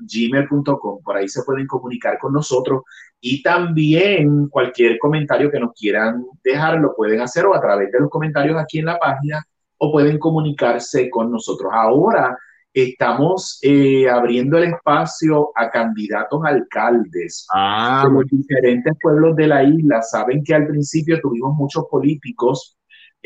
gmail.com 0.00 1.02
Por 1.02 1.16
ahí 1.16 1.28
se 1.28 1.42
pueden 1.42 1.66
comunicar 1.66 2.18
con 2.18 2.32
nosotros 2.32 2.82
y 3.20 3.42
también 3.42 4.48
cualquier 4.48 4.98
comentario 4.98 5.50
que 5.50 5.58
nos 5.58 5.72
quieran 5.72 6.26
dejar 6.42 6.78
lo 6.78 6.94
pueden 6.94 7.20
hacer 7.20 7.46
o 7.46 7.54
a 7.54 7.60
través 7.60 7.90
de 7.90 8.00
los 8.00 8.10
comentarios 8.10 8.60
aquí 8.60 8.80
en 8.80 8.86
la 8.86 8.98
página 8.98 9.42
o 9.78 9.90
pueden 9.90 10.18
comunicarse 10.18 11.08
con 11.10 11.30
nosotros. 11.30 11.70
Ahora 11.72 12.36
estamos 12.72 13.58
eh, 13.62 14.08
abriendo 14.10 14.58
el 14.58 14.64
espacio 14.64 15.52
a 15.54 15.70
candidatos 15.70 16.40
alcaldes 16.44 17.46
ah, 17.54 18.04
de 18.04 18.12
los 18.12 18.24
diferentes 18.26 18.92
pueblos 19.00 19.36
de 19.36 19.46
la 19.46 19.62
isla. 19.62 20.02
Saben 20.02 20.42
que 20.42 20.54
al 20.54 20.66
principio 20.66 21.20
tuvimos 21.20 21.54
muchos 21.54 21.84
políticos 21.90 22.76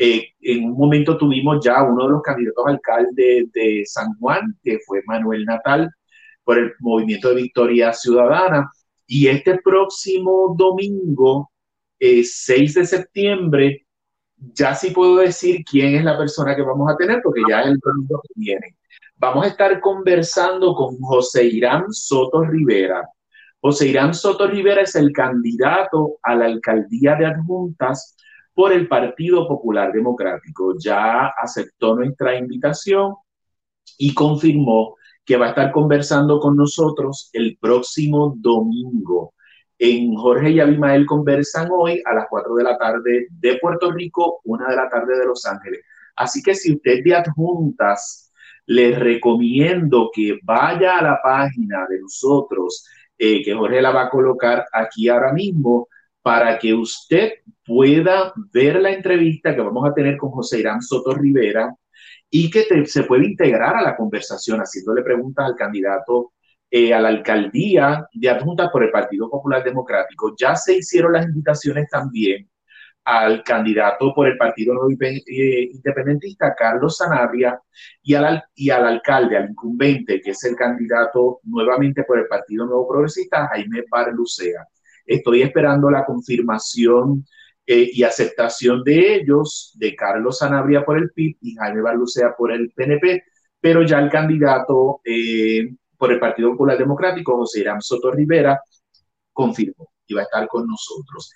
eh, 0.01 0.29
en 0.39 0.63
un 0.63 0.77
momento 0.77 1.17
tuvimos 1.17 1.59
ya 1.61 1.83
uno 1.83 2.05
de 2.05 2.11
los 2.11 2.21
candidatos 2.21 2.65
alcaldes 2.65 3.51
de 3.51 3.83
San 3.85 4.13
Juan, 4.17 4.57
que 4.63 4.79
fue 4.85 5.01
Manuel 5.05 5.43
Natal, 5.43 5.91
por 6.45 6.57
el 6.57 6.71
Movimiento 6.79 7.29
de 7.29 7.35
Victoria 7.35 7.91
Ciudadana. 7.91 8.71
Y 9.05 9.27
este 9.27 9.59
próximo 9.61 10.55
domingo, 10.57 11.51
6 11.99 12.39
eh, 12.77 12.79
de 12.79 12.85
septiembre, 12.85 13.85
ya 14.37 14.73
sí 14.73 14.91
puedo 14.91 15.17
decir 15.17 15.65
quién 15.69 15.95
es 15.95 16.05
la 16.05 16.17
persona 16.17 16.55
que 16.55 16.61
vamos 16.61 16.89
a 16.89 16.95
tener, 16.95 17.19
porque 17.21 17.41
ya 17.49 17.63
es 17.63 17.67
el 17.67 17.79
domingo 17.79 18.21
que 18.25 18.33
viene. 18.37 18.77
Vamos 19.17 19.43
a 19.43 19.49
estar 19.49 19.81
conversando 19.81 20.75
con 20.75 20.97
José 21.01 21.43
Irán 21.43 21.91
Soto 21.91 22.45
Rivera. 22.45 23.05
José 23.59 23.89
Irán 23.89 24.13
Soto 24.13 24.47
Rivera 24.47 24.83
es 24.83 24.95
el 24.95 25.11
candidato 25.11 26.19
a 26.23 26.35
la 26.35 26.45
alcaldía 26.45 27.15
de 27.15 27.25
Adjuntas 27.25 28.15
por 28.53 28.73
el 28.73 28.87
Partido 28.87 29.47
Popular 29.47 29.91
Democrático. 29.91 30.75
Ya 30.77 31.27
aceptó 31.27 31.95
nuestra 31.95 32.37
invitación 32.37 33.15
y 33.97 34.13
confirmó 34.13 34.95
que 35.25 35.37
va 35.37 35.47
a 35.47 35.49
estar 35.49 35.71
conversando 35.71 36.39
con 36.39 36.55
nosotros 36.55 37.29
el 37.33 37.57
próximo 37.59 38.33
domingo. 38.37 39.33
En 39.77 40.13
Jorge 40.15 40.51
y 40.51 40.59
Abimael 40.59 41.05
conversan 41.05 41.69
hoy 41.71 42.01
a 42.05 42.13
las 42.13 42.25
4 42.29 42.55
de 42.55 42.63
la 42.63 42.77
tarde 42.77 43.27
de 43.29 43.57
Puerto 43.61 43.91
Rico, 43.91 44.41
1 44.43 44.67
de 44.67 44.75
la 44.75 44.89
tarde 44.89 45.17
de 45.17 45.25
Los 45.25 45.45
Ángeles. 45.45 45.81
Así 46.15 46.41
que 46.41 46.53
si 46.53 46.73
usted 46.73 47.03
de 47.03 47.15
adjuntas, 47.15 48.33
les 48.65 48.99
recomiendo 48.99 50.11
que 50.13 50.39
vaya 50.43 50.97
a 50.97 51.03
la 51.03 51.19
página 51.23 51.87
de 51.89 52.01
nosotros 52.01 52.85
eh, 53.17 53.41
que 53.43 53.53
Jorge 53.53 53.81
la 53.81 53.91
va 53.91 54.03
a 54.03 54.09
colocar 54.09 54.65
aquí 54.71 55.09
ahora 55.09 55.33
mismo 55.33 55.87
para 56.21 56.57
que 56.59 56.73
usted 56.73 57.33
pueda 57.65 58.33
ver 58.53 58.81
la 58.81 58.91
entrevista 58.91 59.55
que 59.55 59.61
vamos 59.61 59.87
a 59.87 59.93
tener 59.93 60.17
con 60.17 60.31
José 60.31 60.59
Irán 60.59 60.81
Soto 60.81 61.13
Rivera 61.13 61.73
y 62.29 62.49
que 62.49 62.85
se 62.85 63.03
puede 63.03 63.25
integrar 63.25 63.75
a 63.75 63.81
la 63.81 63.95
conversación 63.95 64.59
haciéndole 64.59 65.01
preguntas 65.01 65.45
al 65.45 65.55
candidato 65.55 66.33
eh, 66.71 66.93
a 66.93 67.01
la 67.01 67.09
alcaldía 67.09 68.07
de 68.13 68.29
adjunta 68.29 68.69
por 68.71 68.83
el 68.83 68.91
Partido 68.91 69.29
Popular 69.29 69.63
Democrático. 69.63 70.35
Ya 70.37 70.55
se 70.55 70.77
hicieron 70.77 71.13
las 71.13 71.25
invitaciones 71.25 71.87
también 71.89 72.47
al 73.05 73.43
candidato 73.43 74.13
por 74.13 74.27
el 74.27 74.37
Partido 74.37 74.75
eh, 74.99 75.69
Independentista, 75.73 76.53
Carlos 76.55 76.97
Sanabria, 76.97 77.59
y 78.03 78.13
al, 78.13 78.43
y 78.53 78.69
al 78.69 78.85
alcalde, 78.85 79.37
al 79.37 79.49
incumbente, 79.49 80.21
que 80.21 80.31
es 80.31 80.43
el 80.43 80.55
candidato 80.55 81.39
nuevamente 81.43 82.03
por 82.03 82.19
el 82.19 82.27
Partido 82.27 82.65
Nuevo 82.67 82.87
Progresista, 82.87 83.47
Jaime 83.47 83.83
Barlucea. 83.89 84.67
Estoy 85.09 85.41
esperando 85.41 85.89
la 85.89 86.05
confirmación 86.05 87.25
eh, 87.65 87.89
y 87.91 88.03
aceptación 88.03 88.83
de 88.83 89.15
ellos, 89.15 89.73
de 89.75 89.95
Carlos 89.95 90.37
Sanabria 90.37 90.85
por 90.85 90.99
el 90.99 91.09
PIB 91.09 91.37
y 91.41 91.55
Jaime 91.55 91.81
Barlucea 91.81 92.35
por 92.37 92.51
el 92.51 92.71
PNP, 92.75 93.23
pero 93.59 93.81
ya 93.81 93.97
el 93.97 94.11
candidato 94.11 95.01
eh, 95.03 95.67
por 95.97 96.11
el 96.11 96.19
Partido 96.19 96.51
Popular 96.51 96.77
Democrático, 96.77 97.37
José 97.37 97.61
Irán 97.61 97.81
Soto 97.81 98.11
Rivera, 98.11 98.61
confirmó 99.33 99.89
y 100.05 100.13
va 100.13 100.21
a 100.21 100.25
estar 100.25 100.47
con 100.47 100.67
nosotros. 100.67 101.31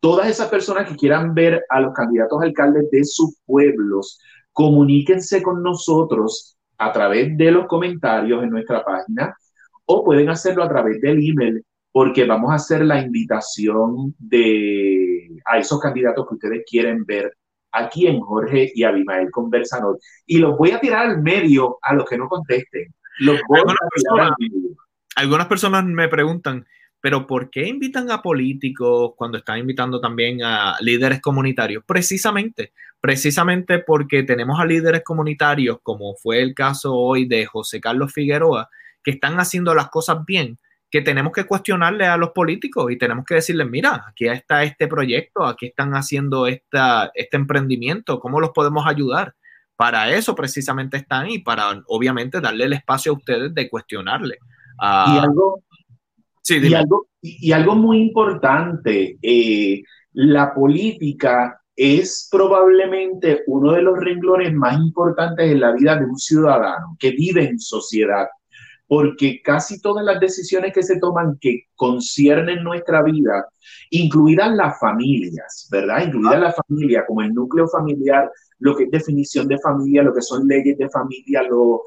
Todas 0.00 0.28
esas 0.28 0.48
personas 0.48 0.88
que 0.88 0.96
quieran 0.96 1.34
ver 1.34 1.62
a 1.68 1.80
los 1.80 1.92
candidatos 1.92 2.40
alcaldes 2.40 2.90
de 2.90 3.04
sus 3.04 3.36
pueblos, 3.44 4.18
comuníquense 4.54 5.42
con 5.42 5.62
nosotros 5.62 6.56
a 6.78 6.92
través 6.94 7.36
de 7.36 7.50
los 7.50 7.66
comentarios 7.66 8.42
en 8.42 8.50
nuestra 8.50 8.82
página 8.82 9.36
o 9.84 10.02
pueden 10.02 10.30
hacerlo 10.30 10.62
a 10.62 10.68
través 10.68 10.98
del 11.02 11.18
email 11.18 11.62
porque 11.92 12.24
vamos 12.24 12.50
a 12.52 12.56
hacer 12.56 12.84
la 12.84 13.00
invitación 13.00 14.14
de 14.18 15.28
a 15.44 15.58
esos 15.58 15.80
candidatos 15.80 16.26
que 16.28 16.34
ustedes 16.34 16.64
quieren 16.68 17.04
ver 17.04 17.32
aquí 17.72 18.06
en 18.06 18.20
Jorge 18.20 18.70
y 18.74 18.84
Abimael 18.84 19.30
Conversador. 19.30 19.98
Y 20.26 20.38
los 20.38 20.56
voy 20.56 20.70
a 20.70 20.80
tirar 20.80 21.06
al 21.06 21.22
medio 21.22 21.78
a 21.82 21.94
los 21.94 22.04
que 22.04 22.18
no 22.18 22.28
contesten. 22.28 22.94
algunas 25.16 25.46
personas 25.46 25.84
me 25.84 26.08
preguntan, 26.08 26.64
pero 27.00 27.26
¿por 27.26 27.50
qué 27.50 27.66
invitan 27.66 28.10
a 28.10 28.22
políticos 28.22 29.12
cuando 29.16 29.38
están 29.38 29.58
invitando 29.58 30.00
también 30.00 30.42
a 30.42 30.76
líderes 30.80 31.20
comunitarios? 31.20 31.84
Precisamente, 31.86 32.72
precisamente 33.00 33.78
porque 33.78 34.22
tenemos 34.24 34.58
a 34.60 34.64
líderes 34.64 35.02
comunitarios, 35.04 35.78
como 35.82 36.14
fue 36.16 36.42
el 36.42 36.54
caso 36.54 36.94
hoy 36.94 37.26
de 37.26 37.46
José 37.46 37.80
Carlos 37.80 38.12
Figueroa, 38.12 38.68
que 39.02 39.12
están 39.12 39.38
haciendo 39.38 39.74
las 39.74 39.88
cosas 39.90 40.24
bien, 40.26 40.58
que 40.90 41.02
tenemos 41.02 41.32
que 41.32 41.44
cuestionarle 41.44 42.06
a 42.06 42.16
los 42.16 42.30
políticos 42.30 42.90
y 42.90 42.96
tenemos 42.96 43.24
que 43.24 43.34
decirles, 43.34 43.68
mira, 43.68 44.06
aquí 44.08 44.26
está 44.26 44.62
este 44.62 44.88
proyecto, 44.88 45.44
aquí 45.44 45.66
están 45.66 45.92
haciendo 45.92 46.46
esta, 46.46 47.10
este 47.14 47.36
emprendimiento, 47.36 48.18
¿cómo 48.18 48.40
los 48.40 48.50
podemos 48.50 48.86
ayudar? 48.86 49.34
Para 49.76 50.10
eso 50.12 50.34
precisamente 50.34 50.96
están 50.96 51.30
y 51.30 51.38
para 51.38 51.82
obviamente 51.86 52.40
darle 52.40 52.64
el 52.64 52.72
espacio 52.72 53.12
a 53.12 53.16
ustedes 53.16 53.54
de 53.54 53.68
cuestionarle. 53.68 54.38
y 54.80 55.18
algo, 55.18 55.62
y, 56.48 56.74
algo, 56.74 57.08
y, 57.20 57.52
algo, 57.52 57.74
muy 57.74 57.98
importante, 57.98 59.18
eh, 59.20 59.82
la 60.12 60.54
política 60.54 61.60
es 61.76 62.28
probablemente 62.32 63.42
uno 63.46 63.72
de 63.72 63.82
los 63.82 63.98
renglones 64.00 64.52
más 64.52 64.76
importantes 64.78 65.48
en 65.48 65.60
la 65.60 65.72
vida 65.72 65.96
de 65.96 66.06
un 66.06 66.18
ciudadano 66.18 66.96
que 66.98 67.12
vive 67.12 67.44
en 67.44 67.60
sociedad, 67.60 68.26
porque 68.88 69.42
casi 69.44 69.80
todas 69.82 70.04
las 70.04 70.18
decisiones 70.18 70.72
que 70.72 70.82
se 70.82 70.98
toman 70.98 71.36
que 71.38 71.64
conciernen 71.76 72.64
nuestra 72.64 73.02
vida, 73.02 73.46
incluidas 73.90 74.50
las 74.54 74.80
familias, 74.80 75.68
¿verdad? 75.70 76.06
Incluidas 76.06 76.40
la 76.40 76.52
familia 76.54 77.04
como 77.06 77.20
el 77.20 77.34
núcleo 77.34 77.68
familiar, 77.68 78.30
lo 78.60 78.74
que 78.74 78.84
es 78.84 78.90
definición 78.90 79.46
de 79.46 79.58
familia, 79.58 80.02
lo 80.02 80.14
que 80.14 80.22
son 80.22 80.48
leyes 80.48 80.78
de 80.78 80.88
familia, 80.88 81.42
lo, 81.42 81.82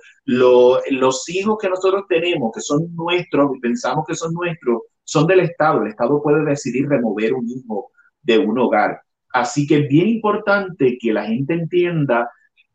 los 0.91 1.29
hijos 1.29 1.57
que 1.59 1.69
nosotros 1.69 2.03
tenemos, 2.07 2.51
que 2.53 2.61
son 2.61 2.95
nuestros 2.95 3.49
y 3.57 3.59
pensamos 3.59 4.05
que 4.07 4.15
son 4.15 4.31
nuestros, 4.33 4.83
son 5.03 5.25
del 5.25 5.39
Estado. 5.39 5.81
El 5.81 5.89
Estado 5.89 6.21
puede 6.21 6.45
decidir 6.45 6.87
remover 6.87 7.33
un 7.33 7.49
hijo 7.49 7.91
de 8.21 8.37
un 8.37 8.59
hogar. 8.59 9.01
Así 9.33 9.65
que 9.65 9.79
es 9.79 9.89
bien 9.89 10.07
importante 10.07 10.99
que 11.01 11.11
la 11.11 11.25
gente 11.25 11.55
entienda 11.55 12.29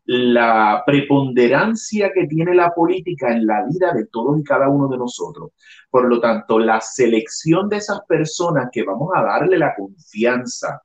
la 0.07 0.83
preponderancia 0.85 2.11
que 2.13 2.27
tiene 2.27 2.55
la 2.55 2.73
política 2.73 3.29
en 3.29 3.45
la 3.45 3.65
vida 3.65 3.93
de 3.93 4.05
todos 4.05 4.39
y 4.39 4.43
cada 4.43 4.69
uno 4.69 4.87
de 4.87 4.97
nosotros. 4.97 5.51
Por 5.89 6.07
lo 6.07 6.21
tanto, 6.21 6.59
la 6.59 6.79
selección 6.79 7.67
de 7.67 7.77
esas 7.77 7.99
personas 8.07 8.69
que 8.71 8.83
vamos 8.83 9.09
a 9.13 9.21
darle 9.21 9.57
la 9.57 9.75
confianza, 9.75 10.81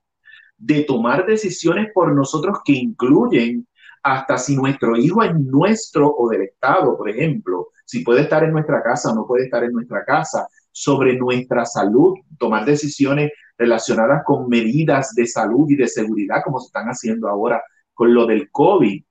de 0.56 0.82
tomar 0.82 1.24
decisiones 1.24 1.92
por 1.94 2.12
nosotros 2.12 2.58
que 2.64 2.72
incluyen 2.72 3.66
hasta 4.02 4.38
si 4.38 4.56
nuestro 4.56 4.96
hijo 4.96 5.22
es 5.22 5.34
nuestro 5.38 6.12
o 6.12 6.28
del 6.28 6.42
Estado, 6.42 6.96
por 6.96 7.08
ejemplo, 7.08 7.68
si 7.84 8.00
puede 8.00 8.22
estar 8.22 8.42
en 8.42 8.52
nuestra 8.52 8.82
casa 8.82 9.12
o 9.12 9.14
no 9.14 9.26
puede 9.26 9.44
estar 9.44 9.62
en 9.62 9.72
nuestra 9.72 10.04
casa, 10.04 10.48
sobre 10.72 11.16
nuestra 11.16 11.64
salud, 11.64 12.14
tomar 12.38 12.64
decisiones 12.64 13.30
relacionadas 13.56 14.22
con 14.24 14.48
medidas 14.48 15.14
de 15.14 15.26
salud 15.26 15.68
y 15.68 15.76
de 15.76 15.86
seguridad, 15.86 16.42
como 16.42 16.58
se 16.58 16.66
están 16.66 16.86
haciendo 16.86 17.28
ahora 17.28 17.62
con 17.94 18.12
lo 18.12 18.26
del 18.26 18.50
COVID, 18.50 19.04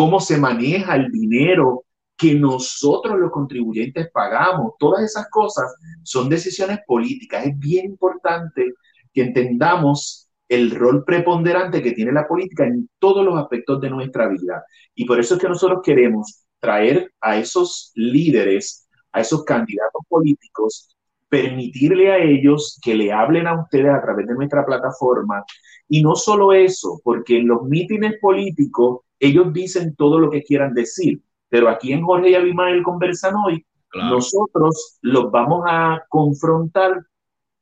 cómo 0.00 0.18
se 0.18 0.38
maneja 0.38 0.96
el 0.96 1.12
dinero 1.12 1.84
que 2.16 2.34
nosotros 2.34 3.18
los 3.18 3.30
contribuyentes 3.30 4.10
pagamos, 4.10 4.72
todas 4.78 5.04
esas 5.04 5.28
cosas 5.28 5.74
son 6.04 6.30
decisiones 6.30 6.78
políticas. 6.86 7.44
Es 7.44 7.58
bien 7.58 7.84
importante 7.84 8.72
que 9.12 9.20
entendamos 9.20 10.30
el 10.48 10.70
rol 10.70 11.04
preponderante 11.04 11.82
que 11.82 11.92
tiene 11.92 12.12
la 12.12 12.26
política 12.26 12.64
en 12.64 12.88
todos 12.98 13.22
los 13.22 13.38
aspectos 13.38 13.78
de 13.82 13.90
nuestra 13.90 14.26
vida. 14.26 14.64
Y 14.94 15.04
por 15.04 15.20
eso 15.20 15.34
es 15.34 15.40
que 15.42 15.50
nosotros 15.50 15.80
queremos 15.84 16.46
traer 16.60 17.12
a 17.20 17.36
esos 17.36 17.92
líderes, 17.94 18.88
a 19.12 19.20
esos 19.20 19.44
candidatos 19.44 20.00
políticos, 20.08 20.96
permitirle 21.28 22.10
a 22.10 22.16
ellos 22.16 22.80
que 22.82 22.94
le 22.94 23.12
hablen 23.12 23.46
a 23.46 23.60
ustedes 23.60 23.92
a 23.92 24.00
través 24.00 24.26
de 24.26 24.32
nuestra 24.32 24.64
plataforma. 24.64 25.44
Y 25.88 26.02
no 26.02 26.16
solo 26.16 26.54
eso, 26.54 27.02
porque 27.04 27.36
en 27.36 27.48
los 27.48 27.64
mítines 27.64 28.14
políticos 28.18 29.00
ellos 29.20 29.52
dicen 29.52 29.94
todo 29.94 30.18
lo 30.18 30.30
que 30.30 30.42
quieran 30.42 30.74
decir, 30.74 31.20
pero 31.48 31.68
aquí 31.68 31.92
en 31.92 32.02
Jorge 32.02 32.30
y 32.30 32.34
Abimael 32.34 32.82
conversan 32.82 33.34
hoy, 33.36 33.64
nosotros 33.94 34.98
los 35.02 35.30
vamos 35.30 35.64
a 35.68 36.02
confrontar 36.08 37.04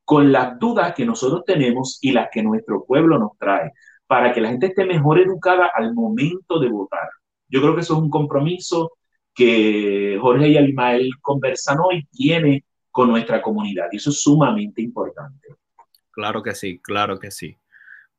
con 0.05 0.31
las 0.31 0.57
dudas 0.57 0.93
que 0.95 1.05
nosotros 1.05 1.43
tenemos 1.45 1.99
y 2.01 2.11
las 2.11 2.29
que 2.31 2.41
nuestro 2.41 2.85
pueblo 2.85 3.19
nos 3.19 3.37
trae, 3.37 3.71
para 4.07 4.33
que 4.33 4.41
la 4.41 4.49
gente 4.49 4.67
esté 4.67 4.85
mejor 4.85 5.19
educada 5.19 5.69
al 5.75 5.93
momento 5.93 6.59
de 6.59 6.69
votar. 6.69 7.09
Yo 7.47 7.61
creo 7.61 7.75
que 7.75 7.81
eso 7.81 7.93
es 7.93 7.99
un 7.99 8.09
compromiso 8.09 8.93
que 9.33 10.17
Jorge 10.19 10.49
y 10.49 10.57
Alimael 10.57 11.11
conversan 11.21 11.77
hoy 11.79 12.07
tiene 12.11 12.63
con 12.91 13.09
nuestra 13.09 13.41
comunidad 13.41 13.87
y 13.91 13.97
eso 13.97 14.09
es 14.09 14.21
sumamente 14.21 14.81
importante. 14.81 15.55
Claro 16.11 16.41
que 16.41 16.55
sí, 16.55 16.79
claro 16.79 17.19
que 17.19 17.31
sí. 17.31 17.57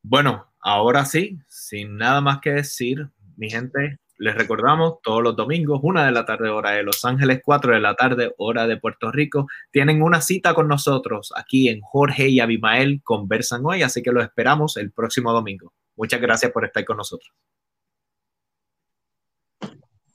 Bueno, 0.03 0.47
ahora 0.61 1.05
sí, 1.05 1.39
sin 1.49 1.97
nada 1.97 2.21
más 2.21 2.41
que 2.41 2.53
decir, 2.53 3.09
mi 3.41 3.49
gente, 3.49 3.99
les 4.19 4.35
recordamos, 4.35 4.99
todos 5.03 5.23
los 5.23 5.35
domingos, 5.35 5.81
una 5.83 6.05
de 6.05 6.13
la 6.13 6.27
tarde 6.27 6.51
hora 6.51 6.73
de 6.73 6.83
Los 6.83 7.07
Ángeles, 7.07 7.41
cuatro 7.43 7.73
de 7.73 7.81
la 7.81 7.95
tarde 7.95 8.35
hora 8.37 8.67
de 8.67 8.77
Puerto 8.77 9.11
Rico, 9.11 9.47
tienen 9.71 10.03
una 10.03 10.21
cita 10.21 10.53
con 10.53 10.69
nosotros 10.69 11.33
aquí 11.35 11.71
en 11.71 11.81
Jorge 11.81 12.29
y 12.29 12.39
Abimael 12.41 13.01
Conversan 13.03 13.63
Hoy, 13.65 13.81
así 13.83 14.03
que 14.03 14.13
los 14.13 14.25
esperamos 14.25 14.77
el 14.77 14.93
próximo 14.93 15.33
domingo. 15.33 15.73
Muchas 15.97 16.21
gracias 16.21 16.53
por 16.53 16.67
estar 16.67 16.85
con 16.85 16.99
nosotros. 16.99 17.33